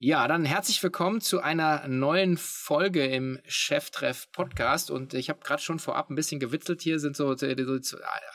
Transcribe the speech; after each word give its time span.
Ja, 0.00 0.26
dann 0.26 0.44
herzlich 0.44 0.82
willkommen 0.82 1.20
zu 1.20 1.40
einer 1.40 1.86
neuen 1.86 2.36
Folge 2.36 3.06
im 3.06 3.38
Cheftreff 3.46 4.30
Podcast. 4.32 4.90
Und 4.90 5.14
ich 5.14 5.30
habe 5.30 5.38
gerade 5.42 5.62
schon 5.62 5.78
vorab 5.78 6.10
ein 6.10 6.16
bisschen 6.16 6.40
gewitzelt. 6.40 6.82
Hier 6.82 6.98
sind 6.98 7.16
so, 7.16 7.34
so 7.36 7.46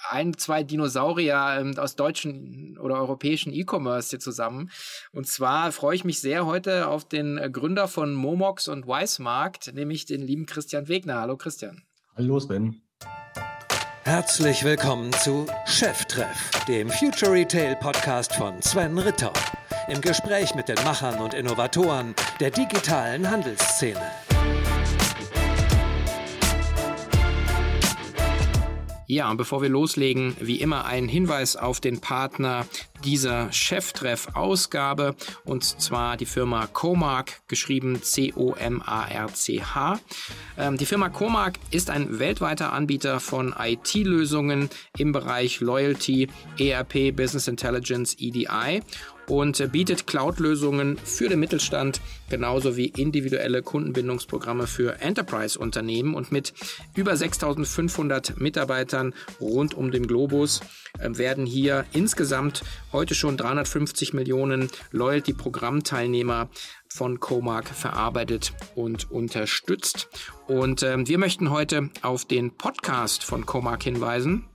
ein, 0.09 0.37
zwei 0.37 0.63
Dinosaurier 0.63 1.57
ähm, 1.59 1.77
aus 1.77 1.97
deutschen 1.97 2.77
oder 2.79 2.95
europäischen 2.95 3.51
E-Commerce 3.51 4.09
hier 4.11 4.19
zusammen. 4.19 4.71
Und 5.11 5.27
zwar 5.27 5.73
freue 5.73 5.95
ich 5.95 6.05
mich 6.05 6.21
sehr 6.21 6.45
heute 6.45 6.87
auf 6.87 7.07
den 7.07 7.37
Gründer 7.51 7.89
von 7.89 8.13
Momox 8.13 8.69
und 8.69 8.87
Weismarkt, 8.87 9.73
nämlich 9.73 10.05
den 10.05 10.21
lieben 10.21 10.45
Christian 10.45 10.87
Wegner. 10.87 11.19
Hallo 11.19 11.35
Christian. 11.35 11.83
Hallo 12.15 12.39
Sven. 12.39 12.81
Herzlich 14.05 14.63
willkommen 14.63 15.11
zu 15.11 15.45
Cheftreff, 15.65 16.51
dem 16.67 16.89
Future 16.89 17.33
Retail 17.33 17.75
Podcast 17.75 18.33
von 18.33 18.59
Sven 18.61 18.97
Ritter 18.97 19.33
im 19.89 20.01
Gespräch 20.01 20.53
mit 20.55 20.69
den 20.69 20.77
Machern 20.83 21.19
und 21.19 21.33
Innovatoren 21.33 22.13
der 22.39 22.51
digitalen 22.51 23.29
Handelsszene. 23.29 24.01
Ja, 29.11 29.31
und 29.31 29.37
bevor 29.37 29.63
wir 29.63 29.69
loslegen, 29.69 30.35
wie 30.39 30.61
immer 30.61 30.85
ein 30.85 31.07
Hinweis 31.07 31.55
auf 31.55 31.79
den 31.79 31.99
Partner 31.99 32.67
dieser 33.03 33.51
Cheftreff-Ausgabe 33.51 35.15
und 35.45 35.63
zwar 35.63 36.15
die 36.15 36.27
Firma 36.27 36.67
Comark, 36.67 37.41
geschrieben 37.47 38.03
C-O-M-A-R-C-H. 38.03 39.99
Ähm, 40.59 40.77
die 40.77 40.85
Firma 40.85 41.09
Comark 41.09 41.57
ist 41.71 41.89
ein 41.89 42.19
weltweiter 42.19 42.71
Anbieter 42.71 43.19
von 43.19 43.55
IT-Lösungen 43.57 44.69
im 44.99 45.11
Bereich 45.11 45.59
Loyalty, 45.59 46.27
ERP, 46.59 47.15
Business 47.15 47.47
Intelligence, 47.47 48.15
EDI 48.19 48.83
und 49.29 49.71
bietet 49.71 50.07
Cloud-Lösungen 50.07 50.97
für 50.97 51.29
den 51.29 51.39
Mittelstand 51.39 52.01
genauso 52.29 52.75
wie 52.75 52.87
individuelle 52.87 53.61
Kundenbindungsprogramme 53.61 54.67
für 54.67 54.99
Enterprise-Unternehmen 54.99 56.15
und 56.15 56.31
mit 56.31 56.53
über 56.95 57.15
6500 57.15 58.39
Mitarbeitern 58.39 59.13
rund 59.39 59.73
um 59.75 59.91
den 59.91 60.07
Globus 60.07 60.61
äh, 60.99 61.09
werden 61.11 61.45
hier 61.45 61.85
insgesamt 61.93 62.63
heute 62.91 63.15
schon 63.15 63.37
350 63.37 64.13
Millionen 64.13 64.69
Loyalty-Programmteilnehmer 64.91 66.49
von 66.87 67.19
Comark 67.19 67.67
verarbeitet 67.67 68.53
und 68.75 69.11
unterstützt. 69.11 70.09
Und 70.47 70.81
äh, 70.81 71.07
wir 71.07 71.19
möchten 71.19 71.51
heute 71.51 71.89
auf 72.01 72.25
den 72.25 72.57
Podcast 72.57 73.23
von 73.23 73.45
Comark 73.45 73.83
hinweisen 73.83 74.45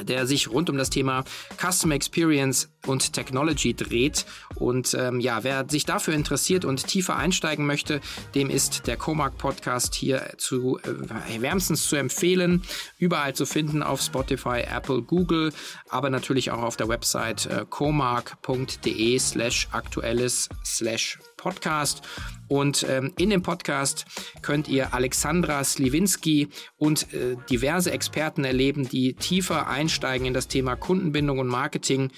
der 0.00 0.26
sich 0.26 0.50
rund 0.50 0.70
um 0.70 0.76
das 0.76 0.90
Thema 0.90 1.24
Customer 1.56 1.94
Experience 1.94 2.68
und 2.86 3.12
Technology 3.12 3.74
dreht. 3.74 4.26
Und 4.54 4.94
ähm, 4.94 5.20
ja, 5.20 5.44
wer 5.44 5.66
sich 5.68 5.84
dafür 5.84 6.14
interessiert 6.14 6.64
und 6.64 6.86
tiefer 6.86 7.16
einsteigen 7.16 7.66
möchte, 7.66 8.00
dem 8.34 8.50
ist 8.50 8.86
der 8.86 8.96
Comark 8.96 9.36
Podcast 9.38 9.94
hier 9.94 10.34
zu 10.38 10.78
äh, 10.78 11.40
wärmstens 11.40 11.88
zu 11.88 11.96
empfehlen. 11.96 12.62
Überall 12.98 13.34
zu 13.34 13.46
finden 13.46 13.82
auf 13.82 14.00
Spotify, 14.00 14.60
Apple, 14.60 15.02
Google, 15.02 15.52
aber 15.88 16.10
natürlich 16.10 16.50
auch 16.50 16.62
auf 16.62 16.76
der 16.76 16.88
Website 16.88 17.46
äh, 17.46 17.64
comark.de 17.68 19.18
slash 19.18 19.68
aktuelles 19.72 20.48
slash 20.64 21.18
Podcast. 21.38 22.02
Und 22.48 22.84
ähm, 22.88 23.12
in 23.16 23.30
dem 23.30 23.42
Podcast 23.42 24.06
könnt 24.42 24.68
ihr 24.68 24.94
Alexandra 24.94 25.62
Sliwinski 25.62 26.48
und 26.76 27.12
äh, 27.14 27.36
diverse 27.50 27.90
Experten 27.90 28.44
erleben, 28.44 28.88
die 28.88 29.14
tiefer 29.14 29.68
einsteigen 29.68 30.26
in 30.26 30.34
das 30.34 30.48
Thema 30.48 30.74
Kundenbindung 30.74 31.38
und 31.38 31.46
Marketing 31.46 32.10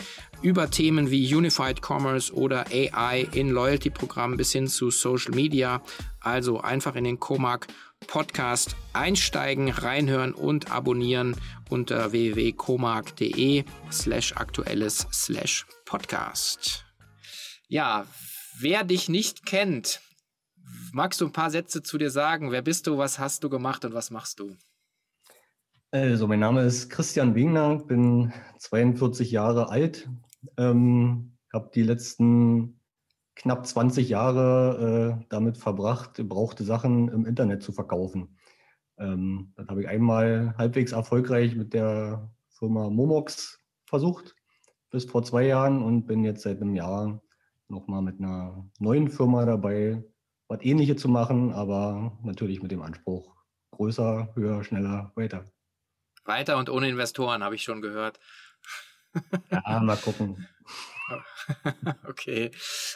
über 0.43 0.71
Themen 0.71 1.11
wie 1.11 1.35
Unified 1.35 1.81
Commerce 1.83 2.33
oder 2.33 2.67
AI 2.69 3.29
in 3.33 3.51
Loyalty-Programmen 3.51 4.37
bis 4.37 4.53
hin 4.53 4.67
zu 4.67 4.91
Social 4.91 5.35
Media. 5.35 5.83
Also 6.21 6.61
einfach 6.61 6.95
in 6.97 7.05
den 7.05 7.21
Comark 7.21 7.67
Podcast 8.07 8.77
einsteigen, 8.93 9.69
reinhören 9.69 10.33
und 10.33 10.71
abonnieren 10.71 11.37
unter 11.69 12.13
www.comark.de 12.13 13.65
slash 13.91 14.33
aktuelles 14.37 15.07
slash 15.13 15.67
podcast. 15.85 16.85
Ja, 17.69 18.07
Wer 18.63 18.85
dich 18.85 19.09
nicht 19.09 19.47
kennt, 19.47 20.03
magst 20.93 21.23
du 21.23 21.25
ein 21.25 21.33
paar 21.33 21.51
Sätze 21.51 21.83
zu 21.83 21.97
dir 21.97 22.11
sagen? 22.11 22.53
Wer 22.53 22.61
bist 22.61 22.87
du, 22.87 22.99
was 22.99 23.19
hast 23.19 23.43
du 23.43 23.49
gemacht 23.49 23.87
und 23.87 23.95
was 23.95 24.11
machst 24.11 24.39
du? 24.39 24.55
Also, 25.91 26.27
mein 26.27 26.41
Name 26.41 26.63
ist 26.63 26.91
Christian 26.91 27.35
Wegner, 27.35 27.77
bin 27.77 28.35
42 28.59 29.31
Jahre 29.31 29.71
alt, 29.71 30.11
ähm, 30.57 31.37
habe 31.53 31.71
die 31.75 31.83
letzten 31.83 32.81
knapp 33.35 33.67
20 33.67 34.09
Jahre 34.09 35.19
äh, 35.21 35.27
damit 35.31 35.57
verbracht, 35.57 36.15
gebrauchte 36.15 36.65
Sachen 36.65 37.09
im 37.09 37.25
Internet 37.27 37.63
zu 37.63 37.73
verkaufen. 37.73 38.37
Ähm, 38.99 39.53
das 39.57 39.69
habe 39.69 39.83
ich 39.83 39.89
einmal 39.89 40.55
halbwegs 40.59 40.93
erfolgreich 40.93 41.57
mit 41.57 41.73
der 41.73 42.31
Firma 42.51 42.91
Momox 42.91 43.59
versucht, 43.87 44.37
bis 44.91 45.07
vor 45.07 45.23
zwei 45.23 45.47
Jahren 45.47 45.83
und 45.83 46.07
bin 46.07 46.25
jetzt 46.25 46.43
seit 46.43 46.61
einem 46.61 46.75
Jahr 46.75 47.23
nochmal 47.69 48.03
mit 48.03 48.19
einer 48.19 48.69
neuen 48.79 49.09
Firma 49.09 49.47
dabei, 49.47 50.05
was 50.49 50.63
ähnliches 50.63 51.01
zu 51.01 51.09
machen, 51.09 51.53
aber 51.53 52.19
natürlich 52.23 52.63
mit 52.63 52.73
dem 52.73 52.83
Anspruch 52.83 53.41
größer, 53.71 54.29
höher, 54.35 54.63
schneller, 54.63 55.11
weiter. 55.15 55.45
Weiter 56.25 56.59
und 56.59 56.69
ohne 56.69 56.89
Investoren, 56.91 57.43
habe 57.43 57.55
ich 57.55 57.63
schon 57.63 57.81
gehört. 57.81 58.21
Ja, 59.51 59.81
mal 59.81 59.97
gucken. 59.97 60.47
okay. 62.09 62.51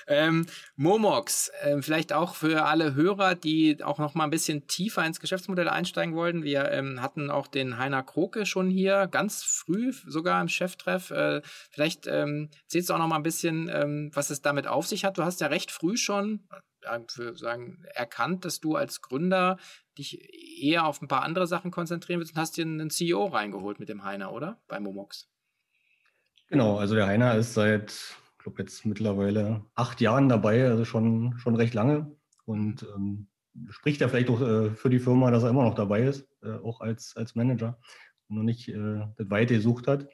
Ähm, 0.07 0.47
Momox, 0.77 1.51
äh, 1.63 1.81
vielleicht 1.83 2.13
auch 2.13 2.35
für 2.35 2.65
alle 2.65 2.95
Hörer, 2.95 3.35
die 3.35 3.83
auch 3.83 3.99
noch 3.99 4.15
mal 4.15 4.25
ein 4.25 4.31
bisschen 4.31 4.67
tiefer 4.67 5.05
ins 5.05 5.21
Geschäftsmodell 5.21 5.69
einsteigen 5.69 6.15
wollten. 6.15 6.43
Wir 6.43 6.71
ähm, 6.71 7.01
hatten 7.01 7.31
auch 7.31 7.47
den 7.47 7.79
Heiner 7.79 8.03
Kroke 8.03 8.47
schon 8.47 8.71
hier, 8.71 9.07
ganz 9.07 9.43
früh 9.43 9.93
sogar 10.07 10.41
im 10.41 10.49
Cheftreff. 10.49 11.11
Äh, 11.11 11.43
vielleicht 11.71 12.07
ähm, 12.07 12.51
zählst 12.67 12.91
du 12.91 12.95
auch 12.95 12.99
noch 12.99 13.09
mal 13.09 13.17
ein 13.17 13.23
bisschen, 13.23 13.69
ähm, 13.69 14.11
was 14.15 14.31
es 14.31 14.43
damit 14.43 14.67
auf 14.67 14.87
sich 14.87 15.05
hat. 15.05 15.19
Du 15.19 15.25
hast 15.25 15.41
ja 15.41 15.49
recht 15.49 15.71
früh 15.71 15.97
schon 15.97 16.47
äh, 16.83 17.35
sagen, 17.35 17.85
erkannt, 17.95 18.45
dass 18.45 18.61
du 18.61 18.77
als 18.77 19.01
Gründer 19.01 19.59
dich 19.99 20.19
eher 20.61 20.87
auf 20.87 21.01
ein 21.01 21.09
paar 21.09 21.23
andere 21.23 21.47
Sachen 21.47 21.71
konzentrieren 21.71 22.21
willst 22.21 22.35
und 22.35 22.41
hast 22.41 22.57
dir 22.57 22.65
einen 22.65 22.91
CEO 22.91 23.27
reingeholt 23.27 23.79
mit 23.79 23.89
dem 23.89 24.05
Heiner, 24.05 24.33
oder? 24.33 24.61
Bei 24.67 24.81
Momox. 24.81 25.29
Genau, 26.49 26.77
also 26.77 26.95
der 26.95 27.07
Heiner 27.07 27.35
ist 27.37 27.55
seit, 27.55 27.91
ich 27.93 28.39
glaube 28.39 28.63
jetzt 28.63 28.85
mittlerweile 28.85 29.65
acht 29.75 30.01
Jahren 30.01 30.29
dabei, 30.29 30.67
also 30.69 30.85
schon, 30.85 31.35
schon 31.39 31.57
recht 31.57 31.75
lange 31.75 32.15
und 32.45 32.87
ähm, 32.95 33.29
spricht 33.71 34.01
ja 34.01 34.09
vielleicht 34.09 34.31
auch 34.31 34.41
äh, 34.41 34.71
für 34.71 34.91
die 34.91 34.99
Firma, 34.99 35.31
dass 35.31 35.43
er 35.43 35.51
immer 35.51 35.65
noch 35.65 35.75
dabei 35.75 36.03
ist, 36.03 36.29
äh, 36.43 36.53
auch 36.53 36.81
als, 36.81 37.17
als 37.17 37.35
Manager 37.35 37.79
und 38.29 38.37
noch 38.37 38.43
nicht 38.43 38.69
äh, 38.69 39.07
das 39.17 39.31
Weite 39.31 39.55
gesucht 39.55 39.87
hat. 39.89 40.09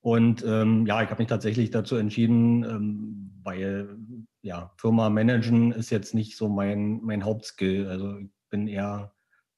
Und 0.00 0.44
ähm, 0.46 0.86
ja, 0.86 1.02
ich 1.02 1.10
habe 1.10 1.20
mich 1.20 1.28
tatsächlich 1.28 1.70
dazu 1.70 1.96
entschieden, 1.96 2.62
ähm, 2.64 3.32
weil 3.42 3.98
ja, 4.42 4.72
Firma 4.76 5.10
managen 5.10 5.72
ist 5.72 5.90
jetzt 5.90 6.14
nicht 6.14 6.36
so 6.36 6.48
mein, 6.48 7.00
mein 7.02 7.24
Hauptskill. 7.24 7.88
Also 7.88 8.18
ich 8.18 8.30
bin 8.48 8.68
eher 8.68 9.14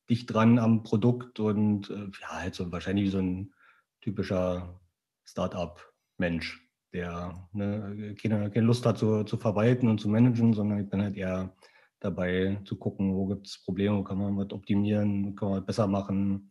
dicht 0.08 0.32
dran 0.32 0.58
am 0.58 0.84
Produkt 0.84 1.38
und 1.38 1.90
äh, 1.90 2.10
ja, 2.22 2.28
halt 2.30 2.54
so 2.54 2.72
wahrscheinlich 2.72 3.06
wie 3.06 3.10
so 3.10 3.18
ein 3.18 3.52
typischer 4.00 4.80
Startup 5.24 5.78
Mensch, 6.18 6.68
der 6.92 7.48
ne, 7.52 8.14
keine, 8.20 8.50
keine 8.50 8.66
Lust 8.66 8.84
hat 8.86 8.98
zu, 8.98 9.24
zu 9.24 9.36
verwalten 9.36 9.88
und 9.88 10.00
zu 10.00 10.08
managen, 10.08 10.52
sondern 10.52 10.80
ich 10.80 10.90
bin 10.90 11.02
halt 11.02 11.16
eher 11.16 11.54
dabei 12.00 12.60
zu 12.64 12.76
gucken, 12.76 13.14
wo 13.14 13.26
gibt 13.26 13.46
es 13.46 13.62
Probleme, 13.62 13.98
wo 13.98 14.04
kann 14.04 14.18
man 14.18 14.36
was 14.36 14.52
optimieren, 14.52 15.34
kann 15.34 15.48
man 15.48 15.58
was 15.58 15.66
besser 15.66 15.86
machen, 15.86 16.50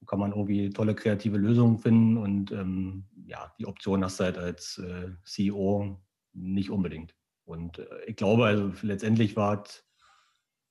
wo 0.00 0.06
kann 0.06 0.18
man 0.18 0.32
irgendwie 0.32 0.70
tolle 0.70 0.94
kreative 0.94 1.36
Lösungen 1.36 1.78
finden 1.78 2.16
und 2.16 2.52
ähm, 2.52 3.04
ja, 3.26 3.52
die 3.58 3.66
Option 3.66 4.04
hast 4.04 4.20
du 4.20 4.24
halt 4.24 4.38
als 4.38 4.78
äh, 4.78 5.10
CEO 5.24 6.00
nicht 6.32 6.70
unbedingt. 6.70 7.14
Und 7.44 7.78
äh, 7.78 8.04
ich 8.06 8.16
glaube, 8.16 8.46
also 8.46 8.72
letztendlich 8.82 9.36
war 9.36 9.62
es 9.62 9.84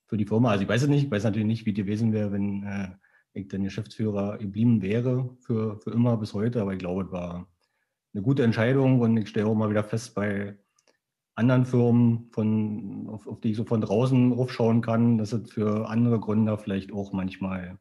für 0.07 0.17
die 0.17 0.25
Firma, 0.25 0.51
also 0.51 0.63
ich 0.63 0.69
weiß 0.69 0.83
es 0.83 0.89
nicht, 0.89 1.05
ich 1.05 1.11
weiß 1.11 1.23
natürlich 1.23 1.47
nicht, 1.47 1.65
wie 1.65 1.73
die 1.73 1.83
gewesen 1.83 2.11
wäre, 2.11 2.31
wenn 2.31 2.63
äh, 2.63 2.89
ich 3.33 3.47
der 3.47 3.59
Geschäftsführer 3.59 4.37
geblieben 4.37 4.81
wäre 4.81 5.37
für, 5.39 5.79
für 5.79 5.91
immer 5.91 6.17
bis 6.17 6.33
heute, 6.33 6.61
aber 6.61 6.73
ich 6.73 6.79
glaube, 6.79 7.03
es 7.03 7.11
war 7.11 7.47
eine 8.13 8.23
gute 8.23 8.43
Entscheidung 8.43 8.99
und 8.99 9.17
ich 9.17 9.29
stelle 9.29 9.47
auch 9.47 9.55
mal 9.55 9.69
wieder 9.69 9.83
fest 9.83 10.15
bei 10.15 10.57
anderen 11.35 11.65
Firmen, 11.65 12.29
von, 12.31 13.07
auf, 13.07 13.27
auf 13.27 13.39
die 13.39 13.51
ich 13.51 13.57
so 13.57 13.63
von 13.63 13.81
draußen 13.81 14.33
aufschauen 14.33 14.81
kann, 14.81 15.17
dass 15.17 15.33
es 15.33 15.49
für 15.51 15.89
andere 15.89 16.19
Gründer 16.19 16.57
vielleicht 16.57 16.91
auch 16.91 17.13
manchmal 17.13 17.79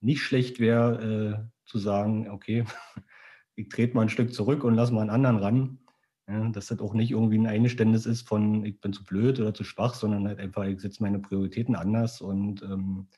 nicht 0.00 0.20
schlecht 0.20 0.60
wäre, 0.60 1.46
äh, 1.46 1.50
zu 1.64 1.78
sagen, 1.78 2.28
okay, 2.30 2.64
ich 3.54 3.68
trete 3.68 3.94
mal 3.94 4.02
ein 4.02 4.08
Stück 4.08 4.34
zurück 4.34 4.64
und 4.64 4.74
lasse 4.74 4.92
mal 4.92 5.02
einen 5.02 5.10
anderen 5.10 5.36
ran. 5.38 5.78
Ja, 6.28 6.46
dass 6.50 6.66
das 6.66 6.80
auch 6.80 6.92
nicht 6.92 7.12
irgendwie 7.12 7.38
ein 7.38 7.46
Eingeständnis 7.46 8.04
ist 8.04 8.28
von, 8.28 8.62
ich 8.66 8.78
bin 8.82 8.92
zu 8.92 9.02
blöd 9.02 9.40
oder 9.40 9.54
zu 9.54 9.64
schwach, 9.64 9.94
sondern 9.94 10.28
halt 10.28 10.38
einfach, 10.38 10.64
ich 10.64 10.78
setze 10.78 11.02
meine 11.02 11.20
Prioritäten 11.20 11.74
anders 11.74 12.20
und 12.20 12.62
ähm, 12.62 13.08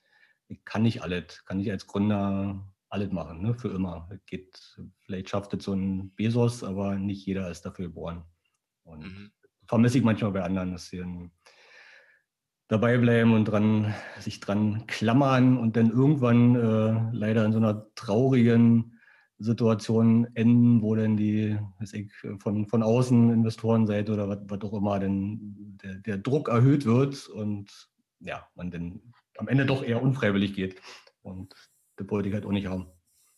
ich 0.46 0.64
kann 0.64 0.82
nicht 0.82 1.02
alles, 1.02 1.44
kann 1.44 1.56
nicht 1.56 1.72
als 1.72 1.88
Gründer 1.88 2.72
alles 2.90 3.12
machen, 3.12 3.40
ne, 3.40 3.54
für 3.54 3.68
immer. 3.68 4.08
Geht, 4.26 4.78
vielleicht 5.04 5.30
schafft 5.30 5.54
es 5.54 5.64
so 5.64 5.72
ein 5.72 6.12
Bezos, 6.14 6.62
aber 6.62 6.96
nicht 6.96 7.24
jeder 7.24 7.50
ist 7.50 7.62
dafür 7.62 7.86
geboren. 7.86 8.24
Und 8.82 9.04
mhm. 9.04 9.30
vermisse 9.66 9.98
ich 9.98 10.04
manchmal 10.04 10.32
bei 10.32 10.42
anderen, 10.42 10.72
dass 10.72 10.88
sie 10.88 11.02
dabei 12.68 12.98
bleiben 12.98 13.32
und 13.32 13.46
dran, 13.46 13.94
sich 14.18 14.40
dran 14.40 14.86
klammern 14.86 15.56
und 15.56 15.76
dann 15.76 15.90
irgendwann 15.90 16.54
äh, 16.56 17.16
leider 17.16 17.44
in 17.44 17.52
so 17.52 17.58
einer 17.58 17.86
traurigen 17.94 18.98
Situation 19.38 20.28
enden, 20.34 20.82
wo 20.82 20.94
dann 20.94 21.16
die, 21.16 21.58
weiß 21.78 21.94
ich, 21.94 22.12
von, 22.38 22.66
von 22.66 22.82
außen 22.82 23.30
Investorenseite 23.30 24.12
oder 24.12 24.28
was, 24.28 24.38
was 24.42 24.60
auch 24.62 24.74
immer, 24.74 24.98
denn 24.98 25.78
der, 25.82 25.94
der 25.94 26.18
Druck 26.18 26.48
erhöht 26.48 26.84
wird 26.84 27.28
und 27.28 27.70
ja, 28.20 28.46
man 28.54 28.70
dann 28.70 29.00
am 29.38 29.48
Ende 29.48 29.64
doch 29.64 29.82
eher 29.82 30.02
unfreiwillig 30.02 30.54
geht. 30.54 30.80
Und 31.22 31.54
wollte 32.08 32.28
ich 32.28 32.34
halt 32.34 32.46
auch 32.46 32.52
nicht 32.52 32.66
haben. 32.66 32.86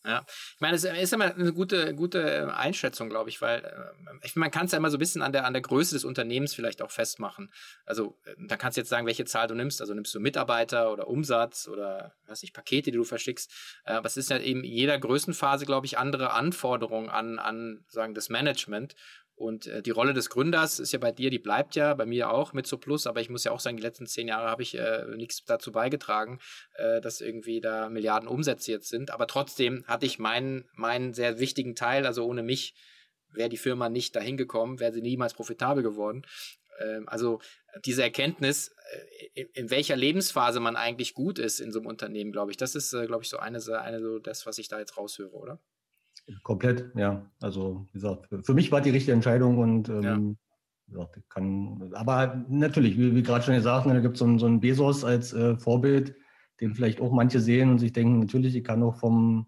Ja, 0.05 0.25
ich 0.27 0.59
meine, 0.59 0.75
es 0.75 0.83
ist 0.83 1.13
immer 1.13 1.33
eine 1.33 1.53
gute, 1.53 1.95
gute 1.95 2.53
Einschätzung, 2.53 3.07
glaube 3.07 3.29
ich, 3.29 3.41
weil 3.41 3.63
äh, 3.63 4.25
ich, 4.25 4.35
man 4.35 4.51
kann 4.51 4.65
es 4.65 4.73
ja 4.73 4.77
immer 4.77 4.89
so 4.89 4.97
ein 4.97 4.99
bisschen 4.99 5.21
an 5.21 5.31
der, 5.31 5.45
an 5.45 5.53
der 5.53 5.61
Größe 5.61 5.95
des 5.95 6.03
Unternehmens 6.03 6.53
vielleicht 6.53 6.81
auch 6.81 6.91
festmachen. 6.91 7.53
Also, 7.85 8.19
äh, 8.25 8.35
da 8.49 8.57
kannst 8.57 8.75
du 8.75 8.81
jetzt 8.81 8.89
sagen, 8.89 9.07
welche 9.07 9.23
Zahl 9.23 9.47
du 9.47 9.55
nimmst. 9.55 9.79
Also, 9.79 9.93
nimmst 9.93 10.13
du 10.13 10.19
Mitarbeiter 10.19 10.91
oder 10.91 11.07
Umsatz 11.07 11.69
oder, 11.69 12.15
was 12.25 12.43
ich, 12.43 12.51
Pakete, 12.51 12.91
die 12.91 12.97
du 12.97 13.05
verschickst. 13.05 13.49
Äh, 13.85 13.93
aber 13.93 14.07
es 14.07 14.17
ist 14.17 14.29
ja 14.29 14.39
eben 14.39 14.65
in 14.65 14.71
jeder 14.71 14.99
Größenphase, 14.99 15.65
glaube 15.65 15.85
ich, 15.85 15.97
andere 15.97 16.33
Anforderungen 16.33 17.09
an, 17.09 17.39
an, 17.39 17.85
sagen, 17.87 18.13
das 18.13 18.27
Management. 18.27 18.95
Und 19.35 19.67
äh, 19.67 19.81
die 19.81 19.91
Rolle 19.91 20.13
des 20.13 20.29
Gründers 20.29 20.79
ist 20.79 20.93
ja 20.93 20.99
bei 20.99 21.11
dir, 21.11 21.29
die 21.29 21.39
bleibt 21.39 21.75
ja, 21.75 21.93
bei 21.95 22.05
mir 22.05 22.31
auch 22.31 22.53
mit 22.53 22.67
so 22.67 22.77
Plus, 22.77 23.07
aber 23.07 23.19
ich 23.19 23.29
muss 23.29 23.43
ja 23.43 23.51
auch 23.51 23.59
sagen, 23.59 23.77
die 23.77 23.83
letzten 23.83 24.05
zehn 24.05 24.27
Jahre 24.27 24.49
habe 24.49 24.61
ich 24.61 24.77
äh, 24.77 25.05
nichts 25.15 25.43
dazu 25.43 25.71
beigetragen, 25.71 26.39
äh, 26.75 27.01
dass 27.01 27.19
irgendwie 27.19 27.59
da 27.59 27.89
Milliarden 27.89 28.29
Umsätze 28.29 28.71
jetzt 28.71 28.89
sind. 28.89 29.11
Aber 29.11 29.27
trotzdem 29.27 29.83
hatte 29.87 30.05
ich 30.05 30.19
meinen, 30.19 30.69
meinen 30.73 31.13
sehr 31.13 31.39
wichtigen 31.39 31.75
Teil, 31.75 32.05
also 32.05 32.25
ohne 32.25 32.43
mich 32.43 32.75
wäre 33.31 33.49
die 33.49 33.57
Firma 33.57 33.89
nicht 33.89 34.15
dahin 34.15 34.37
gekommen, 34.37 34.79
wäre 34.79 34.93
sie 34.93 35.01
niemals 35.01 35.33
profitabel 35.33 35.81
geworden. 35.81 36.23
Ähm, 36.79 37.07
also 37.07 37.39
diese 37.85 38.03
Erkenntnis, 38.03 38.69
äh, 38.91 39.41
in, 39.41 39.47
in, 39.53 39.69
welcher 39.71 39.95
Lebensphase 39.95 40.59
man 40.59 40.75
eigentlich 40.75 41.13
gut 41.13 41.39
ist 41.39 41.59
in 41.59 41.71
so 41.71 41.79
einem 41.79 41.87
Unternehmen, 41.87 42.31
glaube 42.31 42.51
ich, 42.51 42.57
das 42.57 42.75
ist, 42.75 42.93
äh, 42.93 43.05
glaube 43.07 43.23
ich, 43.23 43.29
so 43.29 43.37
eine, 43.37 43.59
eine 43.79 43.99
so 43.99 44.19
das, 44.19 44.45
was 44.45 44.57
ich 44.57 44.67
da 44.67 44.79
jetzt 44.79 44.97
raushöre, 44.97 45.33
oder? 45.33 45.59
Komplett, 46.43 46.91
ja. 46.95 47.29
Also, 47.41 47.85
wie 47.87 47.93
gesagt, 47.93 48.27
für 48.43 48.53
mich 48.53 48.71
war 48.71 48.81
die 48.81 48.91
richtige 48.91 49.13
Entscheidung 49.13 49.57
und 49.57 49.89
ähm, 49.89 50.37
ja. 50.87 51.05
gesagt, 51.05 51.29
kann, 51.29 51.91
aber 51.93 52.45
natürlich, 52.47 52.97
wie, 52.97 53.15
wie 53.15 53.23
gerade 53.23 53.43
schon 53.43 53.55
gesagt, 53.55 53.85
da 53.87 53.99
gibt 53.99 54.15
es 54.15 54.19
so, 54.19 54.37
so 54.37 54.45
einen 54.45 54.61
Bezos 54.61 55.03
als 55.03 55.33
äh, 55.33 55.57
Vorbild, 55.57 56.15
den 56.61 56.73
vielleicht 56.75 57.01
auch 57.01 57.11
manche 57.11 57.39
sehen 57.39 57.69
und 57.71 57.79
sich 57.79 57.91
denken, 57.91 58.19
natürlich, 58.19 58.55
ich 58.55 58.63
kann 58.63 58.83
auch 58.83 58.95
vom, 58.95 59.47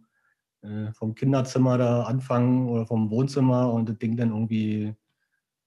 äh, 0.61 0.91
vom 0.91 1.15
Kinderzimmer 1.15 1.77
da 1.77 2.03
anfangen 2.03 2.67
oder 2.67 2.85
vom 2.85 3.09
Wohnzimmer 3.09 3.71
und 3.71 3.87
das 3.87 3.97
Ding 3.97 4.17
dann 4.17 4.31
irgendwie 4.31 4.93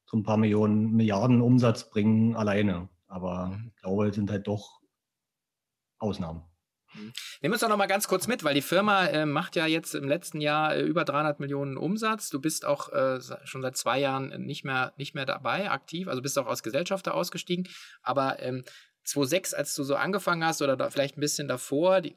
so 0.07 0.17
ein 0.17 0.23
paar 0.23 0.37
Millionen, 0.37 0.93
Milliarden 0.93 1.41
Umsatz 1.41 1.89
bringen 1.91 2.37
alleine. 2.37 2.89
Aber 3.07 3.49
mhm. 3.49 3.69
ich 3.69 3.77
glaube, 3.77 4.09
es 4.09 4.15
sind 4.15 4.31
halt 4.31 4.47
doch 4.47 4.81
Ausnahmen. 5.99 6.43
Mhm. 6.95 7.13
Nehmen 7.41 7.53
wir 7.53 7.53
uns 7.53 7.61
doch 7.61 7.69
noch 7.69 7.77
mal 7.77 7.87
ganz 7.87 8.09
kurz 8.09 8.27
mit, 8.27 8.45
weil 8.45 8.55
die 8.55 8.63
Firma 8.63 9.07
äh, 9.07 9.27
macht 9.27 9.57
ja 9.57 9.67
jetzt 9.67 9.95
im 9.95 10.09
letzten 10.09 10.41
Jahr 10.41 10.75
äh, 10.75 10.83
über 10.83 11.05
300 11.05 11.41
Millionen 11.41 11.77
Umsatz. 11.77 12.31
Du 12.31 12.41
bist 12.41 12.65
auch 12.65 12.93
äh, 12.93 13.21
schon 13.45 13.63
seit 13.63 13.77
zwei 13.77 13.99
Jahren 13.99 14.29
nicht 14.45 14.65
mehr, 14.65 14.93
nicht 14.97 15.15
mehr 15.15 15.27
dabei, 15.27 15.71
aktiv, 15.71 16.09
also 16.09 16.23
bist 16.23 16.39
auch 16.39 16.47
als 16.47 16.63
Gesellschafter 16.63 17.15
ausgestiegen. 17.15 17.69
Aber 18.03 18.43
ähm, 18.43 18.65
2006, 19.05 19.55
als 19.55 19.75
du 19.75 19.83
so 19.83 19.97
angefangen 19.97 20.45
hast 20.45 20.63
oder 20.63 20.77
da 20.77 20.91
vielleicht 20.91 21.17
ein 21.17 21.21
bisschen 21.21 21.49
davor, 21.49 22.01
die 22.01 22.17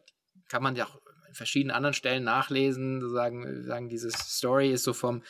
kann 0.49 0.63
man 0.63 0.75
ja 0.75 0.85
auch 0.85 0.99
in 1.27 1.35
verschiedenen 1.35 1.75
anderen 1.75 1.93
Stellen 1.93 2.23
nachlesen, 2.23 3.09
sagen, 3.09 3.63
sagen 3.63 3.87
diese 3.87 4.11
Story 4.11 4.71
ist 4.71 4.83
so 4.83 4.93
vom 4.93 5.23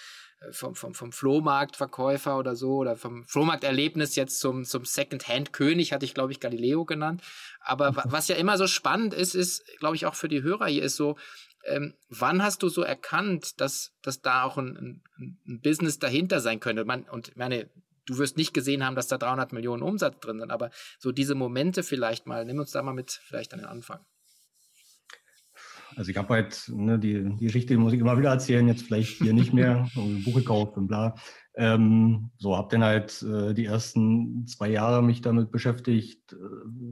vom, 0.49 0.75
vom, 0.75 0.93
vom 0.93 1.11
Flohmarktverkäufer 1.11 2.37
oder 2.37 2.55
so 2.55 2.77
oder 2.77 2.95
vom 2.95 3.25
Flohmarkterlebnis 3.25 4.15
jetzt 4.15 4.39
zum, 4.39 4.65
zum 4.65 4.85
Second-Hand-König, 4.85 5.93
hatte 5.93 6.05
ich, 6.05 6.13
glaube 6.13 6.31
ich, 6.31 6.39
Galileo 6.39 6.85
genannt. 6.85 7.21
Aber 7.59 7.93
was 8.05 8.27
ja 8.27 8.35
immer 8.35 8.57
so 8.57 8.67
spannend 8.67 9.13
ist, 9.13 9.35
ist, 9.35 9.63
glaube 9.79 9.95
ich, 9.95 10.05
auch 10.05 10.15
für 10.15 10.27
die 10.27 10.41
Hörer 10.41 10.67
hier 10.67 10.83
ist 10.83 10.95
so, 10.95 11.17
ähm, 11.65 11.93
wann 12.09 12.41
hast 12.41 12.63
du 12.63 12.69
so 12.69 12.81
erkannt, 12.81 13.61
dass, 13.61 13.93
dass 14.01 14.21
da 14.21 14.43
auch 14.43 14.57
ein, 14.57 15.01
ein, 15.19 15.37
ein 15.47 15.61
Business 15.61 15.99
dahinter 15.99 16.39
sein 16.39 16.59
könnte? 16.59 16.85
Man, 16.85 17.03
und 17.03 17.37
meine, 17.37 17.69
du 18.05 18.17
wirst 18.17 18.37
nicht 18.37 18.53
gesehen 18.53 18.83
haben, 18.83 18.95
dass 18.95 19.07
da 19.07 19.17
300 19.17 19.53
Millionen 19.53 19.83
Umsatz 19.83 20.19
drin 20.19 20.39
sind, 20.39 20.51
aber 20.51 20.71
so 20.97 21.11
diese 21.11 21.35
Momente 21.35 21.83
vielleicht 21.83 22.25
mal, 22.25 22.45
nimm 22.45 22.57
uns 22.57 22.71
da 22.71 22.81
mal 22.81 22.93
mit 22.93 23.11
vielleicht 23.11 23.53
an 23.53 23.59
den 23.59 23.67
Anfang. 23.67 23.99
Also 25.95 26.11
ich 26.11 26.17
habe 26.17 26.33
halt 26.33 26.71
ne, 26.73 26.99
die, 26.99 27.35
die 27.35 27.45
Geschichte, 27.45 27.73
die 27.73 27.79
muss 27.79 27.93
ich 27.93 27.99
immer 27.99 28.17
wieder 28.17 28.29
erzählen, 28.29 28.67
jetzt 28.67 28.83
vielleicht 28.83 29.17
hier 29.17 29.33
nicht 29.33 29.53
mehr, 29.53 29.87
Buch 30.25 30.35
gekauft 30.35 30.77
und 30.77 30.87
bla. 30.87 31.15
Ähm, 31.55 32.31
so, 32.37 32.55
habe 32.55 32.69
dann 32.71 32.83
halt 32.83 33.21
äh, 33.23 33.53
die 33.53 33.65
ersten 33.65 34.47
zwei 34.47 34.69
Jahre 34.69 35.03
mich 35.03 35.21
damit 35.21 35.51
beschäftigt, 35.51 36.33
äh, 36.33 36.37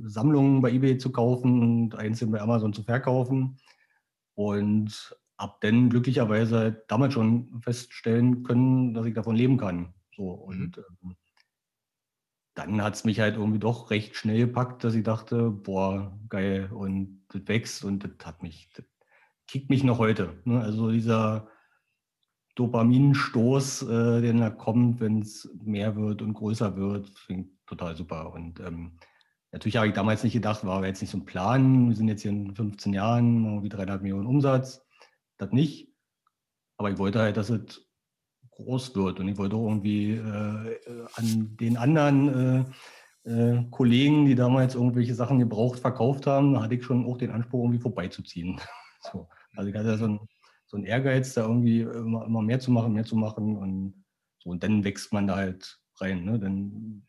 Sammlungen 0.06 0.62
bei 0.62 0.72
eBay 0.72 0.98
zu 0.98 1.12
kaufen 1.12 1.62
und 1.62 1.96
einzeln 1.96 2.31
bei 2.31 2.42
Amazon 2.42 2.74
zu 2.74 2.84
verkaufen. 2.84 3.57
Und 4.36 5.16
habe 5.38 5.56
dann 5.62 5.90
glücklicherweise 5.90 6.57
halt 6.57 6.84
damals 6.90 7.13
schon 7.13 7.62
feststellen 7.62 8.44
können, 8.44 8.94
dass 8.94 9.06
ich 9.06 9.13
davon 9.13 9.36
leben 9.36 9.57
kann. 9.57 9.94
So, 10.16 10.30
und 10.31 10.78
mhm. 10.78 10.84
ähm, 11.04 11.16
dann 12.66 12.82
hat 12.82 12.96
es 12.96 13.04
mich 13.06 13.20
halt 13.20 13.36
irgendwie 13.36 13.60
doch 13.60 13.92
recht 13.92 14.16
schnell 14.16 14.48
gepackt, 14.48 14.84
dass 14.84 14.96
ich 14.96 15.04
dachte, 15.04 15.50
boah, 15.50 16.18
geil, 16.30 16.70
und 16.72 17.24
das 17.30 17.48
wächst 17.48 17.84
und 17.84 18.04
das 18.04 18.26
hat 18.26 18.44
mich, 18.44 18.70
das 18.76 18.86
kickt 19.48 19.70
mich 19.70 19.84
noch 19.84 19.98
heute. 19.98 20.42
Ne? 20.46 20.62
Also 20.62 20.92
dieser 20.92 21.48
Dopaminstoß, 22.56 23.84
äh, 23.84 24.22
der 24.22 24.34
da 24.34 24.50
kommt, 24.50 25.00
wenn 25.00 25.22
es 25.22 25.50
mehr 25.64 25.96
wird 25.96 26.22
und 26.22 26.34
größer 26.34 26.76
wird, 26.76 27.16
klingt 27.26 27.52
total 27.66 27.96
super. 27.96 28.34
Und 28.34 28.60
ähm, 28.60 29.00
natürlich 29.52 29.78
habe 29.78 29.88
ich 29.88 29.94
damals 29.94 30.24
nicht 30.24 30.34
gedacht, 30.34 30.66
war 30.66 30.86
jetzt 30.86 31.02
nicht 31.02 31.12
so 31.12 31.18
ein 31.18 31.26
Plan, 31.26 31.90
wir 31.90 31.96
sind 31.96 32.10
jetzt 32.10 32.24
hier 32.24 32.32
in 32.32 32.56
15 32.56 32.94
Jahren 32.94 33.46
irgendwie 33.46 33.70
300 33.70 34.02
Millionen 34.02 34.28
Umsatz, 34.28 34.86
das 35.38 35.52
nicht. 35.52 35.94
Aber 36.78 36.92
ich 36.92 36.98
wollte 36.98 37.20
halt, 37.20 37.38
dass 37.38 37.50
es 37.50 37.89
groß 38.60 38.96
wird. 38.96 39.20
Und 39.20 39.28
ich 39.28 39.38
wollte 39.38 39.56
auch 39.56 39.68
irgendwie 39.68 40.14
äh, 40.14 40.80
an 41.16 41.58
den 41.60 41.78
anderen 41.78 42.66
äh, 43.26 43.30
äh, 43.30 43.64
Kollegen, 43.72 44.26
die 44.26 44.36
damals 44.36 44.76
irgendwelche 44.76 45.16
Sachen 45.16 45.40
gebraucht 45.40 45.80
verkauft 45.80 46.28
haben, 46.28 46.54
da 46.54 46.64
hatte 46.64 46.76
ich 46.76 46.84
schon 46.84 47.06
auch 47.06 47.18
den 47.18 47.32
Anspruch, 47.32 47.64
irgendwie 47.64 47.82
vorbeizuziehen. 47.82 48.60
so. 49.12 49.28
Also 49.56 49.70
ich 49.70 49.76
hatte 49.76 49.98
so 49.98 50.06
einen, 50.06 50.20
so 50.66 50.78
einen 50.78 50.86
Ehrgeiz, 50.86 51.34
da 51.34 51.42
irgendwie 51.42 51.82
immer, 51.82 52.26
immer, 52.26 52.42
mehr 52.42 52.60
zu 52.60 52.72
machen, 52.72 52.94
mehr 52.94 53.06
zu 53.06 53.16
machen. 53.16 53.58
Und, 53.58 54.06
so, 54.40 54.52
und 54.52 54.64
dann 54.64 54.84
wächst 54.84 55.12
man 55.12 55.28
da 55.28 55.36
halt 55.36 55.80
rein. 56.00 56.24
Ne? 56.24 56.40
Dann, 56.40 57.06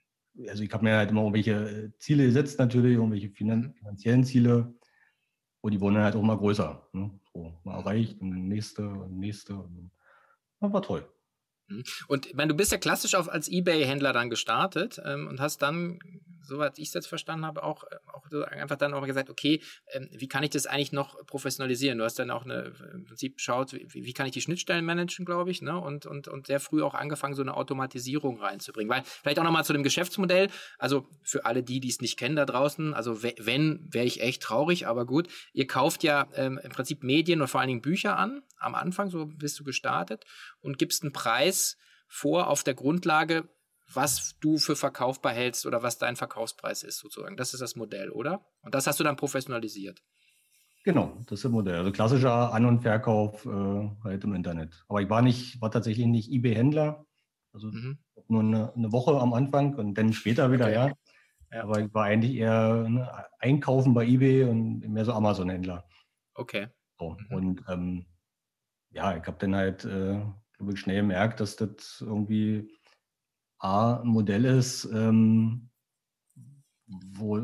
also 0.49 0.62
ich 0.62 0.73
habe 0.73 0.85
mir 0.85 0.96
halt 0.96 1.11
immer 1.11 1.23
irgendwelche 1.23 1.93
Ziele 1.99 2.25
gesetzt, 2.26 2.58
natürlich, 2.58 2.94
irgendwelche 2.94 3.31
finanziellen 3.31 4.24
Ziele. 4.24 4.74
Und 5.60 5.72
die 5.72 5.81
wurden 5.81 5.96
dann 5.96 6.05
halt 6.05 6.17
auch 6.17 6.22
mal 6.22 6.39
größer. 6.39 6.89
Ne? 6.93 7.10
So, 7.32 7.55
mal 7.65 7.79
erreicht 7.79 8.20
und 8.20 8.48
nächste 8.48 8.89
und 8.89 9.19
nächste. 9.19 9.56
Und, 9.56 9.91
das 10.60 10.72
war 10.72 10.82
toll. 10.82 11.06
Mhm. 11.70 11.84
Und 12.08 12.27
ich 12.27 12.34
meine, 12.34 12.48
du 12.48 12.55
bist 12.56 12.72
ja 12.72 12.79
klassisch 12.79 13.15
auch 13.15 13.29
als 13.29 13.48
Ebay-Händler 13.48 14.12
dann 14.12 14.31
gestartet 14.31 15.00
ähm, 15.05 15.27
und 15.29 15.41
hast 15.41 15.62
dann, 15.62 15.98
soweit 16.43 16.79
ich 16.79 16.89
es 16.89 16.94
jetzt 16.94 17.06
verstanden 17.06 17.46
habe, 17.46 17.62
auch, 17.62 17.84
äh, 17.84 17.96
auch 18.12 18.27
einfach 18.50 18.77
dann 18.77 18.94
auch 18.94 19.05
gesagt, 19.06 19.31
okay, 19.31 19.62
ähm, 19.93 20.08
wie 20.12 20.29
kann 20.29 20.43
ich 20.43 20.50
das 20.50 20.67
eigentlich 20.67 20.93
noch 20.93 21.24
professionalisieren? 21.27 21.98
Du 21.98 22.05
hast 22.05 22.19
dann 22.19 22.31
auch 22.31 22.44
eine, 22.44 22.72
im 22.93 23.05
Prinzip 23.05 23.36
geschaut, 23.36 23.72
wie, 23.72 24.05
wie 24.05 24.12
kann 24.12 24.27
ich 24.27 24.32
die 24.32 24.41
Schnittstellen 24.41 24.84
managen, 24.84 25.24
glaube 25.24 25.50
ich, 25.50 25.62
ne? 25.62 25.79
und, 25.79 26.06
und, 26.06 26.29
und 26.29 26.46
sehr 26.46 26.60
früh 26.60 26.82
auch 26.82 26.94
angefangen, 26.94 27.34
so 27.34 27.43
eine 27.43 27.56
Automatisierung 27.56 28.41
reinzubringen. 28.41 28.91
Weil 28.91 29.03
vielleicht 29.05 29.39
auch 29.39 29.44
nochmal 29.44 29.65
zu 29.65 29.72
dem 29.72 29.82
Geschäftsmodell, 29.82 30.48
also 30.79 31.06
für 31.22 31.44
alle 31.44 31.62
die, 31.62 31.81
die 31.81 31.89
es 31.89 32.00
nicht 32.00 32.19
kennen 32.19 32.36
da 32.36 32.46
draußen, 32.46 32.94
also 32.94 33.22
wenn, 33.22 33.86
wäre 33.91 34.06
ich 34.06 34.20
echt 34.20 34.43
traurig, 34.43 34.86
aber 34.86 35.06
gut, 35.06 35.29
ihr 35.53 35.67
kauft 35.67 36.03
ja 36.03 36.29
ähm, 36.34 36.60
im 36.62 36.70
Prinzip 36.70 37.03
Medien 37.03 37.41
und 37.41 37.48
vor 37.48 37.60
allen 37.60 37.69
Dingen 37.69 37.82
Bücher 37.82 38.17
an, 38.17 38.43
am 38.58 38.74
Anfang, 38.74 39.08
so 39.08 39.27
bist 39.27 39.58
du 39.58 39.65
gestartet 39.65 40.24
und 40.60 40.79
gibst 40.79 41.03
einen 41.03 41.12
Preis 41.12 41.59
vor 42.08 42.48
auf 42.48 42.64
der 42.64 42.74
Grundlage, 42.74 43.48
was 43.93 44.36
du 44.40 44.58
für 44.58 44.76
verkaufbar 44.76 45.32
hältst 45.32 45.67
oder 45.67 45.82
was 45.82 45.98
dein 45.98 46.17
Verkaufspreis 46.17 46.82
ist, 46.82 46.98
sozusagen. 46.98 47.36
Das 47.36 47.55
ist 47.55 47.60
das 47.60 47.76
Modell, 47.76 48.10
oder? 48.10 48.44
Und 48.62 48.74
das 48.74 48.86
hast 48.86 49.00
du 49.00 49.05
dann 49.05 49.17
professionalisiert. 49.17 50.02
Genau, 50.84 51.17
das 51.26 51.38
ist 51.38 51.44
das 51.44 51.52
Modell. 51.52 51.76
Also 51.76 51.93
klassischer 51.93 52.52
An- 52.52 52.64
und 52.64 52.82
Verkauf 52.82 53.44
äh, 53.44 53.90
halt 54.02 54.24
im 54.24 54.34
Internet. 54.34 54.84
Aber 54.88 55.02
ich 55.02 55.10
war 55.10 55.22
nicht, 55.22 55.60
war 55.60 55.70
tatsächlich 55.70 56.06
nicht 56.06 56.31
eBay-Händler. 56.31 57.05
Also 57.52 57.67
mhm. 57.67 57.98
nur 58.29 58.40
eine, 58.40 58.72
eine, 58.74 58.93
Woche 58.93 59.19
am 59.20 59.34
Anfang 59.34 59.74
und 59.74 59.94
dann 59.94 60.12
später 60.12 60.52
wieder, 60.52 60.67
okay. 60.67 60.74
ja. 60.74 60.93
ja. 61.52 61.62
Aber 61.64 61.81
ich 61.81 61.93
war 61.93 62.05
eigentlich 62.05 62.34
eher 62.34 62.88
ne, 62.88 63.26
einkaufen 63.40 63.93
bei 63.93 64.06
eBay 64.06 64.44
und 64.44 64.88
mehr 64.88 65.05
so 65.05 65.12
Amazon-Händler. 65.12 65.84
Okay. 66.34 66.69
So, 66.98 67.17
mhm. 67.29 67.36
Und 67.36 67.64
ähm, 67.69 68.06
ja, 68.90 69.17
ich 69.17 69.26
habe 69.26 69.36
dann 69.38 69.55
halt 69.55 69.84
äh, 69.84 70.20
ich 70.69 70.81
schnell 70.81 71.00
gemerkt, 71.00 71.40
dass 71.40 71.56
das 71.56 72.02
irgendwie 72.05 72.69
A, 73.58 74.00
ein 74.00 74.08
Modell 74.08 74.44
ist, 74.44 74.84
ähm, 74.93 75.70
wo, 76.86 77.38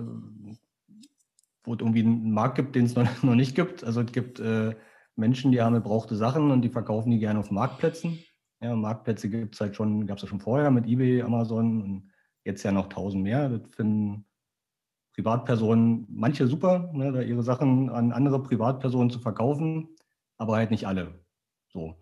wo 1.65 1.75
es 1.75 1.81
irgendwie 1.81 2.01
einen 2.01 2.33
Markt 2.33 2.57
gibt, 2.57 2.75
den 2.75 2.87
es 2.87 2.95
noch, 2.95 3.07
noch 3.23 3.35
nicht 3.35 3.55
gibt. 3.55 3.85
Also 3.85 4.01
es 4.01 4.13
gibt 4.13 4.41
äh, 4.41 4.75
Menschen, 5.15 5.53
die 5.53 5.61
haben 5.61 5.75
gebrauchte 5.75 6.17
Sachen 6.17 6.51
und 6.51 6.63
die 6.63 6.69
verkaufen 6.69 7.11
die 7.11 7.19
gerne 7.19 7.39
auf 7.39 7.51
Marktplätzen. 7.51 8.19
Ja, 8.61 8.75
Marktplätze 8.75 9.29
gibt 9.29 9.55
es 9.55 9.61
halt 9.61 9.77
schon, 9.77 10.07
gab 10.07 10.17
es 10.17 10.23
ja 10.23 10.29
schon 10.29 10.41
vorher 10.41 10.71
mit 10.71 10.87
eBay, 10.87 11.23
Amazon 11.23 11.83
und 11.83 12.13
jetzt 12.45 12.63
ja 12.63 12.73
noch 12.73 12.89
tausend 12.89 13.23
mehr. 13.23 13.49
Das 13.49 13.75
finden 13.75 14.27
Privatpersonen, 15.15 16.07
manche 16.11 16.47
super, 16.47 16.91
ne, 16.93 17.11
da 17.11 17.23
ihre 17.23 17.43
Sachen 17.43 17.89
an 17.89 18.13
andere 18.13 18.43
Privatpersonen 18.43 19.11
zu 19.11 19.19
verkaufen, 19.19 19.97
aber 20.37 20.57
halt 20.57 20.71
nicht 20.71 20.87
alle. 20.87 21.25
So. 21.69 21.97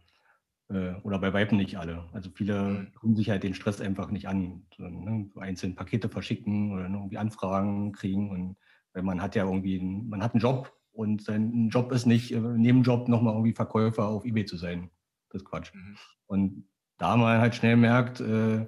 Äh, 0.71 0.95
oder 1.03 1.19
bei 1.19 1.33
Weitem 1.33 1.59
nicht 1.59 1.77
alle. 1.79 2.09
Also 2.13 2.31
viele 2.35 2.63
mhm. 2.63 2.93
tun 2.93 3.17
sich 3.17 3.31
halt 3.31 3.43
den 3.43 3.55
Stress 3.55 3.81
einfach 3.81 4.11
nicht 4.11 4.29
an. 4.29 4.67
So, 4.77 4.85
ne, 4.85 5.31
einzelne 5.37 5.75
Pakete 5.75 6.09
verschicken 6.09 6.73
oder 6.73 6.89
irgendwie 6.89 7.19
Anfragen 7.19 7.93
kriegen. 7.93 8.31
Und 8.31 8.57
weil 8.93 9.03
man 9.03 9.21
hat 9.21 9.35
ja 9.35 9.45
irgendwie, 9.45 9.81
einen, 9.81 10.09
man 10.09 10.23
hat 10.23 10.35
einen 10.35 10.41
Job 10.41 10.73
und 10.93 11.23
sein 11.23 11.69
Job 11.69 11.93
ist 11.93 12.07
nicht, 12.07 12.33
äh, 12.33 12.41
neben 12.41 12.83
Job 12.83 13.09
nochmal 13.09 13.35
irgendwie 13.35 13.53
Verkäufer 13.53 14.07
auf 14.07 14.25
Ebay 14.25 14.45
zu 14.47 14.57
sein. 14.57 14.91
Das 15.31 15.43
ist 15.43 15.49
Quatsch. 15.49 15.75
Mhm. 15.75 15.97
Und 16.27 16.69
da 16.99 17.17
man 17.17 17.41
halt 17.41 17.55
schnell 17.55 17.77
merkt, 17.77 18.21
äh, 18.21 18.67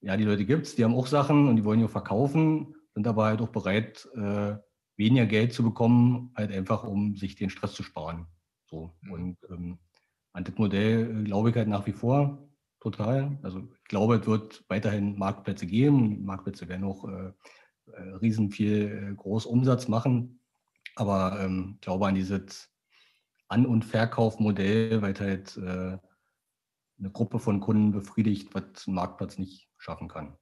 ja, 0.00 0.16
die 0.16 0.24
Leute 0.24 0.44
gibt 0.44 0.66
es, 0.66 0.76
die 0.76 0.84
haben 0.84 0.94
auch 0.94 1.06
Sachen 1.06 1.48
und 1.48 1.56
die 1.56 1.64
wollen 1.64 1.80
ja 1.80 1.88
verkaufen, 1.88 2.74
sind 2.94 3.06
aber 3.06 3.24
halt 3.24 3.40
auch 3.40 3.48
bereit, 3.48 4.08
äh, 4.14 4.56
weniger 4.96 5.26
Geld 5.26 5.52
zu 5.52 5.62
bekommen, 5.62 6.32
halt 6.36 6.52
einfach, 6.52 6.84
um 6.84 7.16
sich 7.16 7.34
den 7.34 7.50
Stress 7.50 7.72
zu 7.74 7.82
sparen. 7.82 8.26
So. 8.66 8.94
Mhm. 9.02 9.12
Und 9.12 9.38
ähm, 9.50 9.78
an 10.34 10.44
das 10.44 10.56
Modell 10.58 11.20
äh, 11.20 11.24
glaube 11.24 11.50
ich 11.50 11.56
halt 11.56 11.68
nach 11.68 11.86
wie 11.86 11.92
vor 11.92 12.38
total. 12.80 13.38
Also 13.42 13.60
ich 13.60 13.84
glaube, 13.84 14.16
es 14.16 14.26
wird 14.26 14.64
weiterhin 14.68 15.18
Marktplätze 15.18 15.66
geben. 15.66 16.24
Marktplätze 16.24 16.68
werden 16.68 16.84
auch 16.84 17.08
äh, 17.08 17.32
äh, 17.92 18.14
riesen 18.20 18.50
viel 18.50 19.10
äh, 19.12 19.14
Großumsatz 19.14 19.88
machen. 19.88 20.40
Aber 20.96 21.40
ähm, 21.40 21.72
ich 21.76 21.80
glaube 21.80 22.06
an 22.06 22.14
dieses 22.14 22.70
An- 23.48 23.66
und 23.66 23.84
Verkaufmodell, 23.84 25.00
weil 25.00 25.18
halt 25.18 25.56
äh, 25.56 25.98
eine 26.98 27.10
Gruppe 27.10 27.38
von 27.38 27.60
Kunden 27.60 27.92
befriedigt, 27.92 28.54
was 28.54 28.86
ein 28.86 28.94
Marktplatz 28.94 29.38
nicht 29.38 29.70
schaffen 29.78 30.08
kann. 30.08 30.36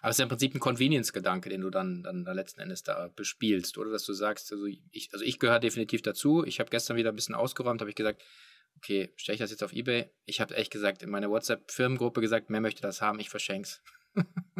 Aber 0.00 0.10
es 0.10 0.16
ist 0.16 0.18
ja 0.20 0.24
im 0.24 0.28
Prinzip 0.28 0.54
ein 0.54 0.60
Convenience-Gedanke, 0.60 1.48
den 1.50 1.60
du 1.60 1.70
dann, 1.70 2.02
dann 2.02 2.24
letzten 2.24 2.60
Endes 2.60 2.82
da 2.82 3.08
bespielst, 3.14 3.78
oder 3.78 3.90
dass 3.90 4.04
du 4.04 4.12
sagst, 4.12 4.52
also 4.52 4.66
ich, 4.66 5.10
also 5.12 5.24
ich 5.24 5.38
gehöre 5.38 5.60
definitiv 5.60 6.02
dazu. 6.02 6.44
Ich 6.44 6.60
habe 6.60 6.70
gestern 6.70 6.96
wieder 6.96 7.10
ein 7.10 7.16
bisschen 7.16 7.34
ausgeräumt, 7.34 7.80
habe 7.80 7.90
ich 7.90 7.96
gesagt, 7.96 8.22
okay, 8.76 9.12
stelle 9.16 9.34
ich 9.34 9.40
das 9.40 9.50
jetzt 9.50 9.62
auf 9.62 9.72
Ebay? 9.72 10.10
Ich 10.26 10.40
habe 10.40 10.56
echt 10.56 10.72
gesagt, 10.72 11.02
in 11.02 11.10
meiner 11.10 11.30
WhatsApp-Firmengruppe 11.30 12.20
gesagt, 12.20 12.46
wer 12.48 12.60
möchte 12.60 12.82
das 12.82 13.00
haben, 13.00 13.18
ich 13.20 13.30
verschenk's. 13.30 13.82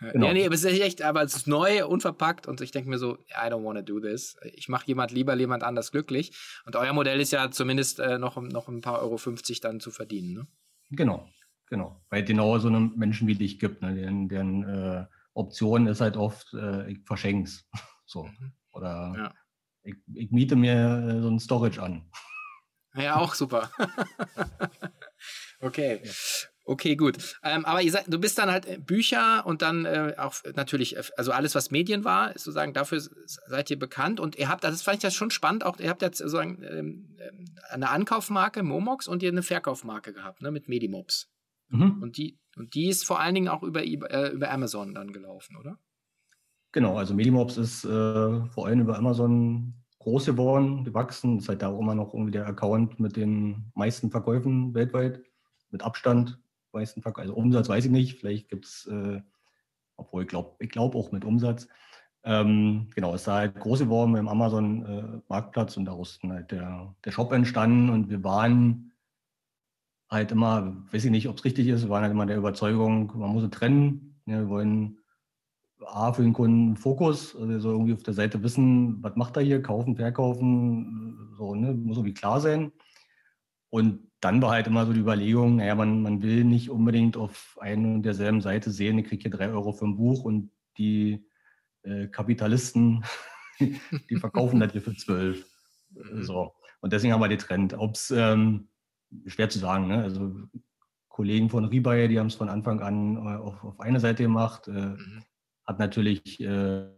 genau. 0.00 0.26
Ja, 0.26 0.32
nee, 0.34 0.44
aber 0.44 0.54
es 0.54 0.64
ist 0.64 0.78
echt, 0.78 1.02
aber 1.02 1.22
es 1.22 1.34
ist 1.34 1.46
neu, 1.46 1.86
unverpackt 1.86 2.46
und 2.46 2.60
ich 2.60 2.70
denke 2.70 2.90
mir 2.90 2.98
so, 2.98 3.16
I 3.30 3.48
don't 3.48 3.64
want 3.64 3.78
to 3.78 3.82
do 3.82 4.00
this. 4.00 4.36
Ich 4.54 4.68
mache 4.68 4.86
jemand 4.86 5.10
lieber 5.12 5.34
jemand 5.36 5.62
anders 5.62 5.90
glücklich. 5.90 6.32
Und 6.66 6.76
euer 6.76 6.92
Modell 6.92 7.20
ist 7.20 7.32
ja 7.32 7.50
zumindest 7.50 7.98
äh, 7.98 8.18
noch, 8.18 8.36
noch 8.36 8.68
ein 8.68 8.82
paar 8.82 9.00
Euro 9.00 9.16
50 9.16 9.60
dann 9.60 9.80
zu 9.80 9.90
verdienen, 9.90 10.34
ne? 10.34 10.46
Genau, 10.90 11.28
genau. 11.70 12.04
Weil 12.10 12.24
genau 12.24 12.58
so 12.58 12.68
einen 12.68 12.96
Menschen 12.98 13.26
wie 13.26 13.34
dich 13.34 13.58
gibt, 13.58 13.80
ne? 13.80 13.94
deren, 13.94 14.28
deren 14.28 14.62
äh, 14.64 15.06
Option 15.32 15.86
ist 15.86 16.02
halt 16.02 16.16
oft, 16.16 16.52
äh, 16.52 16.90
ich 16.90 16.98
verschenk's. 17.06 17.66
so. 18.04 18.24
Mhm. 18.24 18.52
Oder 18.72 19.14
ja. 19.16 19.34
ich, 19.82 19.94
ich, 20.14 20.30
miete 20.30 20.56
mir 20.56 20.74
äh, 20.74 21.22
so 21.22 21.28
ein 21.28 21.40
Storage 21.40 21.82
an. 21.82 22.04
Ja, 22.94 23.16
auch 23.16 23.34
super. 23.34 23.70
okay. 25.60 26.02
Okay, 26.64 26.94
gut. 26.94 27.36
Ähm, 27.42 27.64
aber 27.64 27.82
ihr 27.82 27.90
seid, 27.90 28.04
du 28.06 28.20
bist 28.20 28.38
dann 28.38 28.50
halt 28.50 28.66
äh, 28.66 28.78
Bücher 28.78 29.44
und 29.44 29.60
dann 29.60 29.86
äh, 29.86 30.14
auch 30.18 30.34
natürlich, 30.54 30.96
äh, 30.96 31.02
also 31.16 31.32
alles, 31.32 31.56
was 31.56 31.72
Medien 31.72 32.04
war, 32.04 32.28
sozusagen, 32.32 32.74
dafür 32.74 33.00
seid 33.00 33.70
ihr 33.70 33.78
bekannt. 33.78 34.20
Und 34.20 34.36
ihr 34.36 34.48
habt, 34.48 34.62
das 34.62 34.82
fand 34.82 34.98
ich 34.98 35.02
das 35.02 35.14
schon 35.14 35.32
spannend, 35.32 35.64
auch 35.64 35.80
ihr 35.80 35.88
habt 35.88 36.02
jetzt 36.02 36.18
sozusagen 36.18 36.62
ähm, 36.62 37.16
ähm, 37.18 37.44
eine 37.70 37.90
Ankaufmarke, 37.90 38.62
Momox, 38.62 39.08
und 39.08 39.22
ihr 39.22 39.30
eine 39.30 39.42
Verkaufmarke 39.42 40.12
gehabt, 40.12 40.42
ne, 40.42 40.52
mit 40.52 40.68
Medimobs. 40.68 41.28
Mhm. 41.70 42.02
Und 42.02 42.16
die, 42.16 42.38
und 42.56 42.74
die 42.74 42.88
ist 42.88 43.04
vor 43.04 43.20
allen 43.20 43.34
Dingen 43.34 43.48
auch 43.48 43.62
über, 43.62 43.82
äh, 43.82 44.28
über 44.30 44.50
Amazon 44.50 44.94
dann 44.94 45.12
gelaufen, 45.12 45.56
oder? 45.56 45.78
Genau, 46.72 46.96
also 46.96 47.14
Medimobs 47.14 47.56
ist 47.56 47.84
äh, 47.84 47.88
vor 48.46 48.66
allem 48.66 48.80
über 48.80 48.96
Amazon 48.96 49.74
groß 49.98 50.26
geworden, 50.26 50.84
gewachsen. 50.84 51.38
Ist 51.38 51.48
halt 51.48 51.62
da 51.62 51.68
auch 51.68 51.80
immer 51.80 51.94
noch 51.94 52.14
irgendwie 52.14 52.32
der 52.32 52.46
Account 52.46 53.00
mit 53.00 53.16
den 53.16 53.72
meisten 53.74 54.10
Verkäufen 54.10 54.74
weltweit, 54.74 55.22
mit 55.70 55.82
Abstand 55.82 56.38
meisten 56.72 57.02
Verkauf. 57.02 57.22
Also 57.22 57.34
Umsatz 57.34 57.68
weiß 57.68 57.86
ich 57.86 57.90
nicht, 57.90 58.20
vielleicht 58.20 58.48
gibt 58.48 58.66
es, 58.66 58.86
äh, 58.86 59.20
obwohl 59.96 60.22
ich 60.22 60.28
glaube 60.28 60.54
ich 60.60 60.70
glaub 60.70 60.94
auch 60.94 61.12
mit 61.12 61.24
Umsatz. 61.24 61.68
Ähm, 62.22 62.88
genau, 62.94 63.14
es 63.14 63.22
ist 63.22 63.28
halt 63.28 63.58
groß 63.58 63.80
geworden 63.80 64.14
im 64.14 64.28
Amazon-Marktplatz 64.28 65.76
äh, 65.76 65.80
und 65.80 65.86
daraus 65.86 66.12
ist 66.16 66.22
halt 66.22 66.50
der, 66.50 66.94
der 67.04 67.10
Shop 67.12 67.32
entstanden 67.32 67.88
und 67.88 68.10
wir 68.10 68.22
waren 68.22 68.92
halt 70.10 70.32
immer, 70.32 70.76
weiß 70.90 71.04
ich 71.04 71.10
nicht, 71.10 71.28
ob 71.28 71.38
es 71.38 71.44
richtig 71.44 71.68
ist, 71.68 71.82
wir 71.84 71.90
waren 71.90 72.02
halt 72.02 72.12
immer 72.12 72.26
der 72.26 72.36
Überzeugung, 72.36 73.12
man 73.16 73.30
muss 73.30 73.44
es 73.44 73.50
trennen. 73.50 74.20
Ja, 74.26 74.40
wir 74.40 74.48
wollen 74.48 74.98
A 75.86 76.12
für 76.12 76.22
den 76.22 76.32
Kunden 76.32 76.76
Fokus, 76.76 77.34
also 77.36 77.58
so 77.58 77.70
irgendwie 77.70 77.94
auf 77.94 78.02
der 78.02 78.14
Seite 78.14 78.42
wissen, 78.42 79.02
was 79.02 79.16
macht 79.16 79.36
er 79.36 79.42
hier, 79.42 79.62
kaufen, 79.62 79.96
verkaufen, 79.96 81.34
so, 81.38 81.54
ne, 81.54 81.72
muss 81.72 81.96
irgendwie 81.96 82.14
klar 82.14 82.40
sein. 82.40 82.72
Und 83.70 84.10
dann 84.20 84.42
war 84.42 84.50
halt 84.50 84.66
immer 84.66 84.84
so 84.84 84.92
die 84.92 85.00
Überlegung, 85.00 85.56
naja, 85.56 85.74
man, 85.74 86.02
man 86.02 86.22
will 86.22 86.44
nicht 86.44 86.70
unbedingt 86.70 87.16
auf 87.16 87.56
einer 87.60 87.88
und 87.94 88.02
derselben 88.02 88.40
Seite 88.40 88.70
sehen, 88.70 88.98
ich 88.98 89.06
kriege 89.06 89.22
hier 89.22 89.30
drei 89.30 89.48
Euro 89.48 89.72
für 89.72 89.86
ein 89.86 89.96
Buch 89.96 90.24
und 90.24 90.50
die 90.76 91.24
äh, 91.82 92.08
Kapitalisten, 92.08 93.04
die 93.60 94.16
verkaufen 94.16 94.60
das 94.60 94.72
hier 94.72 94.82
für 94.82 94.94
zwölf. 94.96 95.46
Mhm. 95.90 96.24
So. 96.24 96.52
Und 96.80 96.92
deswegen 96.92 97.12
haben 97.12 97.20
wir 97.20 97.28
getrennt. 97.28 97.74
Ob 97.74 97.94
es, 97.94 98.10
ähm, 98.10 98.69
schwer 99.26 99.48
zu 99.48 99.58
sagen, 99.58 99.88
ne? 99.88 100.02
also 100.02 100.34
Kollegen 101.08 101.50
von 101.50 101.64
Rebuy, 101.66 102.08
die 102.08 102.18
haben 102.18 102.28
es 102.28 102.34
von 102.34 102.48
Anfang 102.48 102.80
an 102.80 103.16
äh, 103.16 103.36
auf, 103.36 103.62
auf 103.64 103.80
eine 103.80 104.00
Seite 104.00 104.22
gemacht, 104.22 104.68
äh, 104.68 104.72
mhm. 104.72 105.22
hat 105.66 105.78
natürlich, 105.78 106.40
äh, 106.40 106.88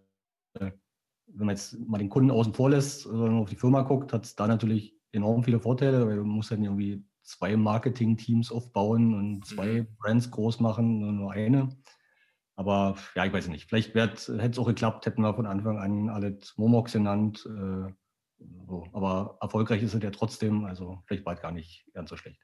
wenn 0.55 1.47
man 1.47 1.51
jetzt 1.51 1.79
mal 1.81 1.99
den 1.99 2.11
Kunden 2.11 2.31
außen 2.31 2.55
vor 2.55 2.71
lässt, 2.71 3.03
sondern 3.03 3.39
auf 3.39 3.49
die 3.49 3.57
Firma 3.57 3.83
guckt, 3.83 4.13
hat 4.13 4.25
es 4.25 4.37
da 4.37 4.47
natürlich 4.47 4.95
enorm 5.13 5.43
viele 5.43 5.61
Vorteile, 5.61 6.07
weil 6.07 6.17
du 6.17 6.25
musst 6.25 6.51
dann 6.51 6.63
irgendwie 6.63 7.05
zwei 7.23 7.57
Marketing-Teams 7.57 8.53
aufbauen 8.53 9.15
und 9.15 9.47
zwei 9.47 9.83
mhm. 9.83 9.97
Brands 9.99 10.31
groß 10.31 10.61
machen, 10.61 11.17
nur 11.17 11.33
eine. 11.33 11.69
Aber 12.55 12.97
ja, 13.15 13.25
ich 13.25 13.33
weiß 13.33 13.49
nicht. 13.49 13.69
Vielleicht 13.69 13.95
hätte 13.95 14.29
es 14.29 14.59
auch 14.59 14.67
geklappt, 14.67 15.07
hätten 15.07 15.23
wir 15.23 15.35
von 15.35 15.47
Anfang 15.47 15.79
an 15.79 16.09
alles 16.11 16.55
Momox 16.57 16.93
genannt. 16.93 17.49
Äh, 17.49 17.93
so. 18.67 18.87
Aber 18.93 19.39
erfolgreich 19.41 19.83
ist 19.83 19.95
es 19.95 20.03
ja 20.03 20.11
trotzdem. 20.11 20.65
Also 20.65 21.03
vielleicht 21.07 21.27
es 21.27 21.43
gar 21.43 21.53
nicht 21.53 21.85
ganz 21.93 22.11
so 22.11 22.17
schlecht. 22.17 22.41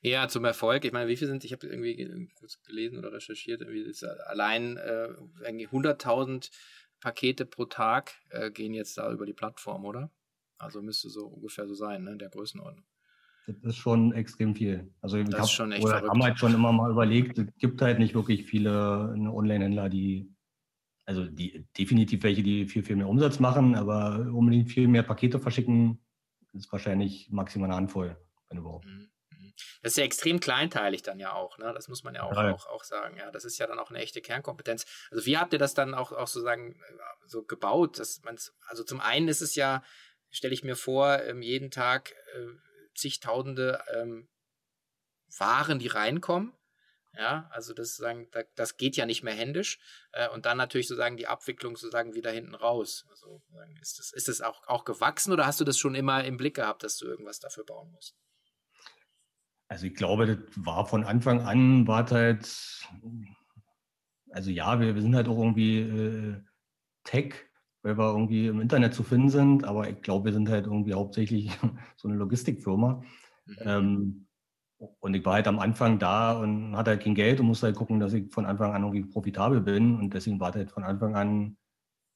Ja, 0.00 0.28
zum 0.28 0.44
Erfolg. 0.44 0.84
Ich 0.84 0.92
meine, 0.92 1.08
wie 1.08 1.16
viel 1.16 1.28
sind, 1.28 1.44
ich 1.44 1.52
habe 1.52 1.66
irgendwie 1.66 2.28
kurz 2.38 2.62
gelesen 2.62 2.98
oder 2.98 3.12
recherchiert, 3.12 3.60
irgendwie 3.60 3.82
ist 3.82 4.04
allein 4.04 4.76
äh, 4.76 5.08
100.000 5.44 6.50
Pakete 7.00 7.46
pro 7.46 7.64
Tag 7.64 8.12
äh, 8.30 8.50
gehen 8.50 8.74
jetzt 8.74 8.98
da 8.98 9.10
über 9.10 9.26
die 9.26 9.32
Plattform, 9.32 9.84
oder? 9.84 10.10
Also 10.58 10.82
müsste 10.82 11.08
so 11.08 11.26
ungefähr 11.26 11.66
so 11.66 11.74
sein, 11.74 12.04
ne, 12.04 12.12
in 12.12 12.18
der 12.18 12.28
Größenordnung. 12.28 12.84
Das 13.46 13.56
ist 13.62 13.76
schon 13.76 14.12
extrem 14.12 14.54
viel. 14.54 14.92
Also 15.00 15.16
ich 15.16 15.28
das 15.28 15.38
hab, 15.38 15.44
ist 15.46 15.52
schon 15.52 15.72
echt 15.72 15.86
verrückt. 15.86 16.08
haben 16.08 16.22
halt 16.22 16.38
schon 16.38 16.54
immer 16.54 16.72
mal 16.72 16.90
überlegt, 16.90 17.38
es 17.38 17.46
gibt 17.58 17.80
halt 17.80 17.98
nicht 17.98 18.14
wirklich 18.14 18.44
viele 18.44 19.14
ne, 19.16 19.32
Online-Händler, 19.32 19.88
die, 19.88 20.30
also 21.10 21.24
die 21.24 21.66
definitiv 21.76 22.22
welche, 22.22 22.44
die 22.44 22.66
viel, 22.66 22.84
viel 22.84 22.94
mehr 22.94 23.08
Umsatz 23.08 23.40
machen, 23.40 23.74
aber 23.74 24.30
unbedingt 24.32 24.70
viel 24.70 24.86
mehr 24.86 25.02
Pakete 25.02 25.40
verschicken, 25.40 25.98
ist 26.52 26.70
wahrscheinlich 26.70 27.28
maximal 27.32 27.68
eine 27.68 27.76
Handvoll, 27.76 28.16
wenn 28.48 28.58
überhaupt. 28.58 28.86
Mhm, 28.86 29.10
mhm. 29.30 29.52
Das 29.82 29.92
ist 29.92 29.98
ja 29.98 30.04
extrem 30.04 30.38
kleinteilig 30.38 31.02
dann 31.02 31.18
ja 31.18 31.32
auch, 31.32 31.58
ne? 31.58 31.72
Das 31.74 31.88
muss 31.88 32.04
man 32.04 32.14
ja 32.14 32.22
auch, 32.22 32.36
ja. 32.36 32.54
auch, 32.54 32.66
auch 32.66 32.84
sagen. 32.84 33.16
Ja, 33.16 33.32
das 33.32 33.44
ist 33.44 33.58
ja 33.58 33.66
dann 33.66 33.80
auch 33.80 33.90
eine 33.90 33.98
echte 33.98 34.20
Kernkompetenz. 34.20 34.86
Also 35.10 35.26
wie 35.26 35.36
habt 35.36 35.52
ihr 35.52 35.58
das 35.58 35.74
dann 35.74 35.94
auch, 35.94 36.12
auch 36.12 36.28
sozusagen 36.28 36.80
so 37.26 37.42
gebaut? 37.42 37.98
Dass 37.98 38.22
man's, 38.22 38.54
also 38.68 38.84
zum 38.84 39.00
einen 39.00 39.26
ist 39.26 39.40
es 39.40 39.56
ja, 39.56 39.82
stelle 40.30 40.54
ich 40.54 40.62
mir 40.62 40.76
vor, 40.76 41.20
ähm, 41.22 41.42
jeden 41.42 41.72
Tag 41.72 42.12
äh, 42.36 42.46
zigtausende 42.94 43.82
ähm, 43.96 44.28
Waren, 45.38 45.80
die 45.80 45.88
reinkommen. 45.88 46.52
Ja, 47.16 47.48
also 47.50 47.74
das 47.74 47.96
sagen, 47.96 48.28
das 48.54 48.76
geht 48.76 48.96
ja 48.96 49.04
nicht 49.04 49.22
mehr 49.22 49.34
händisch. 49.34 49.80
Äh, 50.12 50.28
und 50.28 50.46
dann 50.46 50.56
natürlich 50.56 50.86
sozusagen 50.86 51.16
die 51.16 51.26
Abwicklung 51.26 51.76
sozusagen 51.76 52.14
wieder 52.14 52.30
hinten 52.30 52.54
raus. 52.54 53.04
Also 53.10 53.42
ist 53.80 53.98
das, 53.98 54.12
ist 54.12 54.28
das 54.28 54.40
auch, 54.40 54.66
auch 54.68 54.84
gewachsen 54.84 55.32
oder 55.32 55.46
hast 55.46 55.60
du 55.60 55.64
das 55.64 55.78
schon 55.78 55.94
immer 55.94 56.24
im 56.24 56.36
Blick 56.36 56.54
gehabt, 56.56 56.84
dass 56.84 56.96
du 56.98 57.06
irgendwas 57.06 57.40
dafür 57.40 57.64
bauen 57.64 57.90
musst? 57.90 58.14
Also 59.68 59.86
ich 59.86 59.94
glaube, 59.94 60.26
das 60.26 60.38
war 60.56 60.86
von 60.86 61.04
Anfang 61.04 61.42
an, 61.42 61.86
war 61.86 62.08
halt, 62.10 62.48
also 64.30 64.50
ja, 64.50 64.80
wir, 64.80 64.94
wir 64.94 65.02
sind 65.02 65.14
halt 65.14 65.28
auch 65.28 65.38
irgendwie 65.38 65.80
äh, 65.80 66.42
Tech 67.04 67.50
weil 67.82 67.96
wir 67.96 68.10
irgendwie 68.10 68.46
im 68.46 68.60
Internet 68.60 68.94
zu 68.94 69.02
finden 69.02 69.30
sind. 69.30 69.64
Aber 69.64 69.88
ich 69.88 70.00
glaube, 70.02 70.26
wir 70.26 70.32
sind 70.32 70.48
halt 70.48 70.66
irgendwie 70.66 70.94
hauptsächlich 70.94 71.50
so 71.96 72.08
eine 72.08 72.16
Logistikfirma. 72.16 73.02
Mhm. 73.46 73.56
Ähm, 73.60 74.26
und 74.80 75.14
ich 75.14 75.24
war 75.26 75.34
halt 75.34 75.46
am 75.46 75.58
Anfang 75.58 75.98
da 75.98 76.32
und 76.32 76.74
hatte 76.74 76.92
halt 76.92 77.02
kein 77.02 77.14
Geld 77.14 77.38
und 77.38 77.46
musste 77.46 77.66
halt 77.66 77.76
gucken, 77.76 78.00
dass 78.00 78.14
ich 78.14 78.32
von 78.32 78.46
Anfang 78.46 78.72
an 78.72 78.82
irgendwie 78.82 79.04
profitabel 79.04 79.60
bin. 79.60 79.96
Und 79.96 80.14
deswegen 80.14 80.40
war 80.40 80.54
halt 80.54 80.70
von 80.70 80.84
Anfang 80.84 81.16
an 81.16 81.58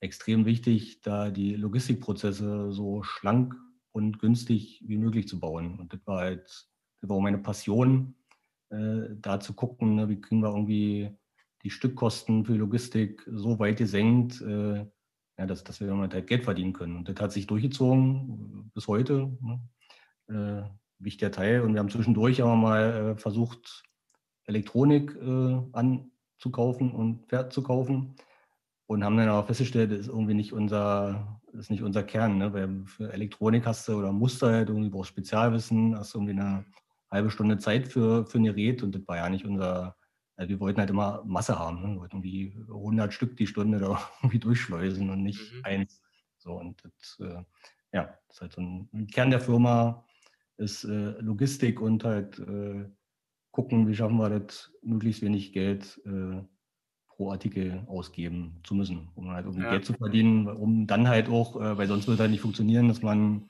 extrem 0.00 0.47
wichtig, 0.47 1.02
da 1.02 1.30
die 1.30 1.56
Logistikprozesse 1.56 2.73
so 2.73 3.02
schlank 3.02 3.54
und 3.92 4.18
günstig 4.18 4.83
wie 4.87 4.97
möglich 4.97 5.28
zu 5.28 5.38
bauen. 5.38 5.78
Und 5.78 5.92
das 5.92 6.00
war 6.06 6.21
halt, 6.21 6.44
das 7.00 7.11
war 7.11 7.21
meine 7.21 7.38
Passion, 7.38 8.14
äh, 8.71 9.11
da 9.21 9.40
zu 9.40 9.52
gucken, 9.52 9.97
ne, 9.97 10.09
wie 10.09 10.21
kriegen 10.21 10.40
wir 10.40 10.49
irgendwie 10.49 11.11
die 11.62 11.71
Stückkosten 11.71 12.47
für 12.47 12.54
Logistik 12.54 13.23
so 13.30 13.59
weit 13.59 13.76
gesenkt, 13.76 14.40
äh, 14.40 14.87
ja, 15.38 15.47
dass, 15.47 15.64
dass 15.64 15.80
wir 15.80 15.88
damit 15.88 16.14
halt 16.14 16.26
Geld 16.26 16.44
verdienen 16.44 16.73
können. 16.73 16.97
Und 16.97 17.09
das 17.09 17.16
hat 17.21 17.33
sich 17.33 17.47
durchgezogen 17.47 18.71
bis 18.75 18.88
heute. 18.88 19.37
Ne? 19.40 19.61
Äh, 20.28 20.84
wichtiger 20.98 21.30
Teil. 21.30 21.60
Und 21.60 21.74
wir 21.74 21.80
haben 21.80 21.90
zwischendurch 21.90 22.42
aber 22.42 22.56
mal 22.56 22.82
äh, 22.82 23.16
versucht, 23.16 23.84
Elektronik 24.46 25.16
äh, 25.16 25.60
anzukaufen 25.72 26.92
und 26.92 27.26
verkaufen 27.28 28.16
und 28.86 29.04
haben 29.04 29.16
dann 29.16 29.28
aber 29.28 29.46
festgestellt, 29.46 29.90
das 29.90 30.00
ist 30.00 30.08
irgendwie 30.08 30.34
nicht 30.34 30.52
unser, 30.52 31.40
ist 31.52 31.70
nicht 31.70 31.82
unser 31.82 32.02
Kern. 32.02 32.38
Ne? 32.38 32.52
Weil 32.52 32.84
für 32.84 33.12
Elektronik 33.12 33.66
hast 33.66 33.88
du 33.88 33.98
oder 33.98 34.12
Muster 34.12 34.52
halt 34.52 34.68
irgendwie 34.68 34.90
brauchst 34.90 35.10
Spezialwissen, 35.10 35.96
hast 35.96 36.14
du 36.14 36.18
irgendwie 36.18 36.40
eine 36.40 36.66
halbe 37.10 37.30
Stunde 37.30 37.58
Zeit 37.58 37.88
für, 37.88 38.26
für 38.26 38.38
ein 38.38 38.44
Gerät 38.44 38.82
und 38.82 38.94
das 38.94 39.06
war 39.06 39.16
ja 39.16 39.28
nicht 39.28 39.46
unser, 39.46 39.96
also 40.36 40.48
wir 40.48 40.60
wollten 40.60 40.80
halt 40.80 40.90
immer 40.90 41.22
Masse 41.24 41.58
haben. 41.58 41.80
Ne? 41.82 41.94
Wir 41.94 42.00
wollten 42.00 42.16
irgendwie 42.16 42.54
100 42.68 43.14
Stück 43.14 43.36
die 43.36 43.46
Stunde 43.46 43.78
da 43.80 43.98
irgendwie 44.22 44.40
durchschleusen 44.40 45.08
und 45.10 45.22
nicht 45.22 45.52
mhm. 45.54 45.60
eins. 45.64 46.02
So 46.38 46.52
und 46.52 46.82
das, 46.84 47.18
äh, 47.20 47.42
ja, 47.92 48.18
das 48.28 48.36
ist 48.36 48.40
halt 48.42 48.52
so 48.52 48.60
ein 48.60 49.06
Kern 49.06 49.30
der 49.30 49.40
Firma 49.40 50.04
ist 50.56 50.84
äh, 50.84 51.18
Logistik 51.20 51.80
und 51.80 52.04
halt 52.04 52.38
äh, 52.38 52.84
gucken, 53.50 53.88
wie 53.88 53.94
schaffen 53.94 54.16
wir 54.16 54.30
das, 54.30 54.73
möglichst 54.82 55.23
wenig 55.23 55.52
Geld 55.52 56.00
äh, 56.04 56.42
pro 57.06 57.30
Artikel 57.30 57.84
ausgeben 57.87 58.61
zu 58.64 58.75
müssen, 58.75 59.08
um 59.14 59.30
halt 59.30 59.46
irgendwie 59.46 59.64
ja. 59.64 59.70
Geld 59.70 59.84
zu 59.84 59.92
verdienen, 59.94 60.49
um 60.49 60.87
dann 60.87 61.08
halt 61.08 61.28
auch, 61.28 61.61
äh, 61.61 61.78
weil 61.78 61.87
sonst 61.87 62.08
wird 62.08 62.18
halt 62.18 62.30
nicht 62.30 62.40
funktionieren, 62.40 62.88
dass 62.88 63.02
man 63.02 63.49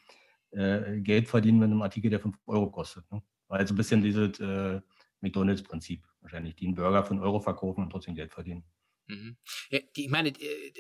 äh, 0.51 1.01
Geld 1.01 1.29
verdient 1.29 1.59
mit 1.59 1.71
einem 1.71 1.83
Artikel, 1.83 2.11
der 2.11 2.21
5 2.21 2.37
Euro 2.47 2.71
kostet. 2.71 3.11
Ne? 3.11 3.23
Weil 3.49 3.67
so 3.67 3.75
ein 3.75 3.77
bisschen 3.77 4.03
dieses 4.03 4.39
äh, 4.41 4.81
McDonalds-Prinzip 5.21 6.07
wahrscheinlich, 6.21 6.55
die 6.57 6.67
einen 6.67 6.75
Burger 6.75 7.05
für 7.05 7.13
einen 7.13 7.23
Euro 7.23 7.41
verkaufen 7.41 7.83
und 7.83 7.91
trotzdem 7.91 8.15
Geld 8.15 8.33
verdienen. 8.33 8.65
Mhm. 9.07 9.37
Ja, 9.69 9.81
ich 9.95 10.09
meine, 10.09 10.31
äh, 10.31 10.73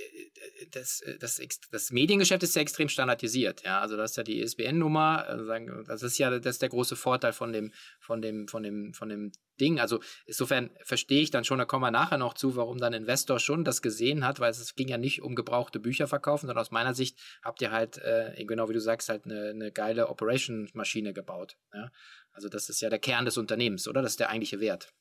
das, 0.71 1.01
äh, 1.03 1.19
das, 1.19 1.41
das 1.71 1.91
Mediengeschäft 1.91 2.43
ist 2.43 2.57
ja 2.57 2.63
extrem 2.63 2.89
standardisiert. 2.89 3.63
Ja, 3.65 3.81
also 3.81 3.97
das 3.97 4.13
ist 4.13 4.17
ja 4.17 4.23
die 4.23 4.41
ISBN-Nummer. 4.41 5.27
Also 5.27 5.45
das 5.83 6.03
ist 6.03 6.19
ja 6.19 6.31
das 6.31 6.57
ist 6.57 6.63
der 6.63 6.71
große 6.71 6.97
Vorteil 6.97 7.35
von 7.35 7.53
dem, 7.53 7.73
von 8.01 8.23
dem, 8.23 8.49
von 8.49 8.63
dem, 8.63 8.95
von 8.95 9.11
dem 9.11 9.33
Ding. 9.61 9.79
Also 9.79 10.01
insofern 10.25 10.71
verstehe 10.85 11.21
ich 11.21 11.31
dann 11.31 11.45
schon, 11.45 11.59
da 11.59 11.67
kommen 11.67 11.83
wir 11.83 11.91
nachher 11.91 12.17
noch 12.17 12.33
zu, 12.33 12.57
warum 12.57 12.79
dann 12.79 12.95
Investor 12.95 13.39
schon 13.39 13.63
das 13.63 13.83
gesehen 13.83 14.27
hat, 14.27 14.41
weil 14.41 14.51
es 14.51 14.75
ging 14.75 14.89
ja 14.89 14.97
nicht 14.99 15.21
um 15.21 15.35
gebrauchte 15.35 15.79
Bücher 15.79 16.07
verkaufen, 16.07 16.47
sondern 16.47 16.63
aus 16.63 16.71
meiner 16.71 16.95
Sicht 16.95 17.19
habt 17.43 17.61
ihr 17.61 17.73
halt, 17.73 17.99
äh, 17.99 18.43
genau 18.47 18.71
wie 18.71 18.75
du 18.75 18.81
sagst, 18.81 19.11
halt 19.11 19.27
eine, 19.27 19.51
eine 19.51 19.71
geile 19.71 20.09
Operation-Maschine 20.09 21.13
gebaut. 21.13 21.57
Ja? 21.75 21.91
Also 22.33 22.49
das 22.49 22.71
ist 22.71 22.81
ja 22.81 22.89
der 22.89 22.99
Kern 22.99 23.27
des 23.27 23.37
Unternehmens, 23.37 23.87
oder? 23.87 24.01
Das 24.01 24.13
ist 24.13 24.21
der 24.21 24.31
eigentliche 24.31 24.61
Wert. 24.61 24.93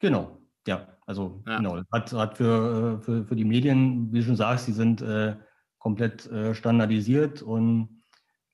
Genau, 0.00 0.43
ja, 0.66 0.88
also 1.06 1.42
ja. 1.46 1.58
genau, 1.58 1.82
hat, 1.92 2.12
hat 2.12 2.36
für, 2.36 2.98
äh, 2.98 3.04
für, 3.04 3.24
für 3.24 3.36
die 3.36 3.44
Medien, 3.44 4.12
wie 4.12 4.18
du 4.18 4.24
schon 4.24 4.36
sagst, 4.36 4.66
die 4.66 4.72
sind 4.72 5.02
äh, 5.02 5.36
komplett 5.78 6.26
äh, 6.26 6.54
standardisiert 6.54 7.42
und 7.42 8.02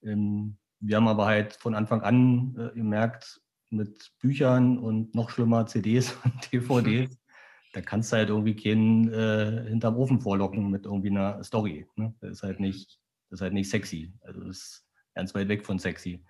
ähm, 0.02 0.56
wir 0.80 0.96
haben 0.96 1.08
aber 1.08 1.26
halt 1.26 1.54
von 1.54 1.74
Anfang 1.74 2.00
an 2.02 2.56
äh, 2.58 2.74
gemerkt, 2.74 3.40
mit 3.70 4.10
Büchern 4.18 4.78
und 4.78 5.14
noch 5.14 5.30
schlimmer 5.30 5.66
CDs 5.66 6.16
und 6.24 6.52
DVDs, 6.52 7.16
da 7.72 7.80
kannst 7.80 8.12
du 8.12 8.16
halt 8.16 8.28
irgendwie 8.28 8.56
keinen 8.56 9.12
äh, 9.12 9.68
hinterm 9.68 9.96
Ofen 9.96 10.20
vorlocken 10.20 10.70
mit 10.70 10.86
irgendwie 10.86 11.10
einer 11.10 11.42
Story. 11.44 11.86
Ne? 11.94 12.12
Das 12.20 12.30
ist 12.32 12.42
halt 12.42 12.58
mhm. 12.58 12.66
nicht, 12.66 12.98
das 13.28 13.38
ist 13.38 13.42
halt 13.42 13.52
nicht 13.52 13.70
sexy. 13.70 14.12
Also 14.22 14.40
das 14.40 14.56
ist 14.56 14.86
ganz 15.14 15.34
weit 15.34 15.48
weg 15.48 15.64
von 15.64 15.78
sexy. 15.78 16.24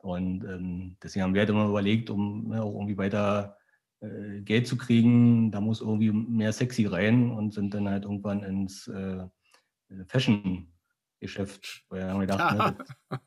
Und 0.00 0.44
ähm, 0.44 0.96
deswegen 1.02 1.24
haben 1.24 1.34
wir 1.34 1.40
halt 1.40 1.50
immer 1.50 1.68
überlegt, 1.68 2.08
um 2.08 2.52
ja, 2.52 2.62
auch 2.62 2.72
irgendwie 2.74 2.96
weiter 2.96 3.57
äh, 4.00 4.40
Geld 4.42 4.66
zu 4.66 4.76
kriegen, 4.76 5.50
da 5.50 5.60
muss 5.60 5.80
irgendwie 5.80 6.12
mehr 6.12 6.52
sexy 6.52 6.86
rein 6.86 7.30
und 7.30 7.52
sind 7.52 7.74
dann 7.74 7.88
halt 7.88 8.04
irgendwann 8.04 8.42
ins 8.42 8.86
äh, 8.88 9.24
Fashion-Geschäft. 10.06 11.84
Weil 11.88 12.04
haben 12.04 12.20
wir 12.20 12.26
gedacht, 12.26 12.52
ne, 12.52 12.76
da, 13.10 13.20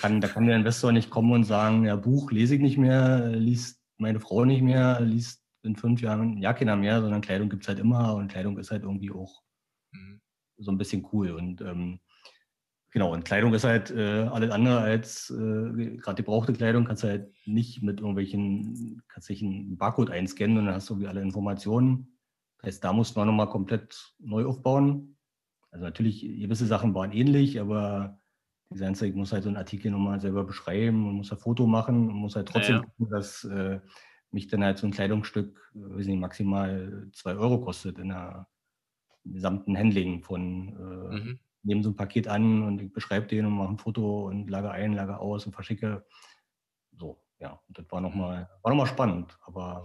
kann, 0.00 0.20
da 0.20 0.28
kann 0.28 0.46
der 0.46 0.56
Investor 0.56 0.92
nicht 0.92 1.10
kommen 1.10 1.32
und 1.32 1.44
sagen, 1.44 1.84
ja, 1.84 1.96
Buch 1.96 2.30
lese 2.30 2.54
ich 2.54 2.60
nicht 2.60 2.78
mehr, 2.78 3.28
liest 3.28 3.80
meine 3.98 4.20
Frau 4.20 4.44
nicht 4.44 4.62
mehr, 4.62 5.00
liest 5.00 5.42
in 5.62 5.76
fünf 5.76 6.00
Jahren 6.00 6.38
ja 6.38 6.52
keiner 6.52 6.76
mehr, 6.76 7.00
sondern 7.00 7.20
Kleidung 7.20 7.48
gibt 7.48 7.62
es 7.62 7.68
halt 7.68 7.78
immer 7.78 8.14
und 8.14 8.28
Kleidung 8.28 8.58
ist 8.58 8.70
halt 8.70 8.82
irgendwie 8.82 9.10
auch 9.10 9.42
mhm. 9.92 10.20
so 10.58 10.70
ein 10.70 10.78
bisschen 10.78 11.06
cool. 11.12 11.30
Und 11.30 11.60
ähm, 11.60 12.00
Genau, 12.94 13.12
und 13.12 13.24
Kleidung 13.24 13.52
ist 13.54 13.64
halt 13.64 13.90
äh, 13.90 14.28
alles 14.30 14.52
andere 14.52 14.78
als, 14.78 15.28
äh, 15.28 15.96
gerade 15.96 16.22
gebrauchte 16.22 16.52
Kleidung 16.52 16.84
kannst 16.84 17.02
du 17.02 17.08
halt 17.08 17.34
nicht 17.44 17.82
mit 17.82 17.98
irgendwelchen, 17.98 19.02
kannst 19.08 19.28
dich 19.28 19.42
einen 19.42 19.76
Barcode 19.76 20.10
einscannen 20.10 20.58
und 20.58 20.66
dann 20.66 20.76
hast 20.76 20.88
du 20.88 20.94
irgendwie 20.94 21.08
alle 21.08 21.20
Informationen. 21.20 22.16
Das 22.58 22.68
heißt, 22.68 22.84
da 22.84 22.92
mussten 22.92 23.18
wir 23.18 23.24
nochmal 23.24 23.48
komplett 23.48 24.14
neu 24.20 24.46
aufbauen. 24.46 25.16
Also 25.72 25.84
natürlich, 25.84 26.20
gewisse 26.20 26.66
Sachen 26.66 26.94
waren 26.94 27.10
ähnlich, 27.10 27.60
aber 27.60 28.20
die 28.70 28.78
ganze 28.78 29.06
Zeit 29.06 29.16
muss 29.16 29.32
halt 29.32 29.42
so 29.42 29.48
ein 29.48 29.56
Artikel 29.56 29.90
nochmal 29.90 30.20
selber 30.20 30.44
beschreiben, 30.44 31.04
man 31.04 31.14
muss 31.16 31.32
ein 31.32 31.38
Foto 31.38 31.66
machen 31.66 32.08
und 32.08 32.14
muss 32.14 32.36
halt 32.36 32.46
trotzdem 32.46 32.76
ja, 32.76 32.80
ja. 32.82 32.86
gucken, 32.86 33.10
dass 33.10 33.42
äh, 33.42 33.80
mich 34.30 34.46
dann 34.46 34.62
halt 34.62 34.78
so 34.78 34.86
ein 34.86 34.92
Kleidungsstück, 34.92 35.72
äh, 35.74 35.96
weiß 35.96 36.06
nicht, 36.06 36.20
maximal 36.20 37.08
zwei 37.12 37.34
Euro 37.34 37.60
kostet 37.60 37.98
in 37.98 38.10
der 38.10 38.46
gesamten 39.24 39.76
Handling 39.76 40.22
von 40.22 40.68
äh, 40.68 41.16
mhm 41.16 41.38
nehme 41.64 41.82
so 41.82 41.90
ein 41.90 41.96
Paket 41.96 42.28
an 42.28 42.62
und 42.62 42.80
ich 42.80 42.92
beschreibe 42.92 43.26
den 43.26 43.46
und 43.46 43.52
mache 43.52 43.70
ein 43.70 43.78
Foto 43.78 44.26
und 44.26 44.48
lage 44.48 44.70
ein, 44.70 44.92
lage 44.92 45.18
aus 45.18 45.46
und 45.46 45.52
verschicke. 45.52 46.06
So, 46.92 47.22
ja, 47.38 47.60
und 47.68 47.78
das 47.78 47.90
war 47.90 48.00
nochmal 48.00 48.48
noch 48.62 48.86
spannend, 48.86 49.36
aber 49.44 49.84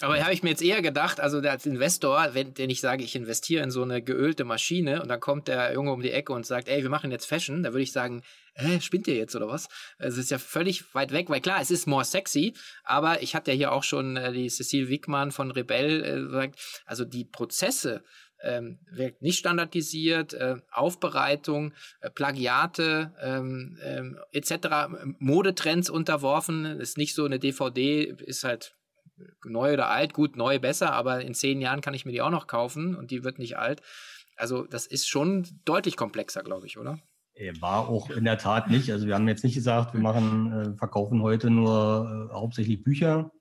aber 0.00 0.20
habe 0.20 0.32
ich 0.32 0.42
mir 0.42 0.50
jetzt 0.50 0.62
eher 0.62 0.82
gedacht, 0.82 1.20
also 1.20 1.38
als 1.38 1.66
Investor, 1.66 2.30
wenn, 2.32 2.58
wenn 2.58 2.68
ich 2.68 2.80
sage, 2.80 3.04
ich 3.04 3.14
investiere 3.14 3.62
in 3.62 3.70
so 3.70 3.82
eine 3.82 4.02
geölte 4.02 4.44
Maschine 4.44 5.00
und 5.00 5.08
dann 5.08 5.20
kommt 5.20 5.46
der 5.46 5.72
Junge 5.72 5.92
um 5.92 6.02
die 6.02 6.10
Ecke 6.10 6.32
und 6.32 6.44
sagt, 6.44 6.68
ey, 6.68 6.82
wir 6.82 6.90
machen 6.90 7.12
jetzt 7.12 7.26
Fashion, 7.26 7.62
da 7.62 7.72
würde 7.72 7.84
ich 7.84 7.92
sagen, 7.92 8.22
äh, 8.54 8.80
spinnt 8.80 9.06
ihr 9.06 9.14
jetzt 9.14 9.36
oder 9.36 9.46
was? 9.46 9.68
Es 9.98 10.18
ist 10.18 10.32
ja 10.32 10.38
völlig 10.38 10.94
weit 10.96 11.12
weg, 11.12 11.28
weil 11.30 11.40
klar, 11.40 11.60
es 11.60 11.70
ist 11.70 11.86
more 11.86 12.04
sexy, 12.04 12.54
aber 12.82 13.22
ich 13.22 13.36
hatte 13.36 13.52
ja 13.52 13.56
hier 13.56 13.72
auch 13.72 13.84
schon 13.84 14.16
äh, 14.16 14.32
die 14.32 14.48
Cecile 14.48 14.88
Wickmann 14.88 15.30
von 15.30 15.52
Rebell 15.52 16.04
äh, 16.04 16.20
gesagt, 16.22 16.58
also 16.86 17.04
die 17.04 17.24
Prozesse, 17.24 18.02
ähm, 18.44 18.78
wirkt 18.90 19.22
nicht 19.22 19.38
standardisiert, 19.38 20.34
äh, 20.34 20.56
Aufbereitung, 20.70 21.72
äh, 22.00 22.10
Plagiate 22.10 23.12
ähm, 23.20 23.78
ähm, 23.82 24.18
etc., 24.32 24.88
Modetrends 25.18 25.90
unterworfen. 25.90 26.64
Ist 26.64 26.98
nicht 26.98 27.14
so 27.14 27.24
eine 27.24 27.38
DVD, 27.38 28.04
ist 28.04 28.44
halt 28.44 28.74
neu 29.44 29.72
oder 29.72 29.88
alt, 29.88 30.12
gut, 30.12 30.36
neu 30.36 30.58
besser, 30.58 30.92
aber 30.92 31.20
in 31.20 31.34
zehn 31.34 31.60
Jahren 31.60 31.80
kann 31.80 31.94
ich 31.94 32.04
mir 32.04 32.12
die 32.12 32.22
auch 32.22 32.30
noch 32.30 32.46
kaufen 32.46 32.96
und 32.96 33.10
die 33.10 33.24
wird 33.24 33.38
nicht 33.38 33.56
alt. 33.56 33.80
Also 34.36 34.64
das 34.64 34.86
ist 34.86 35.08
schon 35.08 35.46
deutlich 35.64 35.96
komplexer, 35.96 36.42
glaube 36.42 36.66
ich, 36.66 36.78
oder? 36.78 36.98
War 37.60 37.88
auch 37.88 38.10
in 38.10 38.24
der 38.24 38.38
Tat 38.38 38.70
nicht. 38.70 38.90
Also 38.92 39.06
wir 39.06 39.14
haben 39.14 39.26
jetzt 39.26 39.42
nicht 39.42 39.54
gesagt, 39.54 39.92
wir 39.92 40.00
machen, 40.00 40.52
äh, 40.52 40.78
verkaufen 40.78 41.20
heute 41.22 41.50
nur 41.50 42.30
äh, 42.30 42.34
hauptsächlich 42.34 42.82
Bücher, 42.84 43.32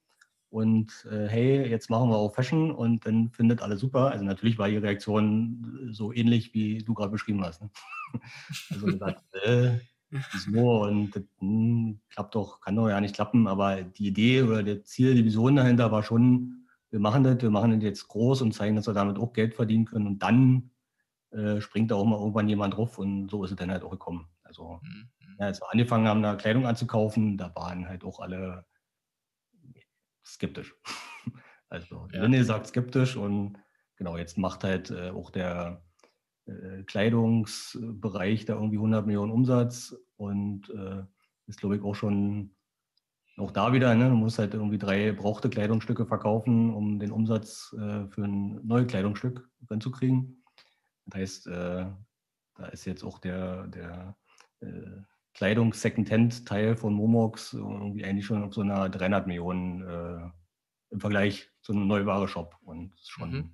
und 0.53 1.07
äh, 1.09 1.27
hey, 1.27 1.67
jetzt 1.67 1.89
machen 1.89 2.11
wir 2.11 2.15
auch 2.15 2.35
Fashion 2.35 2.69
und 2.69 3.07
dann 3.07 3.31
findet 3.31 3.63
alle 3.63 3.75
super. 3.75 4.11
Also 4.11 4.23
natürlich 4.23 4.59
war 4.59 4.69
die 4.69 4.77
Reaktion 4.77 5.89
so 5.91 6.13
ähnlich, 6.13 6.53
wie 6.53 6.77
du 6.77 6.93
gerade 6.93 7.09
beschrieben 7.11 7.43
hast. 7.43 7.63
Ne? 7.63 7.71
Also 8.69 8.85
gesagt, 8.85 9.23
äh, 9.45 9.79
so 10.45 10.83
und 10.83 11.15
das 11.15 11.23
hm, 11.39 11.99
klappt 12.11 12.35
doch, 12.35 12.61
kann 12.61 12.75
doch 12.75 12.87
ja 12.87 13.01
nicht 13.01 13.15
klappen, 13.15 13.47
aber 13.47 13.81
die 13.81 14.09
Idee 14.09 14.43
oder 14.43 14.61
das 14.61 14.83
Ziel, 14.83 15.15
die 15.15 15.25
Vision 15.25 15.55
dahinter 15.55 15.91
war 15.91 16.03
schon, 16.03 16.67
wir 16.91 16.99
machen 16.99 17.23
das, 17.23 17.41
wir 17.41 17.49
machen 17.49 17.71
das 17.71 17.81
jetzt 17.81 18.07
groß 18.07 18.43
und 18.43 18.51
zeigen, 18.51 18.75
dass 18.75 18.85
wir 18.85 18.93
damit 18.93 19.17
auch 19.17 19.33
Geld 19.33 19.55
verdienen 19.55 19.85
können 19.85 20.05
und 20.05 20.19
dann 20.19 20.69
äh, 21.31 21.61
springt 21.61 21.89
da 21.89 21.95
auch 21.95 22.05
mal 22.05 22.19
irgendwann 22.19 22.47
jemand 22.47 22.75
drauf 22.75 22.99
und 22.99 23.27
so 23.27 23.43
ist 23.43 23.49
es 23.49 23.57
dann 23.57 23.71
halt 23.71 23.81
auch 23.81 23.89
gekommen. 23.89 24.27
Also, 24.43 24.79
mhm. 24.83 25.09
ja, 25.39 25.47
als 25.47 25.59
wir 25.61 25.71
angefangen 25.71 26.07
haben, 26.07 26.21
da 26.21 26.35
Kleidung 26.35 26.67
anzukaufen, 26.67 27.39
da 27.39 27.51
waren 27.55 27.89
halt 27.89 28.03
auch 28.03 28.19
alle 28.19 28.65
skeptisch. 30.25 30.75
Also 31.69 32.07
ja. 32.13 32.21
René 32.21 32.43
sagt 32.43 32.67
skeptisch 32.67 33.15
und 33.15 33.57
genau, 33.95 34.15
jetzt 34.15 34.37
macht 34.37 34.63
halt 34.63 34.91
äh, 34.91 35.09
auch 35.09 35.31
der 35.31 35.83
äh, 36.45 36.83
Kleidungsbereich 36.83 38.45
da 38.45 38.53
irgendwie 38.53 38.77
100 38.77 39.07
Millionen 39.07 39.31
Umsatz 39.31 39.95
und 40.15 40.69
äh, 40.69 41.03
ist, 41.47 41.59
glaube 41.59 41.77
ich, 41.77 41.81
auch 41.81 41.95
schon 41.95 42.55
auch 43.37 43.51
da 43.51 43.73
wieder, 43.73 43.95
ne, 43.95 44.09
du 44.09 44.15
musst 44.15 44.37
halt 44.37 44.53
irgendwie 44.53 44.77
drei 44.77 45.11
brauchte 45.11 45.49
Kleidungsstücke 45.49 46.05
verkaufen, 46.05 46.73
um 46.73 46.99
den 46.99 47.11
Umsatz 47.11 47.73
äh, 47.73 48.07
für 48.07 48.23
ein 48.23 48.59
neues 48.63 48.87
Kleidungsstück 48.87 49.49
ranzukriegen. 49.69 50.43
Das 51.05 51.19
heißt, 51.19 51.47
äh, 51.47 51.85
da 52.55 52.65
ist 52.71 52.85
jetzt 52.85 53.03
auch 53.03 53.17
der, 53.17 53.67
der 53.67 54.15
äh, 55.33 55.37
Kleidungs-Second-Hand-Teil 55.37 56.75
von 56.75 56.93
Momox 56.93 57.53
irgendwie 57.53 58.05
eigentlich 58.05 58.25
schon 58.25 58.43
auf 58.43 58.53
so 58.53 58.61
einer 58.61 58.89
300 58.89 59.27
Millionen 59.27 59.81
äh, 59.81 60.29
im 60.91 60.99
Vergleich 60.99 61.49
zu 61.61 61.73
einem 61.73 61.87
Neuware-Shop. 61.87 62.55
Und 62.63 62.93
schon 63.05 63.31
mhm. 63.31 63.53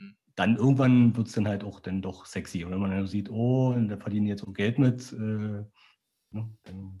mhm. 0.00 0.16
dann 0.34 0.56
irgendwann 0.56 1.16
wird 1.16 1.28
es 1.28 1.34
dann 1.34 1.48
halt 1.48 1.64
auch 1.64 1.80
dann 1.80 2.02
doch 2.02 2.26
sexy. 2.26 2.64
Und 2.64 2.72
wenn 2.72 2.80
man 2.80 2.90
dann 2.90 3.06
sieht, 3.06 3.30
oh, 3.30 3.74
da 3.74 3.96
verdienen 3.96 4.26
jetzt 4.26 4.46
auch 4.46 4.54
Geld 4.54 4.78
mit, 4.78 5.12
äh, 5.12 5.16
ne, 5.16 6.58
dann 6.64 6.98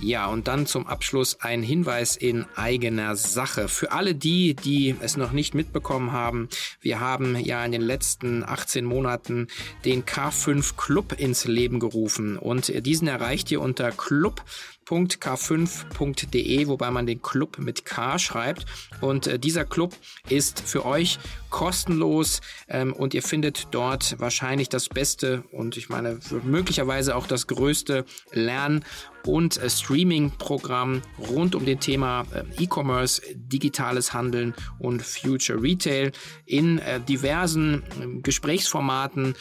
Ja, 0.00 0.26
und 0.26 0.46
dann 0.46 0.66
zum 0.66 0.86
Abschluss 0.86 1.40
ein 1.40 1.62
Hinweis 1.62 2.16
in 2.16 2.44
eigener 2.54 3.16
Sache. 3.16 3.66
Für 3.66 3.92
alle 3.92 4.14
die, 4.14 4.54
die 4.54 4.94
es 5.00 5.16
noch 5.16 5.32
nicht 5.32 5.54
mitbekommen 5.54 6.12
haben, 6.12 6.48
wir 6.80 7.00
haben 7.00 7.34
ja 7.36 7.64
in 7.64 7.72
den 7.72 7.80
letzten 7.80 8.44
18 8.44 8.84
Monaten 8.84 9.48
den 9.86 10.04
K5 10.04 10.76
Club 10.76 11.14
ins 11.18 11.46
Leben 11.46 11.80
gerufen 11.80 12.36
und 12.36 12.84
diesen 12.84 13.08
erreicht 13.08 13.50
ihr 13.50 13.62
unter 13.62 13.90
club 13.90 14.44
www.k5.de, 14.86 16.68
wobei 16.68 16.90
man 16.90 17.06
den 17.06 17.22
Club 17.22 17.58
mit 17.58 17.84
K 17.84 18.18
schreibt. 18.18 18.66
Und 19.00 19.26
äh, 19.26 19.38
dieser 19.38 19.64
Club 19.64 19.94
ist 20.28 20.60
für 20.60 20.84
euch 20.84 21.18
kostenlos 21.50 22.40
ähm, 22.68 22.92
und 22.92 23.14
ihr 23.14 23.22
findet 23.22 23.68
dort 23.70 24.18
wahrscheinlich 24.18 24.68
das 24.68 24.88
beste 24.88 25.44
und 25.52 25.76
ich 25.76 25.88
meine 25.88 26.18
möglicherweise 26.44 27.16
auch 27.16 27.26
das 27.26 27.46
größte 27.46 28.04
Lern- 28.32 28.84
und 29.24 29.56
äh, 29.56 29.68
Streaming-Programm 29.68 31.02
rund 31.30 31.54
um 31.54 31.64
den 31.64 31.80
Thema 31.80 32.24
äh, 32.32 32.62
E-Commerce, 32.62 33.22
digitales 33.34 34.12
Handeln 34.12 34.54
und 34.78 35.02
Future 35.02 35.62
Retail 35.62 36.12
in 36.44 36.78
äh, 36.78 37.00
diversen 37.00 37.82
äh, 38.00 38.20
Gesprächsformaten 38.20 39.34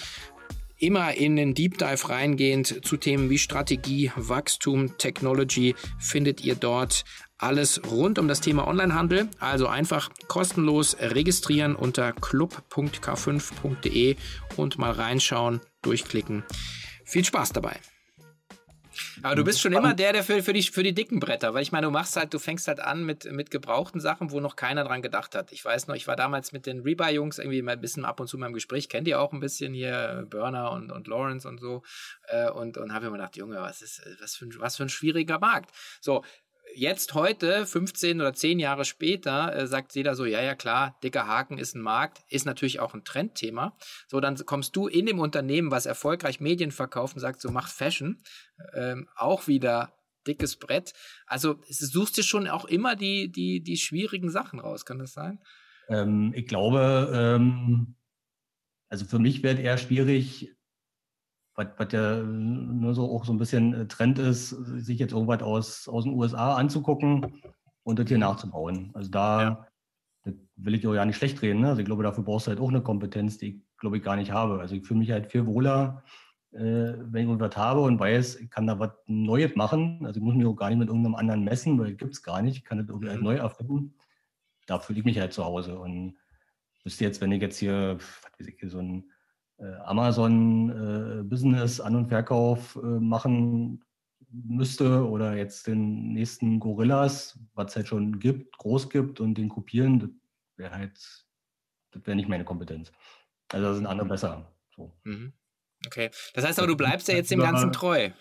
immer 0.78 1.14
in 1.14 1.36
den 1.36 1.54
Deep 1.54 1.78
Dive 1.78 2.10
reingehend 2.10 2.86
zu 2.86 2.98
Themen 2.98 3.30
wie 3.30 3.38
Strategie, 3.38 4.12
Wachstum, 4.16 4.98
Technology 4.98 5.76
findet 6.00 6.44
ihr 6.44 6.56
dort 6.56 7.06
alles 7.38 7.82
rund 7.90 8.20
um 8.20 8.28
das 8.28 8.42
Thema 8.42 8.68
Onlinehandel. 8.68 9.30
Also 9.40 9.68
einfach 9.68 10.10
kostenlos 10.28 10.98
registrieren 11.00 11.76
unter 11.76 12.12
club.k5.de 12.12 14.16
und 14.56 14.78
mal 14.78 14.92
reinschauen, 14.92 15.62
durchklicken. 15.82 16.44
Viel 17.04 17.26
Spaß 17.26 17.52
dabei! 17.52 17.80
Aber 19.24 19.36
du 19.36 19.44
bist 19.44 19.62
schon 19.62 19.74
immer 19.74 19.94
der, 19.94 20.14
der 20.14 20.24
für, 20.24 20.42
für, 20.44 20.54
die, 20.54 20.64
für 20.64 20.84
die 20.84 20.94
dicken 20.94 21.20
Bretter, 21.20 21.54
weil 21.54 21.64
ich 21.64 21.72
meine, 21.72 21.88
du 21.88 21.92
machst 21.92 22.16
halt, 22.16 22.34
du 22.34 22.40
fängst 22.40 22.68
halt 22.68 22.80
an 22.80 23.04
mit, 23.04 23.32
mit 23.32 23.52
gebrauchten 23.52 24.00
Sachen, 24.00 24.32
wo 24.32 24.40
noch 24.40 24.56
keiner 24.56 24.84
dran 24.84 25.02
gedacht 25.02 25.36
hat. 25.36 25.52
Ich 25.52 25.64
weiß 25.64 25.88
noch, 25.88 25.96
ich 25.96 26.08
war 26.08 26.16
damals 26.16 26.52
mit 26.52 26.66
den 26.66 26.82
Rebuy-Jungs 26.82 27.40
irgendwie 27.40 27.62
mal 27.62 27.74
ein 27.74 27.82
bisschen 27.82 28.06
ab 28.06 28.20
und 28.20 28.28
zu 28.28 28.38
mal 28.38 28.48
im 28.48 28.54
Gespräch, 28.54 28.90
kennt 28.90 29.08
ihr 29.08 29.20
auch 29.20 29.34
ein 29.34 29.40
bisschen 29.40 29.74
hier, 29.74 30.26
Burner 30.30 30.72
und, 30.72 30.92
und 30.92 31.08
Lawrence 31.08 31.48
und 31.48 31.60
so. 31.60 31.84
Äh, 32.28 32.50
und 32.50 32.78
und 32.78 32.94
habe 32.94 33.06
mir 33.06 33.14
gedacht, 33.14 33.36
Junge, 33.38 33.58
was 33.58 33.82
ist, 33.82 34.02
was 34.20 34.36
für, 34.36 34.46
ein, 34.46 34.54
was 34.60 34.76
für 34.78 34.84
ein 34.84 34.90
schwieriger 34.90 35.40
Markt. 35.40 35.72
So, 36.02 36.24
jetzt 36.74 37.14
heute, 37.14 37.66
15 37.66 38.20
oder 38.20 38.34
10 38.34 38.60
Jahre 38.60 38.86
später, 38.86 39.56
äh, 39.56 39.68
sagt 39.68 39.96
jeder 39.96 40.16
so, 40.16 40.26
ja, 40.26 40.42
ja, 40.42 40.56
klar, 40.56 40.98
dicker 41.04 41.28
Haken 41.28 41.58
ist 41.58 41.76
ein 41.76 41.82
Markt, 41.82 42.24
ist 42.30 42.46
natürlich 42.46 42.80
auch 42.80 42.94
ein 42.94 43.04
Trendthema. 43.04 43.78
So, 44.08 44.20
dann 44.20 44.36
kommst 44.46 44.76
du 44.76 44.88
in 44.88 45.06
dem 45.06 45.20
Unternehmen, 45.20 45.72
was 45.72 45.86
erfolgreich 45.86 46.40
Medien 46.40 46.72
verkauft 46.72 47.16
und 47.16 47.22
sagt, 47.22 47.42
so 47.42 47.52
macht 47.52 47.72
Fashion, 47.72 48.22
ähm, 48.74 49.08
auch 49.16 49.48
wieder 49.48 49.98
dickes 50.28 50.58
Brett. 50.58 50.94
Also 51.28 51.60
suchst 51.68 52.18
du 52.18 52.24
schon 52.24 52.48
auch 52.48 52.66
immer 52.66 52.96
die, 52.96 53.32
die, 53.32 53.62
die 53.62 53.78
schwierigen 53.78 54.30
Sachen 54.30 54.60
raus, 54.60 54.86
kann 54.86 55.00
das 55.00 55.14
sein? 55.14 55.40
Ähm, 55.88 56.34
ich 56.36 56.48
glaube, 56.48 57.12
ähm, 57.14 57.96
also 58.90 59.06
für 59.06 59.20
mich 59.20 59.44
wird 59.44 59.60
eher 59.60 59.78
schwierig, 59.78 60.55
was, 61.56 61.68
was 61.78 61.92
ja 61.92 62.22
nur 62.22 62.94
so 62.94 63.10
auch 63.12 63.26
so 63.26 63.34
ein 63.34 63.38
bisschen 63.38 63.74
äh, 63.74 63.88
Trend 63.88 64.20
ist, 64.20 64.50
sich 64.50 65.00
jetzt 65.00 65.14
irgendwas 65.14 65.42
aus, 65.42 65.88
aus 65.88 66.04
den 66.04 66.14
USA 66.14 66.56
anzugucken 66.56 67.42
und 67.84 68.00
das 68.00 68.08
hier 68.08 68.18
nachzubauen. 68.18 68.92
Also 68.94 69.10
da 69.10 69.42
ja. 69.42 69.68
das 70.24 70.34
will 70.58 70.76
ich 70.76 70.88
auch 70.88 70.94
ja 70.94 71.06
nicht 71.06 71.18
schlecht 71.18 71.42
reden. 71.42 71.62
Ne? 71.62 71.70
Also 71.70 71.80
ich 71.80 71.86
glaube, 71.86 72.04
dafür 72.04 72.24
brauchst 72.24 72.48
du 72.48 72.50
halt 72.52 72.60
auch 72.60 72.70
eine 72.70 72.82
Kompetenz, 72.82 73.38
die 73.38 73.48
ich 73.48 73.78
glaube 73.78 73.98
ich 73.98 74.04
gar 74.04 74.16
nicht 74.16 74.32
habe. 74.32 74.60
Also 74.60 74.76
ich 74.76 74.86
fühle 74.86 75.00
mich 75.00 75.12
halt 75.12 75.32
viel 75.32 75.46
wohler, 75.46 76.04
äh, 76.52 76.60
wenn 76.60 77.24
ich 77.24 77.30
irgendwas 77.30 77.58
habe 77.58 77.82
und 77.82 78.00
weiß, 78.00 78.38
ich 78.38 78.50
kann 78.50 78.68
da 78.68 78.80
was 78.80 78.92
Neues 79.08 79.56
machen. 79.56 80.06
Also 80.06 80.20
ich 80.20 80.24
muss 80.24 80.36
mich 80.36 80.46
auch 80.46 80.56
gar 80.56 80.70
nicht 80.70 80.80
mit 80.80 80.88
irgendeinem 80.88 81.16
anderen 81.16 81.44
messen, 81.44 81.80
weil 81.80 81.96
gibt 81.96 82.14
es 82.14 82.24
gar 82.24 82.42
nicht. 82.42 82.58
Ich 82.58 82.64
kann 82.64 82.78
das 82.78 82.88
irgendwie 82.90 83.10
halt 83.10 83.22
mhm. 83.22 83.28
halt 83.28 83.38
neu 83.38 83.44
erfinden. 83.44 83.96
Da 84.66 84.80
fühle 84.80 85.00
ich 85.00 85.06
mich 85.06 85.20
halt 85.20 85.34
zu 85.34 85.46
Hause. 85.46 85.78
Und 85.80 86.16
wüsste 86.84 87.04
jetzt, 87.04 87.22
wenn 87.22 87.32
ich 87.32 87.42
jetzt 87.42 87.58
hier, 87.58 87.98
was 87.98 88.40
weiß 88.40 88.48
ich, 88.48 88.72
so 88.72 88.80
ein 88.80 89.12
äh, 89.58 89.74
Amazon-Business, 89.84 91.80
äh, 91.80 91.84
An- 91.84 91.96
und 91.96 92.08
Verkauf 92.08 92.76
äh, 92.76 92.80
machen 92.86 93.84
müsste 94.30 95.08
oder 95.08 95.36
jetzt 95.36 95.68
den 95.68 96.14
nächsten 96.14 96.60
Gorillas, 96.60 97.40
was 97.54 97.72
es 97.72 97.76
halt 97.78 97.88
schon 97.88 98.20
gibt, 98.20 98.58
groß 98.58 98.90
gibt 98.90 99.20
und 99.20 99.36
den 99.36 99.50
kopieren, 99.50 100.00
das 100.00 100.10
wäre 100.58 100.76
halt, 100.76 101.26
das 101.92 102.06
wäre 102.06 102.16
nicht 102.16 102.28
meine 102.28 102.44
Kompetenz. 102.44 102.92
Also 103.52 103.68
da 103.68 103.74
sind 103.74 103.86
andere 103.86 104.08
besser. 104.08 104.52
So. 104.76 104.94
Mhm. 105.04 105.34
Okay. 105.86 106.10
Das 106.34 106.46
heißt 106.46 106.60
aber, 106.60 106.68
du 106.68 106.76
bleibst 106.76 107.08
ja 107.08 107.16
jetzt 107.16 107.32
dem 107.32 107.40
Ganzen 107.40 107.72
treu. 107.72 108.12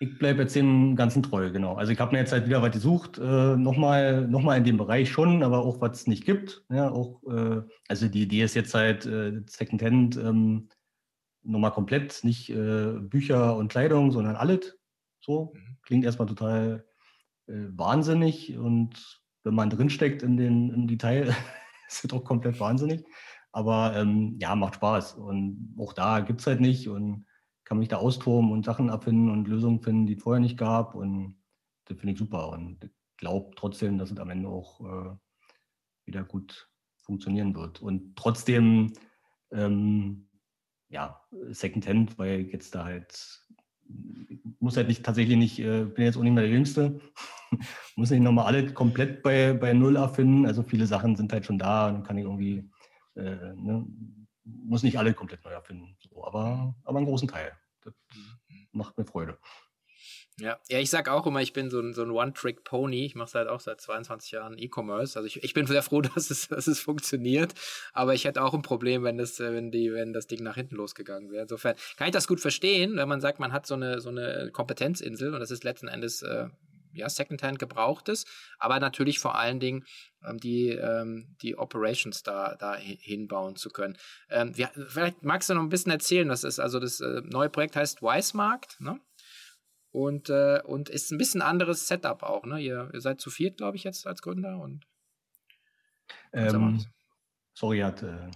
Ich 0.00 0.16
bleibe 0.18 0.42
jetzt 0.42 0.54
dem 0.54 0.94
Ganzen 0.94 1.24
treu, 1.24 1.50
genau. 1.50 1.74
Also 1.74 1.90
ich 1.90 1.98
habe 1.98 2.12
mir 2.12 2.18
jetzt 2.18 2.30
halt 2.30 2.46
wieder 2.46 2.62
was 2.62 2.70
gesucht, 2.70 3.18
äh, 3.18 3.56
nochmal 3.56 4.28
noch 4.28 4.42
mal 4.42 4.56
in 4.56 4.62
dem 4.62 4.76
Bereich 4.76 5.10
schon, 5.10 5.42
aber 5.42 5.64
auch 5.64 5.80
was 5.80 6.00
es 6.00 6.06
nicht 6.06 6.24
gibt. 6.24 6.64
Ja, 6.70 6.90
auch, 6.90 7.20
äh, 7.24 7.62
also 7.88 8.06
die 8.06 8.22
Idee 8.22 8.42
ist 8.42 8.54
jetzt 8.54 8.74
halt 8.74 9.06
äh, 9.06 9.42
Secondhand 9.46 10.16
ähm, 10.16 10.68
nochmal 11.42 11.72
komplett, 11.72 12.22
nicht 12.22 12.50
äh, 12.50 12.92
Bücher 13.00 13.56
und 13.56 13.72
Kleidung, 13.72 14.12
sondern 14.12 14.36
alles. 14.36 14.78
So, 15.20 15.52
mhm. 15.54 15.78
klingt 15.82 16.04
erstmal 16.04 16.28
total 16.28 16.86
äh, 17.48 17.66
wahnsinnig 17.70 18.56
und 18.56 19.22
wenn 19.42 19.54
man 19.54 19.70
drinsteckt 19.70 20.22
in 20.22 20.36
den 20.36 20.70
im 20.70 20.86
Detail, 20.86 21.28
ist 21.88 22.04
es 22.04 22.08
doch 22.08 22.22
komplett 22.22 22.60
wahnsinnig. 22.60 23.04
Aber 23.50 23.96
ähm, 23.96 24.36
ja, 24.38 24.54
macht 24.54 24.76
Spaß 24.76 25.14
und 25.14 25.74
auch 25.78 25.92
da 25.92 26.20
gibt 26.20 26.40
es 26.40 26.46
halt 26.46 26.60
nicht 26.60 26.88
und 26.88 27.26
kann 27.68 27.78
mich 27.78 27.88
da 27.88 27.98
austoben 27.98 28.50
und 28.50 28.64
Sachen 28.64 28.88
abfinden 28.88 29.28
und 29.28 29.46
Lösungen 29.46 29.82
finden, 29.82 30.06
die 30.06 30.14
es 30.14 30.22
vorher 30.22 30.40
nicht 30.40 30.56
gab. 30.56 30.94
Und 30.94 31.36
das 31.84 31.98
finde 31.98 32.14
ich 32.14 32.18
super. 32.18 32.48
Und 32.48 32.90
glaube 33.18 33.50
trotzdem, 33.56 33.98
dass 33.98 34.10
es 34.10 34.18
am 34.18 34.30
Ende 34.30 34.48
auch 34.48 34.80
äh, 34.80 35.16
wieder 36.06 36.24
gut 36.24 36.70
funktionieren 36.96 37.54
wird. 37.54 37.82
Und 37.82 38.16
trotzdem, 38.16 38.94
ähm, 39.52 40.30
ja, 40.88 41.20
Secondhand, 41.50 42.18
weil 42.18 42.40
ich 42.40 42.52
jetzt 42.54 42.74
da 42.74 42.84
halt, 42.84 43.46
muss 44.60 44.78
halt 44.78 44.88
nicht 44.88 45.04
tatsächlich 45.04 45.36
nicht, 45.36 45.58
äh, 45.58 45.84
bin 45.84 46.06
jetzt 46.06 46.16
auch 46.16 46.22
nicht 46.22 46.32
mehr 46.32 46.44
der 46.44 46.52
Jüngste, 46.52 46.98
muss 47.96 48.10
nicht 48.10 48.22
nochmal 48.22 48.46
alle 48.46 48.72
komplett 48.72 49.22
bei, 49.22 49.52
bei 49.52 49.74
Null 49.74 49.96
erfinden. 49.96 50.46
Also 50.46 50.62
viele 50.62 50.86
Sachen 50.86 51.16
sind 51.16 51.34
halt 51.34 51.44
schon 51.44 51.58
da 51.58 51.90
und 51.90 52.02
kann 52.02 52.16
ich 52.16 52.24
irgendwie, 52.24 52.70
äh, 53.14 53.54
ne, 53.56 53.86
muss 54.64 54.82
nicht 54.82 54.98
alle 54.98 55.14
komplett 55.14 55.44
neu 55.44 55.50
erfinden, 55.50 55.96
so, 55.98 56.24
aber, 56.24 56.74
aber 56.84 56.98
einen 56.98 57.06
großen 57.06 57.28
Teil. 57.28 57.52
Das 57.82 57.94
macht 58.72 58.98
mir 58.98 59.04
Freude. 59.04 59.38
Ja, 60.40 60.56
ja, 60.68 60.78
ich 60.78 60.88
sag 60.88 61.08
auch 61.08 61.26
immer, 61.26 61.42
ich 61.42 61.52
bin 61.52 61.68
so 61.68 61.80
ein, 61.80 61.94
so 61.94 62.02
ein 62.02 62.12
One-Trick-Pony. 62.12 63.04
Ich 63.04 63.16
mache 63.16 63.30
seit 63.30 63.48
auch 63.48 63.58
seit 63.58 63.80
22 63.80 64.30
Jahren 64.30 64.56
E-Commerce. 64.56 65.18
Also 65.18 65.26
ich, 65.26 65.42
ich 65.42 65.52
bin 65.52 65.66
sehr 65.66 65.82
froh, 65.82 66.00
dass 66.14 66.30
es, 66.30 66.46
dass 66.46 66.68
es 66.68 66.78
funktioniert. 66.78 67.54
Aber 67.92 68.14
ich 68.14 68.24
hätte 68.24 68.42
auch 68.42 68.54
ein 68.54 68.62
Problem, 68.62 69.02
wenn 69.02 69.18
das, 69.18 69.40
wenn 69.40 69.72
die, 69.72 69.92
wenn 69.92 70.12
das 70.12 70.28
Ding 70.28 70.44
nach 70.44 70.54
hinten 70.54 70.76
losgegangen 70.76 71.32
wäre. 71.32 71.42
Insofern 71.42 71.74
kann 71.96 72.06
ich 72.06 72.12
das 72.12 72.28
gut 72.28 72.40
verstehen, 72.40 72.96
wenn 72.96 73.08
man 73.08 73.20
sagt, 73.20 73.40
man 73.40 73.52
hat 73.52 73.66
so 73.66 73.74
eine, 73.74 74.00
so 74.00 74.10
eine 74.10 74.50
Kompetenzinsel 74.52 75.34
und 75.34 75.40
das 75.40 75.50
ist 75.50 75.64
letzten 75.64 75.88
Endes 75.88 76.22
äh, 76.22 76.48
ja, 76.92 77.08
Secondhand 77.08 77.58
gebrauchtes, 77.58 78.24
aber 78.58 78.80
natürlich 78.80 79.18
vor 79.18 79.36
allen 79.36 79.60
Dingen 79.60 79.84
ähm, 80.24 80.38
die, 80.38 80.70
ähm, 80.70 81.36
die 81.42 81.56
Operations 81.56 82.22
da, 82.22 82.56
da 82.56 82.74
hinbauen 82.76 83.56
zu 83.56 83.70
können. 83.70 83.96
Ähm, 84.28 84.56
wir, 84.56 84.70
vielleicht 84.88 85.22
magst 85.22 85.48
du 85.48 85.54
noch 85.54 85.62
ein 85.62 85.68
bisschen 85.68 85.92
erzählen, 85.92 86.28
was 86.28 86.44
ist, 86.44 86.58
also 86.58 86.80
das 86.80 87.00
äh, 87.00 87.22
neue 87.24 87.50
Projekt 87.50 87.76
heißt 87.76 88.02
Weismarkt, 88.02 88.80
ne? 88.80 89.00
Und, 89.90 90.28
äh, 90.28 90.60
und 90.64 90.90
ist 90.90 91.10
ein 91.10 91.18
bisschen 91.18 91.40
anderes 91.40 91.88
Setup 91.88 92.22
auch, 92.22 92.44
ne? 92.44 92.60
Ihr, 92.60 92.90
ihr 92.92 93.00
seid 93.00 93.20
zu 93.20 93.30
viert, 93.30 93.56
glaube 93.56 93.76
ich, 93.76 93.84
jetzt 93.84 94.06
als 94.06 94.22
Gründer 94.22 94.58
und 94.58 94.86
ähm, 96.32 96.84
sorry, 97.54 97.80
hat 97.80 98.02
äh, 98.02 98.30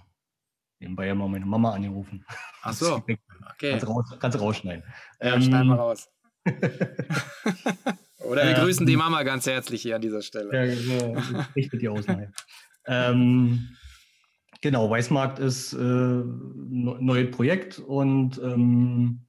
nebenbei 0.79 1.07
ja 1.07 1.15
mal 1.15 1.27
meine 1.27 1.45
Mama 1.45 1.73
angerufen. 1.73 2.25
Ach 2.61 2.73
so, 2.73 2.95
okay. 2.95 3.19
Kannst 3.59 3.83
du, 3.83 3.87
raus, 3.87 4.15
kannst 4.19 4.39
rausschneiden. 4.39 4.83
Ja, 5.21 5.35
ähm, 5.35 5.41
schneiden 5.41 5.67
wir 5.69 5.75
raus. 5.75 6.09
Oder 8.23 8.47
wir 8.47 8.53
grüßen 8.53 8.85
die 8.85 8.97
Mama 8.97 9.23
ganz 9.23 9.45
herzlich 9.45 9.81
hier 9.81 9.95
an 9.95 10.01
dieser 10.01 10.21
Stelle. 10.21 10.49
Ja, 10.53 10.73
genau. 10.73 11.21
Richtet 11.55 11.81
die 11.81 11.89
Ausnahme. 11.89 12.31
ähm, 12.87 13.69
genau, 14.61 14.89
Weißmarkt 14.89 15.39
ist 15.39 15.73
äh, 15.73 15.77
ein 15.77 17.05
neues 17.05 17.31
Projekt 17.31 17.79
und 17.79 18.39
ähm, 18.43 19.25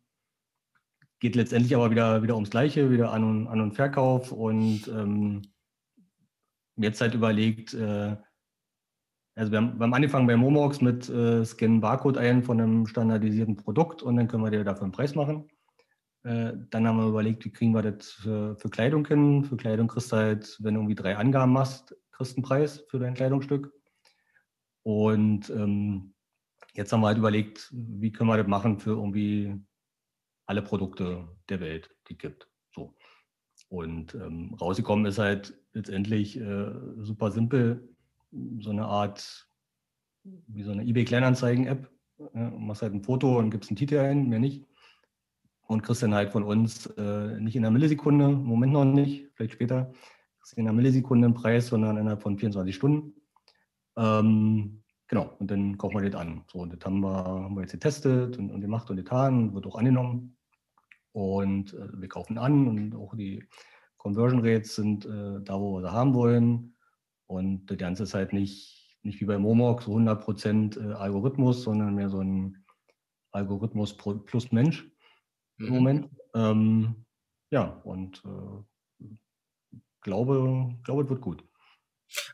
geht 1.21 1.37
letztendlich 1.37 1.75
aber 1.75 1.91
wieder, 1.91 2.23
wieder 2.23 2.35
ums 2.35 2.51
Gleiche, 2.51 2.91
wieder 2.91 3.13
An- 3.13 3.25
und, 3.25 3.47
An 3.49 3.61
und 3.61 3.73
Verkauf. 3.73 4.31
Und 4.31 4.89
ähm, 4.89 5.43
jetzt 6.77 7.01
halt 7.01 7.15
überlegt, 7.15 7.75
äh, 7.75 8.17
also 9.37 9.51
wir 9.51 9.59
haben, 9.59 9.79
wir 9.79 9.85
haben, 9.85 9.95
angefangen 9.95 10.27
bei 10.27 10.37
Momox 10.37 10.81
mit 10.81 11.09
äh, 11.09 11.45
Scannen 11.45 11.81
Barcode 11.81 12.19
ein 12.19 12.43
von 12.43 12.61
einem 12.61 12.87
standardisierten 12.87 13.57
Produkt 13.57 14.03
und 14.03 14.17
dann 14.17 14.29
können 14.29 14.45
wir 14.45 14.51
dir 14.51 14.65
dafür 14.65 14.85
einen 14.85 14.93
Preis 14.93 15.15
machen. 15.15 15.49
Äh, 16.25 16.55
dann 16.71 16.87
haben 16.87 16.97
wir 16.97 17.09
überlegt, 17.09 17.45
wie 17.45 17.51
kriegen 17.51 17.73
wir 17.73 17.83
das 17.83 18.13
für, 18.13 18.57
für, 18.57 18.71
Kleidung 18.71 19.07
hin. 19.07 19.45
Für 19.45 19.57
Kleidung 19.57 19.89
kriegst 19.89 20.11
du 20.11 20.17
halt, 20.17 20.57
wenn 20.61 20.75
du 20.75 20.81
irgendwie 20.81 20.95
drei 20.95 21.17
Angaben 21.17 21.53
machst, 21.53 21.95
kriegst 22.13 22.37
einen 22.37 22.45
Preis 22.45 22.85
für 22.89 22.99
dein 22.99 23.15
Kleidungsstück. 23.15 23.73
Und 24.83 25.51
ähm, 25.51 26.15
jetzt 26.73 26.93
haben 26.93 27.01
wir 27.01 27.09
halt 27.09 27.19
überlegt, 27.19 27.71
wie 27.73 28.11
können 28.11 28.31
wir 28.31 28.39
das 28.39 28.47
machen 28.47 28.79
für 28.79 28.91
irgendwie 28.91 29.55
alle 30.47 30.63
Produkte 30.63 31.29
der 31.49 31.61
Welt, 31.61 31.91
die 32.09 32.15
es 32.15 32.19
gibt. 32.19 32.49
So. 32.75 32.95
Und 33.69 34.15
ähm, 34.15 34.55
rausgekommen 34.55 35.07
ist 35.07 35.19
halt 35.19 35.59
letztendlich 35.73 36.39
äh, 36.41 36.73
super 36.99 37.31
simpel, 37.33 37.89
so 38.61 38.71
eine 38.71 38.87
Art, 38.87 39.49
wie 40.23 40.63
so 40.63 40.73
eine 40.73 40.85
eBay-Kleinanzeigen-App. 40.85 41.91
Ja, 42.35 42.51
machst 42.51 42.83
halt 42.83 42.95
ein 42.95 43.03
Foto 43.03 43.39
und 43.39 43.51
gibst 43.51 43.71
einen 43.71 43.77
Titel 43.77 43.99
ein, 43.99 44.29
mehr 44.29 44.39
nicht. 44.39 44.67
Und 45.67 45.83
kriegst 45.83 46.03
dann 46.03 46.15
halt 46.15 46.31
von 46.31 46.43
uns 46.43 46.87
äh, 46.99 47.41
nicht 47.41 47.57
in 47.57 47.65
einer 47.65 47.71
Millisekunde, 47.71 48.27
im 48.27 48.45
Moment 48.45 48.73
noch 48.73 48.85
nicht, 48.85 49.31
vielleicht 49.35 49.55
später, 49.55 49.93
in 50.57 50.67
einer 50.67 50.75
Millisekunde 50.75 51.27
einen 51.27 51.35
Preis, 51.35 51.69
sondern 51.69 51.97
innerhalb 51.97 52.23
von 52.23 52.37
24 52.37 52.75
Stunden. 52.75 53.15
Ähm, 53.97 54.83
genau, 55.09 55.35
und 55.39 55.51
dann 55.51 55.79
kaufen 55.79 56.03
wir 56.03 56.11
das 56.11 56.21
an. 56.21 56.45
So, 56.53 56.59
und 56.61 56.73
das 56.73 56.85
haben 56.85 57.01
wir, 57.01 57.25
haben 57.25 57.55
wir 57.55 57.63
jetzt 57.63 57.73
getestet 57.73 58.39
und, 58.39 58.51
und 58.51 58.61
gemacht 58.61 58.91
und 58.91 58.97
getan, 58.97 59.55
wird 59.55 59.67
auch 59.67 59.77
angenommen. 59.77 60.37
Und 61.13 61.73
äh, 61.75 61.89
wir 62.01 62.09
kaufen 62.09 62.37
an 62.37 62.69
und 62.69 62.95
auch 62.95 63.15
die 63.15 63.43
Conversion 63.97 64.41
Rates 64.45 64.75
sind 64.75 65.07
äh, 65.07 65.41
da, 65.43 65.59
wo 65.59 65.77
wir 65.77 65.83
sie 65.83 65.93
haben 65.93 66.13
wollen. 66.13 66.77
Und 67.27 67.67
das 67.67 67.79
Ganze 67.79 68.03
ist 68.03 68.15
halt 68.15 68.33
nicht, 68.35 68.99
nicht 69.03 69.21
wie 69.21 69.25
bei 69.25 69.39
Momok 69.39 69.83
so 69.83 69.93
100% 69.93 70.79
äh, 70.79 70.93
Algorithmus, 70.93 71.63
sondern 71.63 71.95
mehr 71.95 72.11
so 72.11 72.21
ein 72.21 72.65
Algorithmus 73.31 73.97
plus 73.97 74.53
Mensch 74.53 74.91
im 75.59 75.67
mhm. 75.67 75.73
Moment. 75.73 76.11
Ähm, 76.35 77.07
ja, 77.51 77.81
und 77.85 78.23
äh, 78.25 79.09
glaube, 80.01 80.77
glaube, 80.85 81.03
es 81.05 81.11
wird 81.11 81.21
gut. 81.21 81.45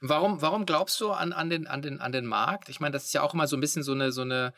Warum, 0.00 0.42
warum 0.42 0.66
glaubst 0.66 1.00
du 1.00 1.11
an, 1.11 1.33
an, 1.33 1.48
den, 1.48 1.66
an, 1.66 1.83
den, 1.83 2.00
an 2.00 2.12
den 2.12 2.26
Markt? 2.26 2.68
Ich 2.68 2.80
meine, 2.80 2.92
das 2.92 3.04
ist 3.04 3.14
ja 3.14 3.22
auch 3.22 3.35
immer 3.35 3.46
so 3.46 3.56
ein 3.56 3.61
bisschen 3.61 3.83
so 3.83 3.92
eine, 3.92 4.12
so 4.12 4.22
eine 4.22 4.52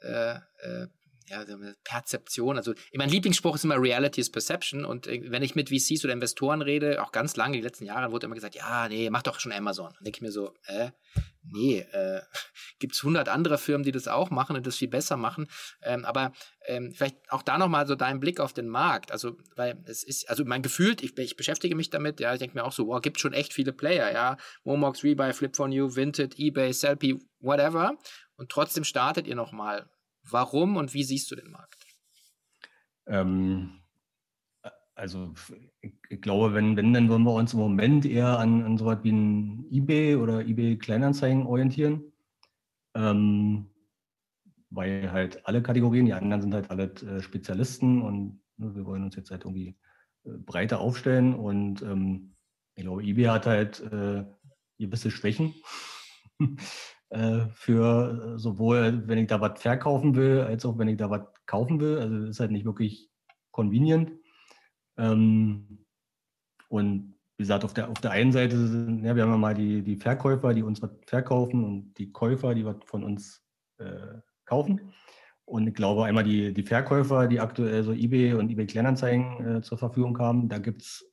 äh, 0.00 0.34
äh, 0.34 0.88
ja, 1.28 1.44
Perzeption. 1.84 2.56
Also, 2.56 2.74
mein 2.94 3.10
Lieblingsspruch 3.10 3.54
ist 3.54 3.64
immer 3.64 3.80
Reality 3.80 4.20
is 4.20 4.30
Perception. 4.30 4.84
Und 4.84 5.06
äh, 5.06 5.22
wenn 5.30 5.42
ich 5.42 5.54
mit 5.54 5.68
VCs 5.68 6.04
oder 6.04 6.12
Investoren 6.12 6.62
rede, 6.62 7.02
auch 7.02 7.12
ganz 7.12 7.36
lange, 7.36 7.56
die 7.56 7.62
letzten 7.62 7.84
Jahre, 7.84 8.12
wurde 8.12 8.26
immer 8.26 8.34
gesagt, 8.34 8.54
ja, 8.54 8.88
nee, 8.88 9.10
mach 9.10 9.22
doch 9.22 9.40
schon 9.40 9.52
Amazon. 9.52 9.92
Dann 9.94 10.04
denke 10.04 10.18
ich 10.18 10.22
mir 10.22 10.32
so, 10.32 10.54
äh, 10.66 10.90
nee, 11.42 11.80
äh, 11.92 12.20
gibt 12.78 12.94
es 12.94 13.02
hundert 13.02 13.28
andere 13.28 13.58
Firmen, 13.58 13.84
die 13.84 13.92
das 13.92 14.08
auch 14.08 14.30
machen 14.30 14.56
und 14.56 14.66
das 14.66 14.76
viel 14.76 14.88
besser 14.88 15.16
machen. 15.16 15.48
Ähm, 15.82 16.04
aber 16.04 16.32
ähm, 16.66 16.92
vielleicht 16.94 17.16
auch 17.28 17.42
da 17.42 17.58
nochmal 17.58 17.86
so 17.86 17.94
dein 17.94 18.20
Blick 18.20 18.40
auf 18.40 18.52
den 18.52 18.68
Markt. 18.68 19.12
Also, 19.12 19.36
weil 19.56 19.82
es 19.86 20.02
ist, 20.02 20.28
also 20.28 20.44
mein 20.44 20.62
Gefühl, 20.62 20.96
ich, 21.00 21.16
ich 21.18 21.36
beschäftige 21.36 21.74
mich 21.74 21.90
damit, 21.90 22.20
ja, 22.20 22.32
ich 22.32 22.38
denke 22.38 22.56
mir 22.56 22.64
auch 22.64 22.72
so, 22.72 22.86
wow, 22.86 23.00
gibt 23.00 23.20
schon 23.20 23.32
echt 23.32 23.52
viele 23.52 23.72
Player, 23.72 24.12
ja. 24.12 24.36
Momox, 24.64 25.04
Rebuy, 25.04 25.30
Flip4New, 25.30 25.96
Vinted, 25.96 26.38
eBay, 26.38 26.72
Selfie, 26.72 27.18
whatever. 27.40 27.96
Und 28.36 28.50
trotzdem 28.50 28.84
startet 28.84 29.26
ihr 29.26 29.34
nochmal 29.34 29.90
Warum 30.30 30.76
und 30.76 30.94
wie 30.94 31.04
siehst 31.04 31.30
du 31.30 31.36
den 31.36 31.50
Markt? 31.50 31.86
Ähm, 33.06 33.80
also 34.94 35.32
ich 35.80 36.20
glaube, 36.20 36.54
wenn, 36.54 36.76
wenn, 36.76 36.92
dann 36.92 37.08
wollen 37.08 37.22
wir 37.22 37.32
uns 37.32 37.52
im 37.52 37.60
Moment 37.60 38.04
eher 38.04 38.38
an, 38.38 38.62
an 38.64 38.76
so 38.76 38.86
was 38.86 39.02
wie 39.04 39.12
ein 39.12 39.66
eBay 39.70 40.16
oder 40.16 40.40
eBay 40.40 40.76
Kleinanzeigen 40.76 41.46
orientieren. 41.46 42.12
Ähm, 42.94 43.70
weil 44.70 45.10
halt 45.12 45.46
alle 45.46 45.62
Kategorien, 45.62 46.06
die 46.06 46.12
anderen 46.12 46.42
sind 46.42 46.54
halt 46.54 46.70
alle 46.70 46.84
äh, 46.84 47.22
Spezialisten 47.22 48.02
und 48.02 48.40
ne, 48.56 48.74
wir 48.74 48.84
wollen 48.84 49.04
uns 49.04 49.16
jetzt 49.16 49.30
halt 49.30 49.44
irgendwie 49.44 49.76
äh, 50.24 50.30
breiter 50.30 50.80
aufstellen 50.80 51.34
und 51.34 51.82
ähm, 51.82 52.34
ich 52.74 52.84
glaube, 52.84 53.02
eBay 53.02 53.26
hat 53.26 53.46
halt 53.46 53.80
äh, 53.80 54.24
gewisse 54.78 55.10
Schwächen. 55.10 55.54
Äh, 57.10 57.46
für 57.54 58.34
äh, 58.34 58.38
sowohl, 58.38 59.08
wenn 59.08 59.18
ich 59.18 59.28
da 59.28 59.40
was 59.40 59.62
verkaufen 59.62 60.14
will, 60.14 60.40
als 60.40 60.66
auch 60.66 60.76
wenn 60.76 60.88
ich 60.88 60.98
da 60.98 61.08
was 61.08 61.22
kaufen 61.46 61.80
will. 61.80 61.98
Also 61.98 62.26
ist 62.26 62.40
halt 62.40 62.50
nicht 62.50 62.66
wirklich 62.66 63.10
convenient. 63.50 64.12
Ähm, 64.98 65.86
und 66.68 67.14
wie 67.38 67.44
gesagt, 67.44 67.64
auf 67.64 67.72
der, 67.72 67.88
auf 67.88 68.00
der 68.00 68.10
einen 68.10 68.32
Seite 68.32 68.58
sind, 68.58 69.04
ja, 69.04 69.16
wir 69.16 69.22
haben 69.22 69.30
ja 69.30 69.38
mal 69.38 69.54
die, 69.54 69.82
die 69.82 69.96
Verkäufer, 69.96 70.52
die 70.52 70.62
uns 70.62 70.82
was 70.82 70.90
verkaufen 71.06 71.64
und 71.64 71.94
die 71.94 72.12
Käufer, 72.12 72.54
die 72.54 72.66
was 72.66 72.76
von 72.84 73.04
uns 73.04 73.42
äh, 73.78 74.18
kaufen. 74.44 74.92
Und 75.46 75.66
ich 75.66 75.74
glaube, 75.74 76.04
einmal 76.04 76.24
die, 76.24 76.52
die 76.52 76.62
Verkäufer, 76.62 77.26
die 77.26 77.40
aktuell 77.40 77.84
so 77.84 77.92
eBay 77.92 78.34
und 78.34 78.50
eBay 78.50 78.66
Kleinanzeigen 78.66 79.56
äh, 79.56 79.62
zur 79.62 79.78
Verfügung 79.78 80.18
haben, 80.18 80.50
da 80.50 80.58
gibt 80.58 80.82
es 80.82 81.08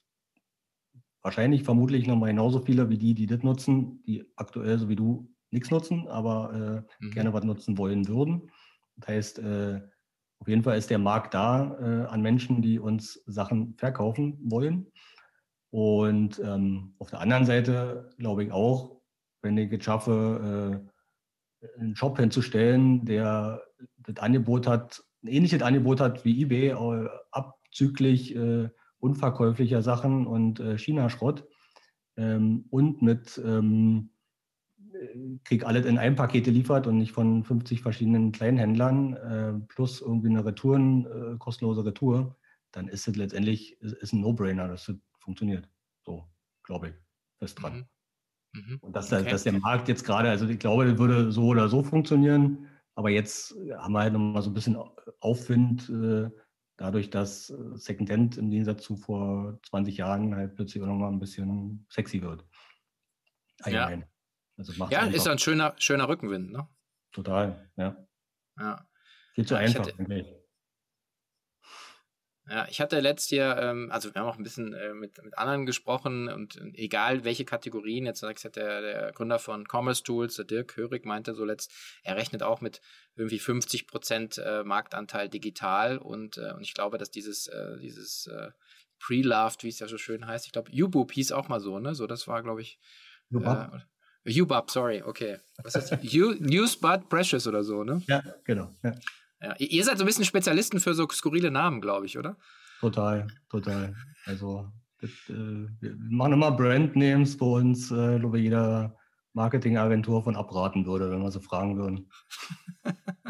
wahrscheinlich 1.21 1.63
vermutlich 1.63 2.05
noch 2.05 2.17
mal 2.17 2.27
genauso 2.27 2.59
viele 2.59 2.89
wie 2.89 2.97
die, 2.97 3.13
die 3.13 3.27
das 3.27 3.43
nutzen, 3.43 4.03
die 4.03 4.25
aktuell, 4.35 4.77
so 4.77 4.89
wie 4.89 4.97
du, 4.97 5.34
nichts 5.55 5.71
nutzen, 5.71 6.07
aber 6.07 6.85
äh, 6.99 7.05
mhm. 7.05 7.11
gerne 7.11 7.33
was 7.33 7.43
nutzen 7.43 7.77
wollen 7.77 8.07
würden. 8.07 8.51
Das 8.97 9.07
heißt, 9.07 9.39
äh, 9.39 9.81
auf 10.39 10.47
jeden 10.47 10.63
Fall 10.63 10.77
ist 10.77 10.89
der 10.89 10.99
Markt 10.99 11.33
da 11.33 11.77
äh, 11.79 12.05
an 12.07 12.21
Menschen, 12.21 12.61
die 12.61 12.77
uns 12.79 13.23
Sachen 13.25 13.75
verkaufen 13.77 14.37
wollen. 14.43 14.87
Und 15.71 16.39
ähm, 16.39 16.93
auf 16.99 17.09
der 17.09 17.19
anderen 17.19 17.45
Seite 17.45 18.09
glaube 18.17 18.43
ich 18.43 18.51
auch, 18.51 19.01
wenn 19.41 19.57
ich 19.57 19.71
es 19.71 19.83
schaffe, 19.83 20.83
äh, 21.61 21.79
einen 21.79 21.95
Shop 21.95 22.19
hinzustellen, 22.19 23.05
der 23.05 23.61
das 23.97 24.17
Angebot 24.17 24.67
hat, 24.67 25.03
ein 25.23 25.27
ähnliches 25.27 25.61
Angebot 25.61 25.99
hat 25.99 26.23
wie 26.25 26.41
eBay, 26.43 26.69
äh, 26.69 27.09
abzüglich 27.31 28.35
äh, 28.35 28.69
unverkäuflicher 28.99 29.81
Sachen 29.81 30.25
und 30.25 30.59
China-Schrott 30.77 31.45
ähm, 32.17 32.65
und 32.69 33.01
mit 33.01 33.39
ähm, 33.43 34.09
kriege 35.43 35.65
alles 35.67 35.85
in 35.85 35.97
einem 35.97 36.15
Paket 36.15 36.45
geliefert 36.45 36.87
und 36.87 36.97
nicht 36.97 37.11
von 37.11 37.43
50 37.43 37.81
verschiedenen 37.81 38.31
Kleinhändlern 38.31 39.13
äh, 39.13 39.53
plus 39.67 40.01
irgendwie 40.01 40.29
eine 40.29 40.45
Retouren, 40.45 41.05
äh, 41.05 41.37
kostenlose 41.37 41.85
Retour, 41.85 42.35
dann 42.71 42.87
ist 42.87 43.07
es 43.07 43.15
letztendlich 43.15 43.79
ist, 43.81 43.93
ist 43.93 44.13
ein 44.13 44.21
No-Brainer, 44.21 44.67
dass 44.67 44.85
das 44.85 44.97
funktioniert. 45.19 45.69
So, 46.05 46.27
glaube 46.63 46.89
ich, 46.89 46.93
fest 47.39 47.61
dran. 47.61 47.87
Mhm. 48.53 48.61
Mhm. 48.61 48.77
Und 48.81 48.95
dass, 48.95 49.11
okay. 49.11 49.23
der, 49.23 49.31
dass 49.31 49.43
der 49.43 49.53
Markt 49.53 49.87
jetzt 49.87 50.05
gerade, 50.05 50.29
also 50.29 50.47
ich 50.47 50.59
glaube, 50.59 50.85
das 50.85 50.97
würde 50.97 51.31
so 51.31 51.47
oder 51.47 51.67
so 51.69 51.83
funktionieren, 51.83 52.67
aber 52.95 53.09
jetzt 53.09 53.55
haben 53.77 53.93
wir 53.93 53.99
halt 53.99 54.13
nochmal 54.13 54.41
so 54.41 54.49
ein 54.49 54.53
bisschen 54.53 54.77
Aufwind, 55.19 55.89
äh, 55.89 56.29
dadurch, 56.77 57.09
dass 57.09 57.49
äh, 57.49 57.75
Secondhand 57.75 58.37
im 58.37 58.49
Gegensatz 58.49 58.83
zu 58.83 58.95
vor 58.95 59.59
20 59.63 59.97
Jahren 59.97 60.35
halt 60.35 60.55
plötzlich 60.55 60.81
auch 60.83 60.87
nochmal 60.87 61.11
ein 61.11 61.19
bisschen 61.19 61.85
sexy 61.89 62.21
wird. 62.21 62.45
Allgemein. 63.61 64.01
Ja. 64.01 64.07
Also 64.57 64.73
ja, 64.89 65.05
ist 65.05 65.27
ein 65.27 65.39
schöner, 65.39 65.75
schöner 65.77 66.07
Rückenwind, 66.07 66.51
ne? 66.51 66.67
Total, 67.11 67.69
ja. 67.75 67.95
Ja. 68.57 68.87
Viel 69.33 69.45
zu 69.45 69.55
ja, 69.55 69.59
einfach, 69.61 69.87
hatte, 69.87 69.93
Ja, 72.47 72.67
ich 72.69 72.79
hatte 72.79 72.99
letzt 72.99 73.29
hier, 73.29 73.57
ähm, 73.57 73.91
also 73.91 74.13
wir 74.13 74.21
haben 74.21 74.27
auch 74.27 74.37
ein 74.37 74.43
bisschen 74.43 74.73
äh, 74.73 74.93
mit, 74.93 75.21
mit 75.23 75.37
anderen 75.37 75.65
gesprochen 75.65 76.29
und 76.29 76.55
äh, 76.57 76.71
egal 76.75 77.25
welche 77.25 77.43
Kategorien, 77.43 78.05
jetzt 78.05 78.19
sagt 78.19 78.55
der, 78.55 78.81
der 78.81 79.11
Gründer 79.11 79.39
von 79.39 79.65
Commerce 79.67 80.03
Tools, 80.03 80.35
der 80.35 80.45
Dirk 80.45 80.77
Hörig, 80.77 81.05
meinte 81.05 81.33
so 81.33 81.43
letzt, 81.43 81.71
er 82.03 82.15
rechnet 82.15 82.43
auch 82.43 82.61
mit 82.61 82.81
irgendwie 83.15 83.39
50 83.39 83.87
Prozent 83.87 84.37
äh, 84.37 84.63
Marktanteil 84.63 85.27
digital 85.27 85.97
und, 85.97 86.37
äh, 86.37 86.53
und 86.53 86.61
ich 86.61 86.73
glaube, 86.73 86.97
dass 86.97 87.11
dieses, 87.11 87.47
äh, 87.47 87.77
dieses 87.79 88.27
äh, 88.27 88.51
Pre-Loved, 88.99 89.63
wie 89.63 89.69
es 89.69 89.79
ja 89.79 89.87
so 89.87 89.97
schön 89.97 90.25
heißt, 90.25 90.45
ich 90.45 90.51
glaube, 90.53 90.71
U-Boop 90.71 91.11
hieß 91.11 91.31
auch 91.31 91.49
mal 91.49 91.59
so, 91.59 91.79
ne? 91.79 91.95
So, 91.95 92.07
das 92.07 92.27
war, 92.27 92.41
glaube 92.43 92.61
ich. 92.61 92.79
Äh, 93.33 93.79
UBUB, 94.25 94.71
sorry, 94.71 95.03
okay. 95.03 95.37
Was 95.63 95.75
ist 95.75 95.91
das? 95.91 96.03
News 96.39 96.75
Bud 96.75 97.09
Precious 97.09 97.47
oder 97.47 97.63
so, 97.63 97.83
ne? 97.83 98.01
Ja, 98.07 98.23
genau. 98.43 98.69
Ja. 98.83 98.95
Ja, 99.41 99.55
ihr 99.59 99.83
seid 99.83 99.97
so 99.97 100.03
ein 100.03 100.07
bisschen 100.07 100.25
Spezialisten 100.25 100.79
für 100.79 100.93
so 100.93 101.07
skurrile 101.09 101.51
Namen, 101.51 101.81
glaube 101.81 102.05
ich, 102.05 102.17
oder? 102.17 102.37
Total, 102.79 103.27
total. 103.49 103.95
Also 104.25 104.71
das, 105.01 105.11
äh, 105.29 105.67
wir 105.79 105.95
machen 106.09 106.33
immer 106.33 106.51
Brandnames, 106.51 107.39
wo 107.39 107.57
uns, 107.57 107.91
äh, 107.91 108.19
glaube 108.19 108.37
ich, 108.37 108.45
jeder 108.45 108.95
Marketingagentur 109.33 110.23
von 110.23 110.35
abraten 110.35 110.85
würde, 110.85 111.11
wenn 111.11 111.21
wir 111.21 111.31
sie 111.31 111.41
fragen 111.41 111.77
würden. 111.77 112.09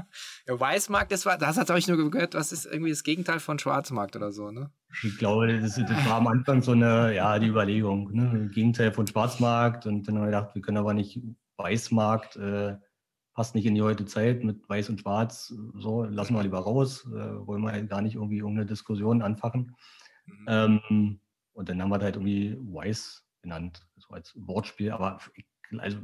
ja, 0.47 0.60
Weißmarkt, 0.60 1.12
das 1.12 1.25
war, 1.25 1.38
das 1.38 1.58
habe 1.58 1.80
ich 1.80 1.88
nur 1.88 2.10
gehört, 2.10 2.34
was 2.34 2.51
ist 2.51 2.65
irgendwie 2.65 2.91
das 2.91 3.04
Gegenteil 3.04 3.39
von 3.39 3.60
Schwarzmarkt 3.60 4.15
oder 4.15 4.32
so, 4.32 4.51
ne? 4.51 4.71
Ich 5.04 5.17
glaube, 5.17 5.60
das, 5.60 5.75
das 5.75 6.06
war 6.06 6.15
am 6.15 6.28
Anfang 6.28 6.62
so 6.62 6.71
eine, 6.71 7.13
ja, 7.13 7.38
die 7.39 7.47
Überlegung, 7.47 8.12
ne? 8.12 8.49
Gegenteil 8.54 8.91
von 8.91 9.08
Schwarzmarkt 9.08 9.86
und 9.86 10.08
dann 10.08 10.15
haben 10.15 10.23
wir 10.23 10.28
gedacht, 10.28 10.56
wir 10.56 10.62
können 10.62 10.78
aber 10.78 10.93
nicht 10.93 11.19
Weißmarkt, 11.58 12.36
äh, 12.38 12.78
passt 13.34 13.56
nicht 13.56 13.65
in 13.65 13.75
die 13.75 13.82
heutige 13.82 14.10
Zeit 14.10 14.43
mit 14.43 14.67
Weiß 14.69 14.89
und 14.89 15.01
Schwarz, 15.01 15.54
so, 15.75 16.04
lassen 16.06 16.34
wir 16.34 16.43
lieber 16.43 16.60
raus, 16.60 17.06
äh, 17.08 17.47
wollen 17.47 17.62
wir 17.62 17.71
halt 17.71 17.89
gar 17.89 18.01
nicht 18.01 18.15
irgendwie 18.15 18.38
irgendeine 18.38 18.65
Diskussion 18.65 19.21
anfachen. 19.21 19.75
Mhm. 20.25 20.45
Ähm, 20.47 21.19
und 21.54 21.69
dann 21.69 21.82
haben 21.82 21.89
wir 21.89 21.99
halt 21.99 22.15
irgendwie 22.15 22.58
Weiß 22.60 23.25
genannt, 23.41 23.86
so 23.97 24.10
als 24.10 24.34
Wortspiel, 24.36 24.91
aber 24.91 25.19
ich 25.36 25.45
also 25.80 25.97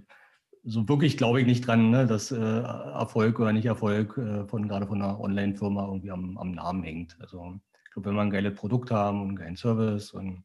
so 0.64 0.88
wirklich 0.88 1.18
glaube 1.18 1.42
ich 1.42 1.48
nicht 1.48 1.66
dran, 1.66 1.90
ne, 1.90 2.06
dass 2.06 2.32
äh, 2.32 2.38
Erfolg 2.38 3.40
oder 3.40 3.54
nicht 3.54 3.66
Erfolg 3.66 4.18
äh, 4.18 4.46
von 4.48 4.68
gerade 4.68 4.88
von 4.88 5.02
einer 5.02 5.20
Online-Firma 5.20 5.86
irgendwie 5.86 6.12
am, 6.12 6.38
am, 6.38 6.52
Namen 6.52 6.84
hängt. 6.84 7.18
Also 7.20 7.60
ich 7.86 7.92
glaube, 7.92 8.10
wenn 8.10 8.16
wir 8.16 8.22
ein 8.22 8.30
geiles 8.30 8.56
Produkt 8.56 8.92
haben 8.92 9.22
und 9.22 9.28
einen 9.30 9.36
geilen 9.38 9.56
Service 9.56 10.12
und 10.12 10.44